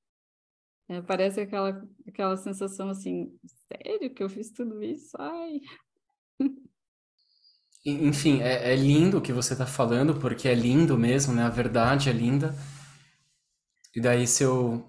É, 0.92 1.02
parece 1.02 1.40
aquela 1.40 1.82
aquela 2.06 2.36
sensação 2.36 2.90
assim, 2.90 3.32
sério 3.72 4.14
que 4.14 4.22
eu 4.22 4.30
fiz 4.30 4.52
tudo 4.52 4.84
isso? 4.84 5.16
Ai. 5.18 5.62
Enfim, 7.86 8.42
é, 8.42 8.74
é 8.74 8.76
lindo 8.76 9.18
o 9.18 9.22
que 9.22 9.32
você 9.32 9.54
está 9.54 9.66
falando, 9.66 10.20
porque 10.20 10.50
é 10.50 10.54
lindo 10.54 10.98
mesmo, 10.98 11.34
né? 11.34 11.44
A 11.44 11.50
verdade 11.50 12.10
é 12.10 12.12
linda. 12.14 12.54
E 13.96 14.02
daí, 14.02 14.28
se 14.28 14.44
eu, 14.44 14.86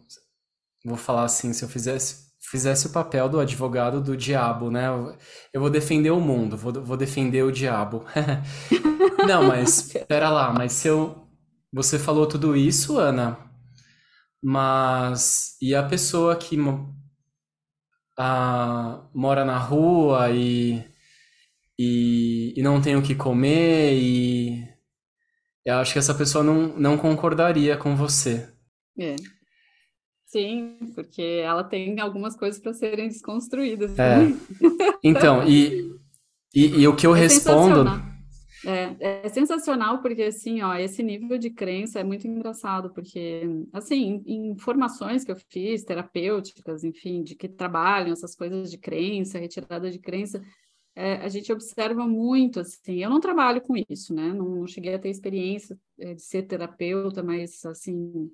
vou 0.84 0.96
falar 0.96 1.24
assim, 1.24 1.52
se 1.52 1.64
eu 1.64 1.68
fizesse 1.68 2.32
fizesse 2.40 2.88
o 2.88 2.90
papel 2.92 3.28
do 3.28 3.38
advogado 3.40 4.00
do 4.02 4.16
diabo, 4.16 4.70
né? 4.70 4.86
Eu 5.52 5.60
vou 5.60 5.70
defender 5.70 6.10
o 6.10 6.20
mundo, 6.20 6.56
vou, 6.56 6.72
vou 6.72 6.96
defender 6.96 7.44
o 7.44 7.52
diabo. 7.52 8.04
Não, 9.26 9.44
mas 9.44 9.92
pera 10.08 10.28
lá, 10.28 10.52
mas 10.52 10.72
se 10.72 10.88
eu 10.88 11.28
você 11.72 11.98
falou 11.98 12.26
tudo 12.26 12.56
isso, 12.56 12.98
Ana, 12.98 13.51
mas 14.42 15.56
e 15.60 15.74
a 15.74 15.82
pessoa 15.82 16.36
que 16.36 16.56
a, 18.18 19.08
mora 19.14 19.44
na 19.44 19.58
rua 19.58 20.30
e, 20.30 20.82
e, 21.78 22.52
e 22.56 22.62
não 22.62 22.80
tem 22.80 22.96
o 22.96 23.02
que 23.02 23.14
comer 23.14 23.94
e 23.94 24.68
eu 25.64 25.76
acho 25.76 25.92
que 25.92 25.98
essa 25.98 26.14
pessoa 26.14 26.42
não, 26.42 26.76
não 26.76 26.98
concordaria 26.98 27.76
com 27.76 27.94
você. 27.94 28.48
É. 28.98 29.14
Sim, 30.26 30.78
porque 30.94 31.40
ela 31.44 31.62
tem 31.62 32.00
algumas 32.00 32.34
coisas 32.36 32.60
para 32.60 32.72
serem 32.72 33.08
desconstruídas. 33.08 33.98
É. 33.98 34.16
Então, 35.04 35.42
e, 35.48 35.90
e, 36.54 36.82
e, 36.82 36.86
o 36.86 36.94
que 36.94 37.04
eu 37.04 37.16
é 37.16 37.18
respondo. 37.18 37.84
É, 38.64 39.24
é 39.26 39.28
sensacional 39.28 40.00
porque, 40.00 40.22
assim, 40.22 40.62
ó, 40.62 40.74
esse 40.74 41.02
nível 41.02 41.36
de 41.36 41.50
crença 41.50 41.98
é 41.98 42.04
muito 42.04 42.28
engraçado, 42.28 42.90
porque, 42.92 43.42
assim, 43.72 44.22
em, 44.24 44.56
formações 44.56 45.24
que 45.24 45.32
eu 45.32 45.36
fiz, 45.36 45.82
terapêuticas, 45.82 46.84
enfim, 46.84 47.22
de 47.22 47.34
que 47.34 47.48
trabalham 47.48 48.12
essas 48.12 48.36
coisas 48.36 48.70
de 48.70 48.78
crença, 48.78 49.38
retirada 49.38 49.90
de 49.90 49.98
crença, 49.98 50.40
é, 50.94 51.14
a 51.16 51.28
gente 51.28 51.52
observa 51.52 52.06
muito, 52.06 52.60
assim, 52.60 53.02
eu 53.02 53.10
não 53.10 53.18
trabalho 53.20 53.60
com 53.62 53.74
isso, 53.88 54.14
né, 54.14 54.32
não, 54.32 54.48
não 54.48 54.66
cheguei 54.66 54.94
a 54.94 54.98
ter 54.98 55.08
experiência 55.08 55.76
é, 55.98 56.14
de 56.14 56.22
ser 56.22 56.42
terapeuta, 56.42 57.22
mas, 57.22 57.64
assim, 57.64 58.30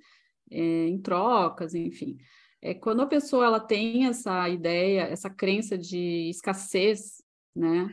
é, 0.50 0.88
em 0.88 1.00
trocas, 1.00 1.74
enfim. 1.74 2.18
É, 2.60 2.74
quando 2.74 3.02
a 3.02 3.06
pessoa 3.06 3.46
ela 3.46 3.60
tem 3.60 4.06
essa 4.06 4.48
ideia, 4.48 5.02
essa 5.02 5.30
crença 5.30 5.78
de 5.78 6.28
escassez, 6.28 7.22
né? 7.54 7.88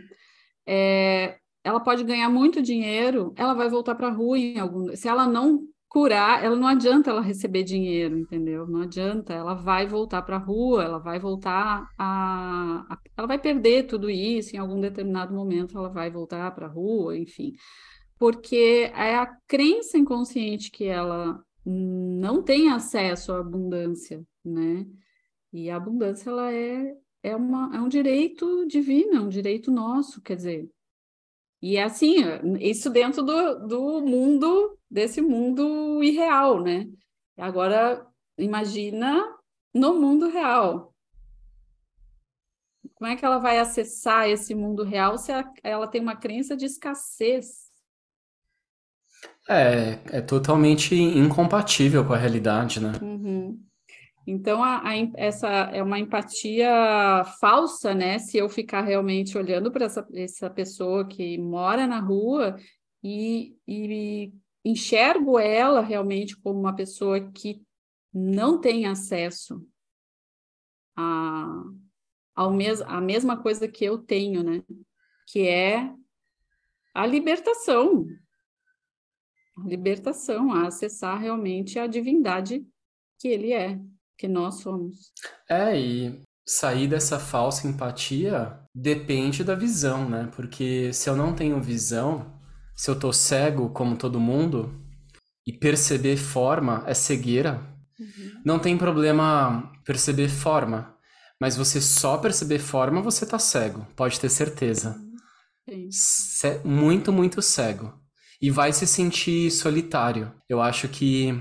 É, 0.68 1.38
ela 1.66 1.80
pode 1.80 2.04
ganhar 2.04 2.30
muito 2.30 2.62
dinheiro, 2.62 3.34
ela 3.36 3.56
vai 3.56 3.68
voltar 3.68 3.96
para 3.96 4.08
a 4.08 4.12
rua 4.12 4.38
em 4.38 4.60
algum. 4.60 4.96
Se 4.96 5.08
ela 5.08 5.28
não 5.28 5.64
curar, 5.90 6.44
ela 6.44 6.56
não 6.56 6.68
adianta 6.68 7.10
ela 7.10 7.22
receber 7.22 7.64
dinheiro, 7.64 8.20
entendeu? 8.20 8.68
Não 8.68 8.82
adianta, 8.82 9.34
ela 9.34 9.56
vai 9.56 9.88
voltar 9.88 10.22
para 10.22 10.36
a 10.36 10.40
rua, 10.40 10.84
ela 10.84 11.00
vai 11.00 11.20
voltar 11.20 11.90
a, 11.98 12.86
a, 12.88 13.00
ela 13.18 13.28
vai 13.28 13.40
perder 13.40 13.88
tudo 13.88 14.12
isso 14.12 14.56
em 14.56 14.60
algum 14.60 14.80
determinado 14.80 15.34
momento, 15.34 15.76
ela 15.76 15.90
vai 15.90 16.12
voltar 16.12 16.54
para 16.54 16.68
a 16.68 16.70
rua, 16.70 17.18
enfim, 17.18 17.54
porque 18.20 18.92
é 18.94 19.16
a 19.16 19.26
crença 19.48 19.98
inconsciente 19.98 20.70
que 20.70 20.84
ela 20.86 21.42
não 21.66 22.44
tem 22.44 22.70
acesso 22.72 23.32
à 23.34 23.40
abundância, 23.40 24.24
né? 24.44 24.86
E 25.52 25.70
a 25.72 25.78
abundância 25.78 26.30
ela 26.30 26.54
é, 26.54 26.94
é, 27.24 27.36
uma, 27.36 27.76
é 27.76 27.80
um 27.80 27.88
direito 27.90 28.68
divino, 28.68 29.16
é 29.16 29.22
um 29.22 29.30
direito 29.30 29.72
nosso, 29.72 30.22
quer 30.22 30.36
dizer. 30.36 30.70
E 31.66 31.78
é 31.78 31.84
assim, 31.84 32.18
isso 32.60 32.92
dentro 32.92 33.24
do, 33.24 33.68
do 33.68 34.00
mundo, 34.00 34.78
desse 34.88 35.20
mundo 35.20 36.04
irreal, 36.04 36.62
né? 36.62 36.88
Agora, 37.36 38.06
imagina 38.38 39.36
no 39.74 40.00
mundo 40.00 40.30
real. 40.30 40.94
Como 42.94 43.10
é 43.10 43.16
que 43.16 43.26
ela 43.26 43.40
vai 43.40 43.58
acessar 43.58 44.30
esse 44.30 44.54
mundo 44.54 44.84
real 44.84 45.18
se 45.18 45.32
ela, 45.32 45.52
ela 45.64 45.88
tem 45.88 46.00
uma 46.00 46.16
crença 46.16 46.56
de 46.56 46.66
escassez? 46.66 47.72
É, 49.50 50.18
é 50.18 50.22
totalmente 50.22 50.94
incompatível 50.94 52.06
com 52.06 52.14
a 52.14 52.18
realidade, 52.18 52.80
né? 52.80 52.92
Uhum. 53.02 53.65
Então, 54.28 54.64
a, 54.64 54.82
a, 54.90 54.94
essa 55.16 55.48
é 55.48 55.84
uma 55.84 56.00
empatia 56.00 57.24
falsa, 57.40 57.94
né? 57.94 58.18
Se 58.18 58.38
eu 58.38 58.50
ficar 58.50 58.82
realmente 58.82 59.38
olhando 59.38 59.72
para 59.72 59.86
essa, 59.86 60.08
essa 60.14 60.50
pessoa 60.50 61.08
que 61.08 61.38
mora 61.38 61.86
na 61.86 62.00
rua 62.00 62.58
e, 63.04 63.56
e 63.68 64.34
enxergo 64.64 65.38
ela 65.38 65.82
realmente 65.82 66.36
como 66.38 66.60
uma 66.60 66.76
pessoa 66.76 67.32
que 67.32 67.62
não 68.12 68.60
tem 68.60 68.88
acesso 68.88 69.64
a, 70.96 71.64
ao 72.34 72.52
mes 72.52 72.82
a 72.82 73.00
mesma 73.00 73.38
coisa 73.38 73.68
que 73.68 73.86
eu 73.86 74.00
tenho, 74.00 74.42
né? 74.42 74.64
Que 75.28 75.48
é 75.48 75.94
a 76.96 77.06
libertação, 77.06 78.08
libertação, 79.66 80.52
a 80.52 80.68
acessar 80.68 81.20
realmente 81.20 81.78
a 81.78 81.86
divindade 81.86 82.66
que 83.20 83.28
ele 83.28 83.54
é, 83.54 83.80
que 84.18 84.28
nós 84.28 84.62
somos. 84.62 85.12
É, 85.50 85.80
e 85.80 86.22
sair 86.46 86.88
dessa 86.88 87.20
falsa 87.20 87.68
empatia 87.68 88.60
depende 88.74 89.44
da 89.44 89.56
visão, 89.56 90.10
né? 90.10 90.30
Porque 90.36 90.92
se 90.94 91.10
eu 91.10 91.16
não 91.16 91.34
tenho 91.34 91.62
visão, 91.62 92.40
se 92.76 92.90
eu 92.90 93.00
tô 93.00 93.12
cego 93.12 93.70
como 93.70 93.98
todo 93.98 94.20
mundo, 94.20 94.74
e 95.46 95.54
perceber 95.54 96.18
forma 96.18 96.84
é 96.88 96.94
cegueira, 96.94 97.62
uhum. 98.00 98.42
não 98.44 98.60
tem 98.60 98.78
problema 98.78 99.72
perceber 99.86 100.30
forma. 100.30 100.96
Mas 101.40 101.56
você 101.56 101.82
só 101.82 102.18
perceber 102.18 102.60
forma, 102.60 103.02
você 103.02 103.26
tá 103.26 103.38
cego, 103.38 103.86
pode 103.96 104.20
ter 104.20 104.30
certeza. 104.30 104.96
Uhum. 105.68 106.62
Muito, 106.64 107.12
muito 107.12 107.42
cego 107.42 107.94
e 108.42 108.52
vai 108.52 108.72
se 108.74 108.86
sentir 108.86 109.52
solitário. 109.52 110.32
Eu 110.48 110.62
acho 110.62 110.88
que 110.88 111.34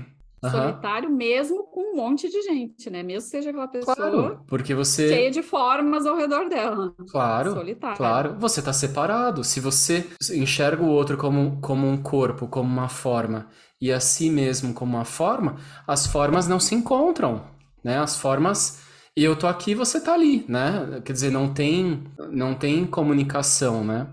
Uhum. 0.45 0.51
solitário 0.51 1.09
mesmo 1.09 1.63
com 1.63 1.93
um 1.93 1.95
monte 1.95 2.29
de 2.29 2.41
gente, 2.41 2.89
né? 2.89 3.03
Mesmo 3.03 3.29
seja 3.29 3.49
aquela 3.49 3.67
pessoa 3.67 3.95
claro, 3.95 4.39
porque 4.47 4.73
você 4.73 5.07
cheia 5.09 5.31
de 5.31 5.41
formas 5.41 6.05
ao 6.05 6.15
redor 6.15 6.49
dela. 6.49 6.93
Claro, 7.09 7.53
solitário. 7.53 7.97
claro. 7.97 8.35
Você 8.39 8.59
está 8.59 8.73
separado. 8.73 9.43
Se 9.43 9.59
você 9.59 10.07
enxerga 10.33 10.83
o 10.83 10.89
outro 10.89 11.17
como, 11.17 11.59
como 11.61 11.87
um 11.87 11.97
corpo, 11.97 12.47
como 12.47 12.69
uma 12.69 12.89
forma, 12.89 13.47
e 13.81 13.91
a 13.91 13.99
si 13.99 14.29
mesmo 14.29 14.73
como 14.73 14.95
uma 14.95 15.05
forma, 15.05 15.57
as 15.87 16.07
formas 16.07 16.47
não 16.47 16.59
se 16.59 16.75
encontram, 16.75 17.43
né? 17.83 17.99
As 17.99 18.17
formas 18.17 18.83
e 19.17 19.23
eu 19.23 19.35
tô 19.35 19.47
aqui, 19.47 19.73
você 19.73 20.01
tá 20.01 20.13
ali, 20.13 20.43
né? 20.47 21.01
Quer 21.05 21.13
dizer, 21.13 21.31
não 21.31 21.53
tem 21.53 22.03
não 22.31 22.53
tem 22.53 22.85
comunicação, 22.85 23.83
né? 23.83 24.07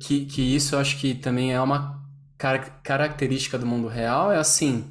Que, 0.00 0.26
que 0.26 0.42
isso 0.54 0.74
eu 0.74 0.80
acho 0.80 0.98
que 0.98 1.14
também 1.14 1.54
é 1.54 1.60
uma 1.60 1.98
car 2.36 2.80
característica 2.82 3.58
do 3.58 3.66
mundo 3.66 3.88
real 3.88 4.30
é 4.32 4.38
assim, 4.38 4.84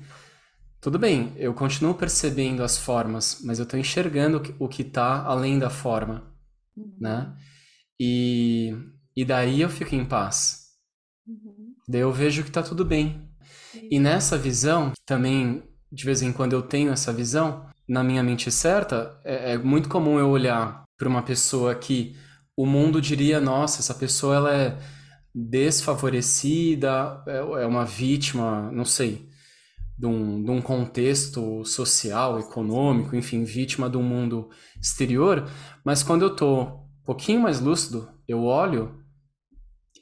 tudo 0.79 0.99
bem, 0.99 1.33
eu 1.37 1.53
continuo 1.53 1.95
percebendo 1.95 2.63
as 2.63 2.77
formas, 2.77 3.41
mas 3.43 3.59
eu 3.59 3.63
estou 3.63 3.79
enxergando 3.79 4.41
o 4.59 4.67
que 4.67 4.83
está 4.83 5.23
além 5.23 5.57
da 5.57 5.69
forma, 5.69 6.23
uhum. 6.75 6.95
né? 6.99 7.35
E, 7.99 8.75
e 9.15 9.25
daí 9.25 9.61
eu 9.61 9.69
fico 9.69 9.95
em 9.95 10.05
paz. 10.05 10.67
Uhum. 11.27 11.73
Daí 11.87 12.01
eu 12.01 12.13
vejo 12.13 12.43
que 12.43 12.49
está 12.49 12.61
tudo 12.61 12.85
bem. 12.85 13.27
Uhum. 13.73 13.87
E 13.91 13.99
nessa 13.99 14.37
visão, 14.37 14.91
também, 15.05 15.63
de 15.91 16.05
vez 16.05 16.21
em 16.21 16.31
quando 16.31 16.53
eu 16.53 16.61
tenho 16.61 16.91
essa 16.91 17.11
visão, 17.11 17.65
na 17.87 18.03
minha 18.03 18.21
mente 18.21 18.51
certa, 18.51 19.19
é, 19.23 19.53
é 19.53 19.57
muito 19.57 19.89
comum 19.89 20.19
eu 20.19 20.29
olhar 20.29 20.83
para 20.97 21.09
uma 21.09 21.23
pessoa 21.23 21.73
que 21.73 22.15
o 22.55 22.65
mundo 22.65 23.01
diria, 23.01 23.41
nossa, 23.41 23.79
essa 23.79 23.95
pessoa 23.95 24.35
ela 24.35 24.55
é 24.55 24.77
desfavorecida, 25.33 27.23
é, 27.27 27.37
é 27.37 27.65
uma 27.65 27.85
vítima, 27.85 28.71
não 28.71 28.85
sei, 28.85 29.27
de 29.97 30.05
um, 30.05 30.43
de 30.43 30.51
um 30.51 30.61
contexto 30.61 31.65
social, 31.65 32.39
econômico, 32.39 33.15
enfim, 33.15 33.43
vítima 33.43 33.89
do 33.89 34.01
mundo 34.01 34.49
exterior, 34.81 35.49
mas 35.83 36.03
quando 36.03 36.21
eu 36.23 36.31
estou 36.31 36.87
pouquinho 37.03 37.41
mais 37.41 37.59
lúcido, 37.61 38.11
eu 38.27 38.43
olho 38.43 39.01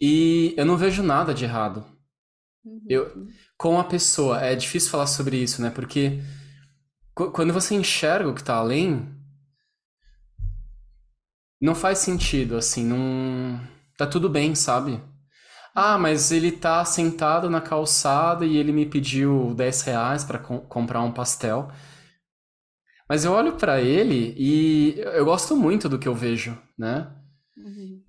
e 0.02 0.54
eu 0.58 0.66
não 0.66 0.76
vejo 0.76 1.04
nada 1.04 1.34
de 1.34 1.46
errado. 1.46 1.86
Uhum. 2.66 2.82
Eu, 2.90 3.28
com 3.56 3.80
a 3.80 3.84
pessoa, 3.84 4.42
é 4.42 4.56
difícil 4.56 4.90
falar 4.90 5.08
sobre 5.08 5.38
isso, 5.38 5.62
né? 5.62 5.70
Porque 5.70 6.20
quando 7.14 7.54
você 7.54 7.76
enxerga 7.76 8.28
o 8.28 8.34
que 8.34 8.44
tá 8.44 8.56
além, 8.56 9.08
não 11.62 11.76
faz 11.76 12.00
sentido, 12.00 12.58
assim, 12.58 12.84
não. 12.84 13.62
Tá 13.98 14.06
tudo 14.06 14.28
bem, 14.28 14.56
sabe? 14.56 15.02
Ah, 15.76 15.98
mas 15.98 16.32
ele 16.32 16.54
tá 16.54 16.86
sentado 16.86 17.50
na 17.50 17.60
calçada 17.60 18.46
e 18.46 18.56
ele 18.56 18.72
me 18.72 18.86
pediu 18.86 19.54
10 19.54 19.82
reais 19.82 20.26
com 20.42 20.60
comprar 20.60 21.02
um 21.02 21.12
pastel. 21.12 21.70
Mas 23.10 23.26
eu 23.26 23.34
olho 23.34 23.58
para 23.58 23.82
ele 23.82 24.34
e 24.38 24.96
eu 24.98 25.26
gosto 25.26 25.54
muito 25.54 25.90
do 25.90 26.00
que 26.00 26.08
eu 26.08 26.16
vejo, 26.16 26.58
né? 26.78 27.12
Uhum. 27.58 28.02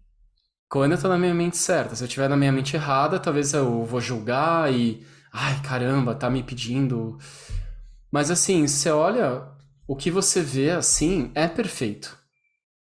Quando 0.68 0.92
eu 0.92 1.00
tô 1.00 1.08
na 1.08 1.18
minha 1.18 1.34
mente 1.34 1.56
certa. 1.56 1.96
Se 1.96 2.04
eu 2.04 2.08
tiver 2.08 2.28
na 2.28 2.36
minha 2.36 2.52
mente 2.52 2.76
errada, 2.76 3.18
talvez 3.18 3.52
eu 3.52 3.84
vou 3.84 4.00
julgar 4.00 4.72
e. 4.72 5.04
Ai, 5.32 5.60
caramba, 5.60 6.14
tá 6.14 6.30
me 6.30 6.44
pedindo. 6.44 7.18
Mas 8.12 8.30
assim, 8.30 8.66
você 8.66 8.90
olha, 8.90 9.42
o 9.88 9.96
que 9.96 10.10
você 10.10 10.40
vê 10.40 10.70
assim 10.70 11.30
é 11.34 11.46
perfeito. 11.48 12.16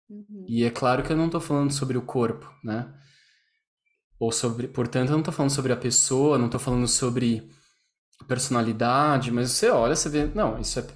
Uhum. 0.10 0.46
E 0.48 0.64
é 0.64 0.70
claro 0.70 1.04
que 1.04 1.12
eu 1.12 1.18
não 1.18 1.30
tô 1.30 1.40
falando 1.40 1.74
sobre 1.74 1.98
o 1.98 2.04
corpo, 2.04 2.48
né? 2.64 2.88
Ou 4.20 4.32
sobre. 4.32 4.68
Portanto, 4.68 5.10
eu 5.10 5.18
não 5.18 5.24
tô 5.24 5.32
falando 5.32 5.52
sobre 5.52 5.74
a 5.74 5.78
pessoa, 5.78 6.38
não 6.38 6.50
tô 6.50 6.60
falando 6.60 6.88
sobre 6.88 7.50
personalidade, 8.28 9.32
mas 9.32 9.52
você 9.52 9.70
olha, 9.70 9.96
você 9.96 10.10
vê. 10.10 10.26
Não, 10.26 10.60
isso 10.60 10.80
é. 10.80 10.88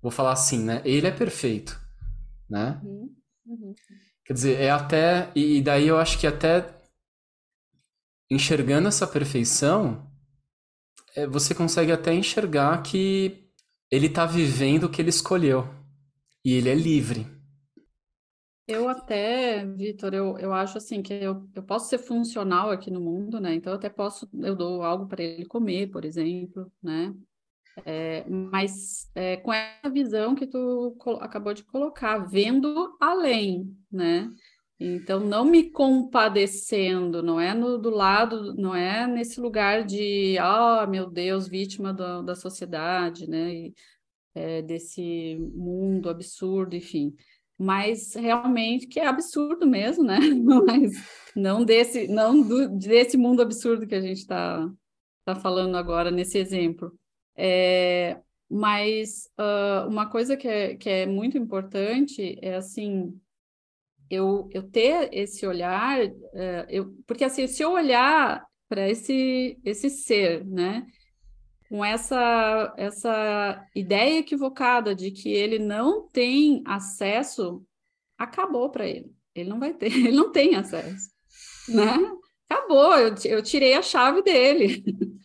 Vou 0.00 0.10
falar 0.10 0.32
assim, 0.32 0.62
né? 0.62 0.82
Ele 0.84 1.06
é 1.06 1.10
perfeito, 1.10 1.78
né? 2.48 2.80
Uhum. 2.84 3.14
Uhum. 3.46 3.74
Quer 4.24 4.32
dizer, 4.32 4.60
é 4.60 4.70
até. 4.70 5.30
E 5.34 5.62
daí 5.62 5.88
eu 5.88 5.98
acho 5.98 6.18
que 6.18 6.26
até 6.26 6.78
enxergando 8.30 8.88
essa 8.88 9.06
perfeição, 9.06 10.06
é, 11.16 11.26
você 11.26 11.54
consegue 11.54 11.90
até 11.90 12.12
enxergar 12.12 12.82
que 12.82 13.50
ele 13.90 14.06
está 14.06 14.26
vivendo 14.26 14.84
o 14.84 14.90
que 14.90 15.00
ele 15.00 15.08
escolheu. 15.08 15.66
E 16.44 16.52
ele 16.52 16.68
é 16.68 16.74
livre. 16.74 17.26
Eu 18.68 18.86
até, 18.86 19.64
Vitor, 19.64 20.12
eu, 20.12 20.38
eu 20.38 20.52
acho 20.52 20.76
assim 20.76 21.02
que 21.02 21.14
eu, 21.14 21.48
eu 21.54 21.62
posso 21.62 21.88
ser 21.88 21.96
funcional 21.96 22.70
aqui 22.70 22.90
no 22.90 23.00
mundo, 23.00 23.40
né? 23.40 23.54
Então 23.54 23.72
eu 23.72 23.78
até 23.78 23.88
posso, 23.88 24.28
eu 24.34 24.54
dou 24.54 24.82
algo 24.82 25.06
para 25.06 25.22
ele 25.22 25.46
comer, 25.46 25.86
por 25.90 26.04
exemplo, 26.04 26.70
né? 26.82 27.14
É, 27.86 28.28
mas 28.28 29.10
é, 29.14 29.38
com 29.38 29.52
essa 29.52 29.88
visão 29.90 30.34
que 30.34 30.46
tu 30.46 30.94
acabou 31.20 31.54
de 31.54 31.64
colocar, 31.64 32.18
vendo 32.18 32.94
além, 33.00 33.74
né? 33.90 34.30
Então, 34.78 35.18
não 35.18 35.44
me 35.44 35.70
compadecendo, 35.70 37.22
não 37.22 37.40
é 37.40 37.54
no, 37.54 37.78
do 37.78 37.90
lado, 37.90 38.54
não 38.54 38.74
é 38.76 39.06
nesse 39.06 39.40
lugar 39.40 39.84
de, 39.84 40.36
ah, 40.38 40.84
oh, 40.84 40.90
meu 40.90 41.10
Deus, 41.10 41.48
vítima 41.48 41.92
do, 41.92 42.22
da 42.22 42.34
sociedade, 42.34 43.28
né? 43.28 43.52
E, 43.54 43.74
é, 44.34 44.62
desse 44.62 45.36
mundo 45.54 46.08
absurdo, 46.08 46.76
enfim. 46.76 47.14
Mas 47.58 48.14
realmente 48.14 48.86
que 48.86 49.00
é 49.00 49.06
absurdo 49.06 49.66
mesmo, 49.66 50.04
né? 50.04 50.18
Mas 50.66 50.92
não 51.34 51.64
desse, 51.64 52.06
não 52.08 52.40
do, 52.40 52.68
desse 52.68 53.16
mundo 53.16 53.42
absurdo 53.42 53.86
que 53.86 53.94
a 53.94 54.00
gente 54.00 54.18
está 54.18 54.70
tá 55.24 55.34
falando 55.34 55.76
agora 55.76 56.10
nesse 56.10 56.38
exemplo. 56.38 56.92
É, 57.36 58.20
mas 58.50 59.28
uh, 59.38 59.86
uma 59.88 60.08
coisa 60.08 60.36
que 60.36 60.48
é, 60.48 60.76
que 60.76 60.88
é 60.88 61.06
muito 61.06 61.36
importante 61.36 62.38
é 62.40 62.54
assim, 62.54 63.20
eu, 64.10 64.48
eu 64.52 64.62
ter 64.62 65.10
esse 65.12 65.46
olhar, 65.46 66.00
uh, 66.00 66.66
eu, 66.68 66.94
porque 67.06 67.24
assim, 67.24 67.46
se 67.46 67.62
eu 67.62 67.72
olhar 67.72 68.44
para 68.68 68.88
esse, 68.88 69.58
esse 69.64 69.90
ser, 69.90 70.44
né, 70.46 70.86
com 71.68 71.84
essa, 71.84 72.74
essa 72.76 73.66
ideia 73.74 74.18
equivocada 74.18 74.94
de 74.94 75.10
que 75.10 75.28
ele 75.30 75.58
não 75.58 76.08
tem 76.08 76.62
acesso, 76.66 77.62
acabou 78.16 78.70
para 78.70 78.86
ele. 78.86 79.12
Ele 79.34 79.50
não 79.50 79.60
vai 79.60 79.74
ter, 79.74 79.86
ele 79.92 80.12
não 80.12 80.32
tem 80.32 80.54
acesso, 80.54 81.10
né? 81.68 81.96
Acabou, 82.48 82.96
eu, 82.96 83.14
eu 83.24 83.42
tirei 83.42 83.74
a 83.74 83.82
chave 83.82 84.22
dele. 84.22 84.82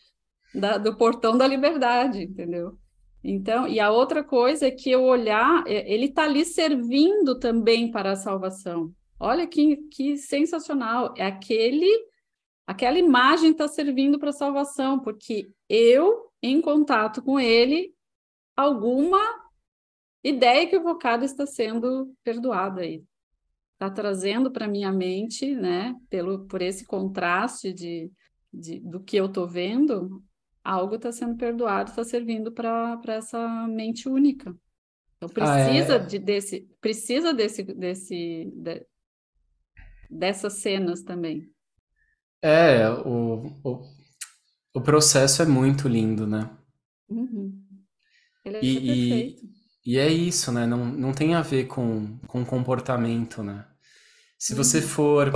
da, 0.54 0.78
do 0.78 0.96
portão 0.96 1.38
da 1.38 1.48
liberdade, 1.48 2.22
entendeu? 2.22 2.78
Então, 3.24 3.68
e 3.68 3.80
a 3.80 3.89
outra 3.89 4.24
coisa 4.24 4.68
é 4.68 4.72
que 4.72 4.91
eu 4.91 5.04
olhar, 5.04 5.64
é, 5.66 5.91
ele 5.91 6.06
está 6.06 6.24
ali 6.24 6.46
servindo 6.46 7.39
também 7.39 7.89
para 7.89 8.12
a 8.12 8.16
salvação. 8.16 8.94
Olha 9.20 9.48
que, 9.48 9.78
que 9.89 10.18
sensacional! 10.18 11.14
É 11.18 11.26
aquele, 11.26 11.89
aquela 12.68 13.00
imagem 13.00 13.52
está 13.52 13.68
servindo 13.68 14.20
para 14.20 14.30
a 14.30 14.34
salvação, 14.34 15.00
porque 15.00 15.50
eu, 15.70 16.30
em 16.44 16.60
contato 16.60 17.24
com 17.24 17.39
ele, 17.39 17.96
alguma 18.54 19.18
ideia 20.22 20.64
equivocada 20.64 21.24
está 21.24 21.46
sendo 21.46 22.14
perdoada 22.22 22.82
aí. 22.82 23.02
Está 23.74 23.89
trazendo 23.89 24.52
para 24.52 24.68
minha 24.68 24.91
mente, 24.91 25.56
né, 25.56 25.96
pelo, 26.10 26.46
por 26.46 26.62
esse 26.62 26.86
contraste 26.86 27.74
de, 27.74 28.12
de, 28.52 28.80
do 28.82 29.00
que 29.00 29.16
eu 29.16 29.28
estou 29.28 29.48
vendo, 29.48 30.22
algo 30.62 30.96
está 30.96 31.14
sendo 31.14 31.38
perdoado, 31.38 31.89
está 31.89 32.04
servindo 32.04 32.52
para 32.52 33.00
essa 33.08 33.66
mente 33.68 34.10
única. 34.10 34.54
Então 35.16 35.30
precisa 35.30 35.96
ah, 35.96 36.04
é... 36.04 36.06
de, 36.06 36.20
desse, 36.20 36.70
precisa 36.82 37.34
desse, 37.34 37.64
desse, 37.64 38.52
de, 38.54 38.86
dessas 40.10 40.54
cenas 40.54 41.04
também. 41.04 41.50
É, 42.41 42.89
o, 42.89 43.48
o, 43.64 43.82
o 44.74 44.82
processo 44.82 45.41
é 45.41 45.45
muito 45.45 45.88
lindo, 45.88 46.26
né? 46.26 46.49
Uhum. 47.09 47.61
Ele 48.43 48.57
é 48.57 48.63
e, 48.63 48.76
perfeito. 48.76 49.45
E, 49.86 49.93
e, 49.93 49.97
é 49.99 50.07
isso, 50.07 50.51
né? 50.51 50.65
Não, 50.65 50.86
não 50.86 51.13
tem 51.13 51.36
a 51.36 51.41
ver 51.41 51.67
com, 51.67 52.17
com 52.28 52.43
comportamento, 52.45 53.43
né? 53.43 53.65
Se 54.38 54.53
você 54.53 54.80
uhum. 54.80 54.88
for 54.88 55.34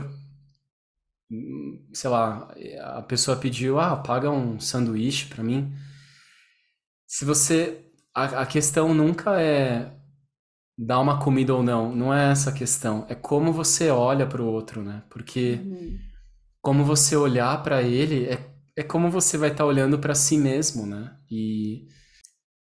sei 1.93 2.09
lá, 2.09 2.53
a 2.97 3.01
pessoa 3.01 3.37
pediu, 3.37 3.79
ah, 3.79 3.95
paga 3.97 4.29
um 4.29 4.59
sanduíche 4.59 5.27
para 5.27 5.43
mim. 5.43 5.73
Se 7.05 7.25
você. 7.25 7.83
A, 8.13 8.41
a, 8.41 8.45
questão 8.45 8.93
nunca 8.93 9.39
é 9.39 9.91
dar 10.77 10.99
uma 10.99 11.19
comida 11.19 11.53
ou 11.53 11.61
não, 11.61 11.95
não 11.95 12.13
é 12.13 12.31
essa 12.31 12.49
a 12.49 12.53
questão. 12.53 13.05
É 13.09 13.15
como 13.15 13.53
você 13.53 13.89
olha 13.89 14.25
para 14.25 14.41
o 14.41 14.47
outro, 14.47 14.81
né? 14.81 15.03
Porque 15.09 15.59
uhum. 15.63 15.99
como 16.61 16.83
você 16.83 17.15
olhar 17.15 17.61
para 17.61 17.83
ele 17.83 18.25
é, 18.25 18.39
é 18.77 18.83
como 18.83 19.09
você 19.09 19.37
vai 19.37 19.49
estar 19.49 19.63
tá 19.63 19.65
olhando 19.65 19.97
para 19.97 20.13
si 20.13 20.37
mesmo, 20.37 20.85
né? 20.85 21.17
E, 21.29 21.87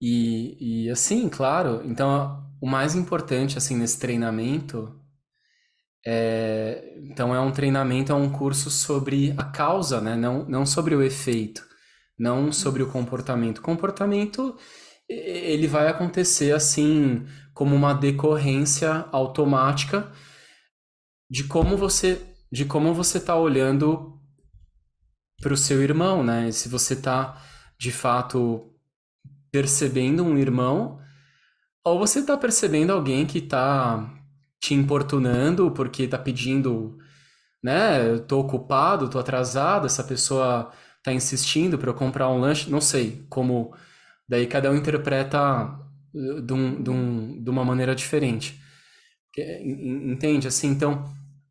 e, 0.02 0.86
e 0.86 0.90
assim, 0.90 1.30
claro, 1.30 1.82
então 1.86 2.44
o 2.62 2.68
mais 2.68 2.94
importante 2.94 3.58
assim 3.58 3.78
nesse 3.78 3.98
treinamento 3.98 5.00
é, 6.06 6.96
então 7.10 7.34
é 7.34 7.40
um 7.40 7.52
treinamento, 7.54 8.12
é 8.12 8.16
um 8.16 8.30
curso 8.30 8.70
sobre 8.70 9.34
a 9.38 9.46
causa, 9.46 10.02
né? 10.02 10.18
Não, 10.18 10.46
não 10.46 10.66
sobre 10.66 10.94
o 10.94 11.02
efeito, 11.02 11.66
não 12.20 12.52
sobre 12.52 12.84
o 12.84 12.92
comportamento. 12.92 13.62
Comportamento 13.62 14.58
ele 15.08 15.68
vai 15.68 15.88
acontecer 15.88 16.54
assim 16.54 17.26
como 17.54 17.74
uma 17.76 17.94
decorrência 17.94 19.06
automática 19.12 20.12
de 21.30 21.46
como 21.46 21.78
você 21.78 22.22
de 22.52 22.66
como 22.66 22.94
você 22.94 23.18
está 23.18 23.36
olhando 23.36 24.13
para 25.42 25.54
o 25.54 25.58
seu 25.58 25.82
irmão, 25.82 26.24
né? 26.24 26.52
Se 26.52 26.70
você 26.70 26.94
está 26.94 27.42
de 27.78 27.92
fato 27.92 28.72
percebendo 29.52 30.24
um 30.24 30.38
irmão 30.38 31.00
ou 31.84 32.00
você 32.00 32.20
está 32.20 32.38
percebendo 32.38 32.92
alguém 32.92 33.26
que 33.26 33.40
está 33.40 34.10
te 34.60 34.74
importunando 34.74 35.72
porque 35.72 36.08
tá 36.08 36.18
pedindo, 36.18 36.98
né? 37.62 38.18
Tô 38.20 38.40
ocupado, 38.40 39.10
tô 39.10 39.20
atrasado, 39.20 39.86
essa 39.86 40.04
pessoa 40.04 40.72
tá 41.04 41.12
insistindo 41.12 41.78
para 41.78 41.90
eu 41.90 41.94
comprar 41.94 42.30
um 42.30 42.40
lanche, 42.40 42.70
não 42.70 42.80
sei 42.80 43.26
como. 43.30 43.76
Daí 44.28 44.48
cada 44.48 44.72
um 44.72 44.76
interpreta 44.76 45.78
uh, 46.14 46.42
de, 46.42 46.54
um, 46.54 46.82
de, 46.82 46.90
um, 46.90 47.44
de 47.44 47.50
uma 47.50 47.66
maneira 47.66 47.94
diferente. 47.94 48.62
Entende? 49.36 50.48
Assim, 50.48 50.70
então, 50.70 51.04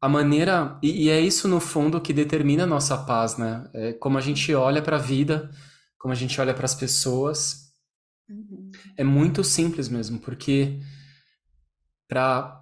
a 0.03 0.09
maneira. 0.09 0.77
E, 0.83 1.05
e, 1.05 1.11
é 1.11 1.21
isso, 1.21 1.47
no 1.47 1.61
fundo, 1.61 2.01
que 2.01 2.13
determina 2.13 2.65
a 2.65 2.67
nossa 2.67 2.99
paz, 2.99 3.37
né? 3.37 3.71
É 3.73 3.93
como 3.93 4.19
a 4.19 4.21
gente 4.21 4.53
olha 4.53 4.83
para 4.83 4.97
a 4.97 5.01
vida, 5.01 5.49
como 5.97 6.13
a 6.13 6.17
gente 6.17 6.41
olha 6.41 6.53
para 6.53 6.65
as 6.65 6.75
pessoas. 6.75 7.73
Uhum. 8.29 8.73
É 8.99 9.05
muito 9.05 9.45
simples 9.45 9.89
mesmo, 9.89 10.19
porque 10.19 10.81
para 12.09 12.59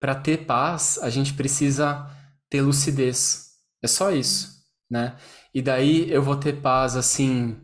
para 0.00 0.14
ter 0.14 0.46
paz, 0.46 0.98
a 1.02 1.10
gente 1.10 1.34
precisa 1.34 2.08
ter 2.48 2.62
lucidez. 2.62 3.50
É 3.82 3.86
só 3.86 4.10
isso, 4.10 4.64
né? 4.90 5.14
E 5.52 5.60
daí 5.60 6.10
eu 6.10 6.22
vou 6.22 6.36
ter 6.36 6.62
paz 6.62 6.96
assim, 6.96 7.60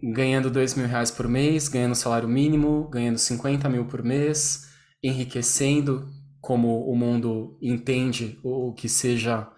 ganhando 0.00 0.50
dois 0.50 0.76
mil 0.76 0.86
reais 0.86 1.10
por 1.10 1.26
mês, 1.26 1.66
ganhando 1.66 1.96
salário 1.96 2.28
mínimo, 2.28 2.88
ganhando 2.90 3.18
50 3.18 3.68
mil 3.68 3.86
por 3.86 4.04
mês, 4.04 4.68
enriquecendo 5.02 6.08
como 6.48 6.90
o 6.90 6.96
mundo 6.96 7.58
entende 7.60 8.40
o 8.42 8.72
que 8.72 8.88
seja 8.88 9.52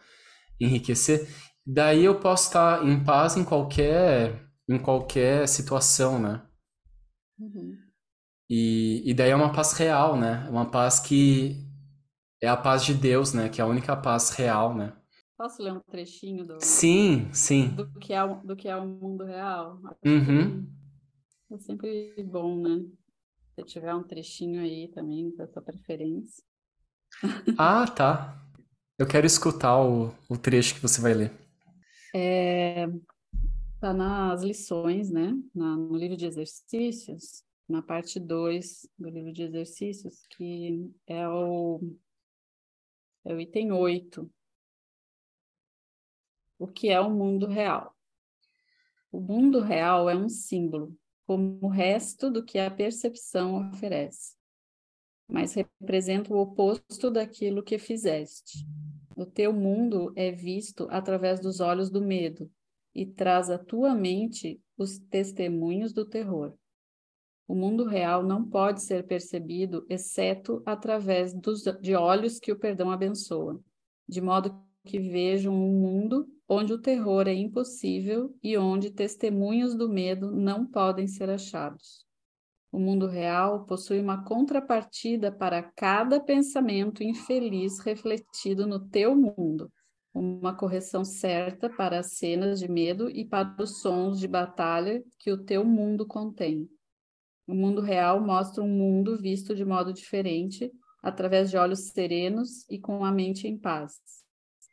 enriquecer, 0.61 1.29
daí 1.65 2.05
eu 2.05 2.19
posso 2.19 2.49
estar 2.49 2.85
em 2.85 3.05
paz 3.05 3.37
em 3.37 3.45
qualquer, 3.45 4.51
em 4.69 4.77
qualquer 4.77 5.47
situação, 5.47 6.19
né? 6.19 6.45
Uhum. 7.39 7.79
E, 8.51 9.09
e 9.09 9.15
daí 9.15 9.31
é 9.31 9.37
uma 9.37 9.53
paz 9.53 9.73
real, 9.75 10.19
né? 10.19 10.49
Uma 10.51 10.69
paz 10.69 10.99
que 10.99 11.65
é 12.43 12.49
a 12.49 12.57
paz 12.57 12.85
de 12.85 12.93
Deus, 12.93 13.33
né? 13.33 13.49
Que 13.49 13.61
é 13.61 13.65
a 13.65 13.69
única 13.69 13.97
paz 13.97 14.31
real, 14.31 14.77
né? 14.77 14.93
Posso 15.39 15.63
ler 15.63 15.73
um 15.73 15.81
trechinho 15.93 16.45
do, 16.45 16.59
sim, 16.61 17.33
sim. 17.33 17.69
do, 17.69 17.89
que, 18.01 18.13
é, 18.13 18.27
do 18.43 18.57
que 18.57 18.69
é 18.69 18.77
o 18.77 18.85
mundo 18.85 19.25
real? 19.25 19.81
Uhum. 20.05 20.67
É 21.53 21.59
sempre 21.59 22.21
bom, 22.25 22.61
né? 22.61 22.85
Se 23.55 23.63
tiver 23.63 23.95
um 23.95 24.03
trechinho 24.03 24.61
aí 24.61 24.89
também, 24.89 25.33
da 25.37 25.47
sua 25.47 25.63
preferência. 25.63 26.50
Ah, 27.59 27.87
tá. 27.87 28.37
Eu 28.99 29.07
quero 29.07 29.27
escutar 29.27 29.81
o, 29.81 30.15
o 30.29 30.37
trecho 30.37 30.75
que 30.75 30.83
você 30.83 31.01
vai 31.01 31.15
ler. 31.15 31.33
É, 32.15 32.87
tá 33.81 33.93
nas 33.93 34.43
lições, 34.43 35.11
né? 35.11 35.33
Na, 35.55 35.77
no 35.77 35.97
livro 35.97 36.17
de 36.17 36.27
exercícios, 36.27 37.45
na 37.69 37.83
parte 37.83 38.19
2 38.19 38.89
do 38.99 39.09
livro 39.09 39.33
de 39.33 39.43
exercícios, 39.43 40.27
que 40.31 40.91
é 41.07 41.27
o, 41.29 41.81
é 43.25 43.35
o 43.35 43.41
item 43.41 43.73
8. 43.73 44.31
O 46.59 46.67
que 46.67 46.91
é 46.91 47.01
o 47.01 47.11
mundo 47.11 47.47
real? 47.47 47.97
O 49.11 49.21
mundo 49.21 49.61
real 49.61 50.11
é 50.11 50.15
um 50.15 50.29
símbolo, 50.29 50.97
como 51.27 51.59
o 51.63 51.69
resto 51.69 52.31
do 52.31 52.45
que 52.45 52.59
a 52.59 52.71
percepção 52.71 53.71
oferece 53.73 54.40
mas 55.31 55.55
representa 55.55 56.33
o 56.33 56.39
oposto 56.39 57.11
daquilo 57.11 57.63
que 57.63 57.79
fizeste. 57.79 58.67
O 59.17 59.25
teu 59.25 59.53
mundo 59.53 60.13
é 60.17 60.33
visto 60.33 60.87
através 60.91 61.41
dos 61.41 61.61
olhos 61.61 61.91
do 61.91 62.01
medo 62.01 62.51
e 62.95 63.07
traz 63.07 63.51
à 63.51 63.59
tua 63.59 63.95
mente 63.95 64.61
os 64.77 64.99
testemunhos 64.99 65.93
do 65.93 66.05
terror. 66.05 66.55
O 67.47 67.55
mundo 67.55 67.85
real 67.85 68.23
não 68.23 68.49
pode 68.49 68.83
ser 68.83 69.07
percebido 69.07 69.85
exceto 69.89 70.63
através 70.65 71.35
dos, 71.35 71.63
de 71.81 71.95
olhos 71.95 72.39
que 72.39 72.53
o 72.53 72.59
perdão 72.59 72.91
abençoa, 72.91 73.61
de 74.09 74.21
modo 74.21 74.57
que 74.85 74.99
vejam 74.99 75.53
um 75.55 75.81
mundo 75.81 76.29
onde 76.49 76.73
o 76.73 76.81
terror 76.81 77.29
é 77.29 77.35
impossível 77.35 78.35
e 78.43 78.57
onde 78.57 78.91
testemunhos 78.91 79.75
do 79.75 79.89
medo 79.89 80.31
não 80.31 80.67
podem 80.67 81.07
ser 81.07 81.29
achados. 81.29 82.07
O 82.73 82.79
mundo 82.79 83.07
real 83.07 83.65
possui 83.65 84.01
uma 84.01 84.25
contrapartida 84.25 85.33
para 85.33 85.63
cada 85.63 86.21
pensamento 86.21 87.03
infeliz 87.03 87.81
refletido 87.81 88.67
no 88.67 88.89
teu 88.89 89.17
mundo, 89.17 89.73
uma 90.15 90.55
correção 90.55 91.05
certa 91.05 91.69
para 91.69 91.99
as 91.99 92.13
cenas 92.13 92.61
de 92.61 92.71
medo 92.71 93.11
e 93.11 93.25
para 93.25 93.57
os 93.61 93.81
sons 93.81 94.21
de 94.21 94.29
batalha 94.29 95.03
que 95.19 95.33
o 95.33 95.45
teu 95.45 95.65
mundo 95.65 96.07
contém. 96.07 96.69
O 97.47 97.55
mundo 97.55 97.81
real 97.81 98.21
mostra 98.25 98.63
um 98.63 98.69
mundo 98.69 99.19
visto 99.19 99.55
de 99.55 99.65
modo 99.65 99.93
diferente, 99.93 100.71
através 101.03 101.51
de 101.51 101.57
olhos 101.57 101.89
serenos 101.89 102.69
e 102.71 102.79
com 102.79 103.05
a 103.05 103.11
mente 103.11 103.49
em 103.49 103.59
paz. 103.59 103.95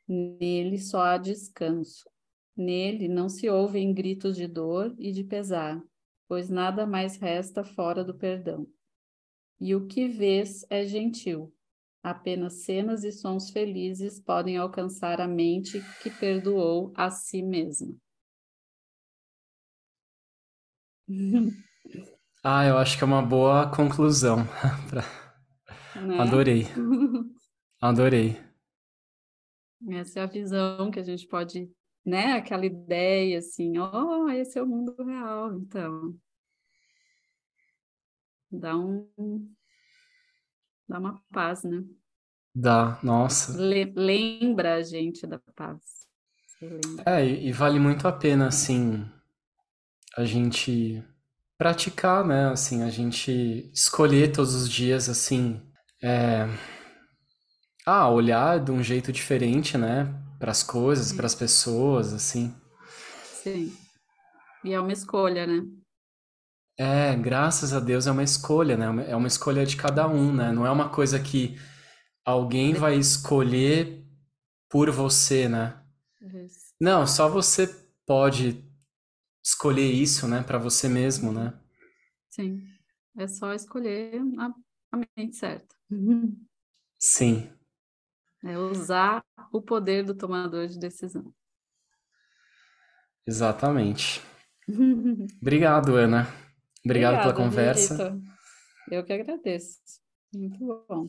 Nele 0.08 0.78
só 0.78 1.02
há 1.02 1.18
descanso. 1.18 2.08
Nele 2.56 3.08
não 3.08 3.30
se 3.30 3.50
ouvem 3.50 3.94
gritos 3.94 4.36
de 4.36 4.48
dor 4.48 4.94
e 5.00 5.12
de 5.12 5.24
pesar, 5.24 5.82
pois 6.28 6.50
nada 6.50 6.86
mais 6.86 7.18
resta 7.18 7.64
fora 7.64 8.04
do 8.04 8.14
perdão. 8.14 8.68
E 9.60 9.74
o 9.76 9.88
que 9.88 10.08
vês 10.08 10.66
é 10.70 10.86
gentil. 10.86 11.54
Apenas 12.04 12.64
cenas 12.64 13.04
e 13.04 13.12
sons 13.12 13.50
felizes 13.50 14.20
podem 14.20 14.58
alcançar 14.58 15.20
a 15.20 15.28
mente 15.28 15.82
que 16.02 16.10
perdoou 16.10 16.94
a 16.96 17.10
si 17.10 17.42
mesma. 17.42 17.96
Ah, 22.44 22.66
eu 22.66 22.78
acho 22.78 22.98
que 22.98 23.04
é 23.04 23.08
uma 23.08 23.22
boa 23.22 23.70
conclusão. 23.70 24.38
né? 26.02 26.18
Adorei. 26.18 26.66
Adorei. 27.82 28.38
Essa 29.90 30.22
é 30.22 30.24
a 30.24 30.28
visão 30.28 30.90
que 30.90 31.00
a 31.00 31.04
gente 31.04 31.28
pode 31.28 31.70
né? 32.08 32.32
Aquela 32.34 32.66
ideia 32.66 33.40
assim, 33.40 33.78
ó, 33.78 34.24
oh, 34.24 34.30
esse 34.30 34.58
é 34.58 34.64
o 34.64 34.66
mundo 34.66 34.96
real, 35.04 35.54
então. 35.54 36.16
Dá 38.50 38.78
um 38.78 39.54
dá 40.88 41.00
uma 41.00 41.22
paz, 41.34 41.64
né? 41.64 41.84
Dá, 42.56 42.98
nossa. 43.04 43.62
Le 43.62 43.92
lembra 43.94 44.76
a 44.76 44.82
gente 44.82 45.28
da 45.28 45.38
paz. 45.54 46.08
É, 47.06 47.26
e, 47.26 47.52
vale 47.52 47.78
muito 47.78 48.08
a 48.08 48.12
pena, 48.12 48.48
assim, 48.48 49.06
a 50.16 50.24
gente 50.24 51.04
praticar, 51.58 52.26
né? 52.26 52.50
Assim, 52.50 52.84
a 52.84 52.90
gente 52.90 53.70
escolher 53.74 54.32
todos 54.32 54.56
os 54.56 54.70
dias, 54.70 55.10
assim, 55.10 55.62
é... 56.02 56.48
ah, 57.86 58.10
olhar 58.10 58.64
de 58.64 58.72
um 58.72 58.82
jeito 58.82 59.12
diferente, 59.12 59.78
né? 59.78 60.27
Para 60.40 60.52
as 60.52 60.64
coisas, 60.64 61.12
para 61.14 61.26
as 61.26 61.36
pessoas, 61.36 62.14
assim. 62.14 62.56
Sim. 63.44 63.76
E 64.64 64.74
é 64.74 64.80
uma 64.80 64.94
escolha, 64.94 65.48
né? 65.48 65.66
É, 66.80 67.16
graças 67.16 67.74
a 67.74 67.80
Deus 67.80 68.06
é 68.06 68.12
uma 68.12 68.24
escolha, 68.24 68.78
né? 68.78 69.10
É 69.10 69.16
uma 69.16 69.28
escolha 69.28 69.66
de 69.66 69.76
cada 69.76 70.08
um, 70.08 70.34
né? 70.34 70.52
Não 70.52 70.66
é 70.66 70.72
uma 70.72 70.90
coisa 70.90 71.20
que 71.20 71.58
alguém 72.24 72.74
vai 72.74 72.96
escolher 72.96 74.06
por 74.70 74.92
você, 74.92 75.48
né? 75.48 75.82
Isso. 76.22 76.76
Não, 76.80 77.08
só 77.08 77.28
você 77.28 77.68
pode 78.06 78.64
escolher 79.44 79.90
isso, 79.90 80.28
né, 80.28 80.44
para 80.44 80.58
você 80.58 80.90
mesmo, 80.90 81.32
né? 81.32 81.58
Sim. 82.30 82.62
É 83.18 83.28
só 83.28 83.54
escolher 83.54 84.22
a, 84.38 84.54
a 84.92 85.02
mente 85.18 85.38
certa. 85.38 85.74
Sim. 87.00 87.50
É 88.44 88.58
usar 88.58 89.24
o 89.52 89.62
poder 89.62 90.04
do 90.04 90.16
tomador 90.16 90.68
de 90.68 90.80
decisão. 90.80 91.34
Exatamente. 93.26 94.22
Obrigado, 95.42 95.96
Ana. 95.96 96.28
Obrigado 96.86 97.16
Obrigada, 97.16 97.22
pela 97.22 97.34
conversa. 97.34 98.18
Eu 98.90 99.04
que 99.04 99.14
agradeço. 99.14 99.80
Muito 100.34 100.86
bom. 100.88 101.08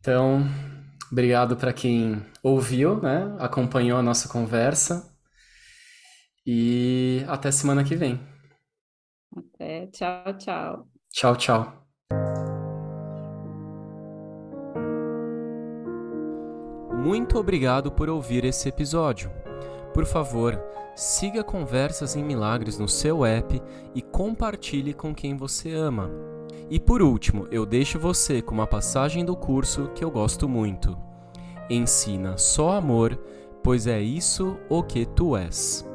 Então, 0.00 0.42
obrigado 1.10 1.56
para 1.56 1.72
quem 1.72 2.24
ouviu, 2.42 3.00
né? 3.00 3.36
Acompanhou 3.38 3.98
a 3.98 4.02
nossa 4.02 4.28
conversa. 4.28 5.14
E 6.46 7.24
até 7.28 7.50
semana 7.50 7.84
que 7.84 7.96
vem. 7.96 8.20
Até. 9.36 9.86
Tchau, 9.88 10.36
tchau. 10.38 10.88
Tchau, 11.10 11.36
tchau. 11.36 11.87
Muito 17.08 17.38
obrigado 17.38 17.90
por 17.90 18.10
ouvir 18.10 18.44
esse 18.44 18.68
episódio. 18.68 19.30
Por 19.94 20.04
favor, 20.04 20.62
siga 20.94 21.42
Conversas 21.42 22.14
em 22.14 22.22
Milagres 22.22 22.78
no 22.78 22.86
seu 22.86 23.24
app 23.24 23.62
e 23.94 24.02
compartilhe 24.02 24.92
com 24.92 25.14
quem 25.14 25.34
você 25.34 25.72
ama. 25.72 26.10
E 26.68 26.78
por 26.78 27.00
último, 27.00 27.46
eu 27.50 27.64
deixo 27.64 27.98
você 27.98 28.42
com 28.42 28.52
uma 28.52 28.66
passagem 28.66 29.24
do 29.24 29.34
curso 29.34 29.90
que 29.94 30.04
eu 30.04 30.10
gosto 30.10 30.46
muito. 30.46 30.98
Ensina 31.70 32.36
só 32.36 32.72
amor, 32.72 33.18
pois 33.62 33.86
é 33.86 33.98
isso 33.98 34.58
o 34.68 34.82
que 34.82 35.06
tu 35.06 35.34
és. 35.34 35.87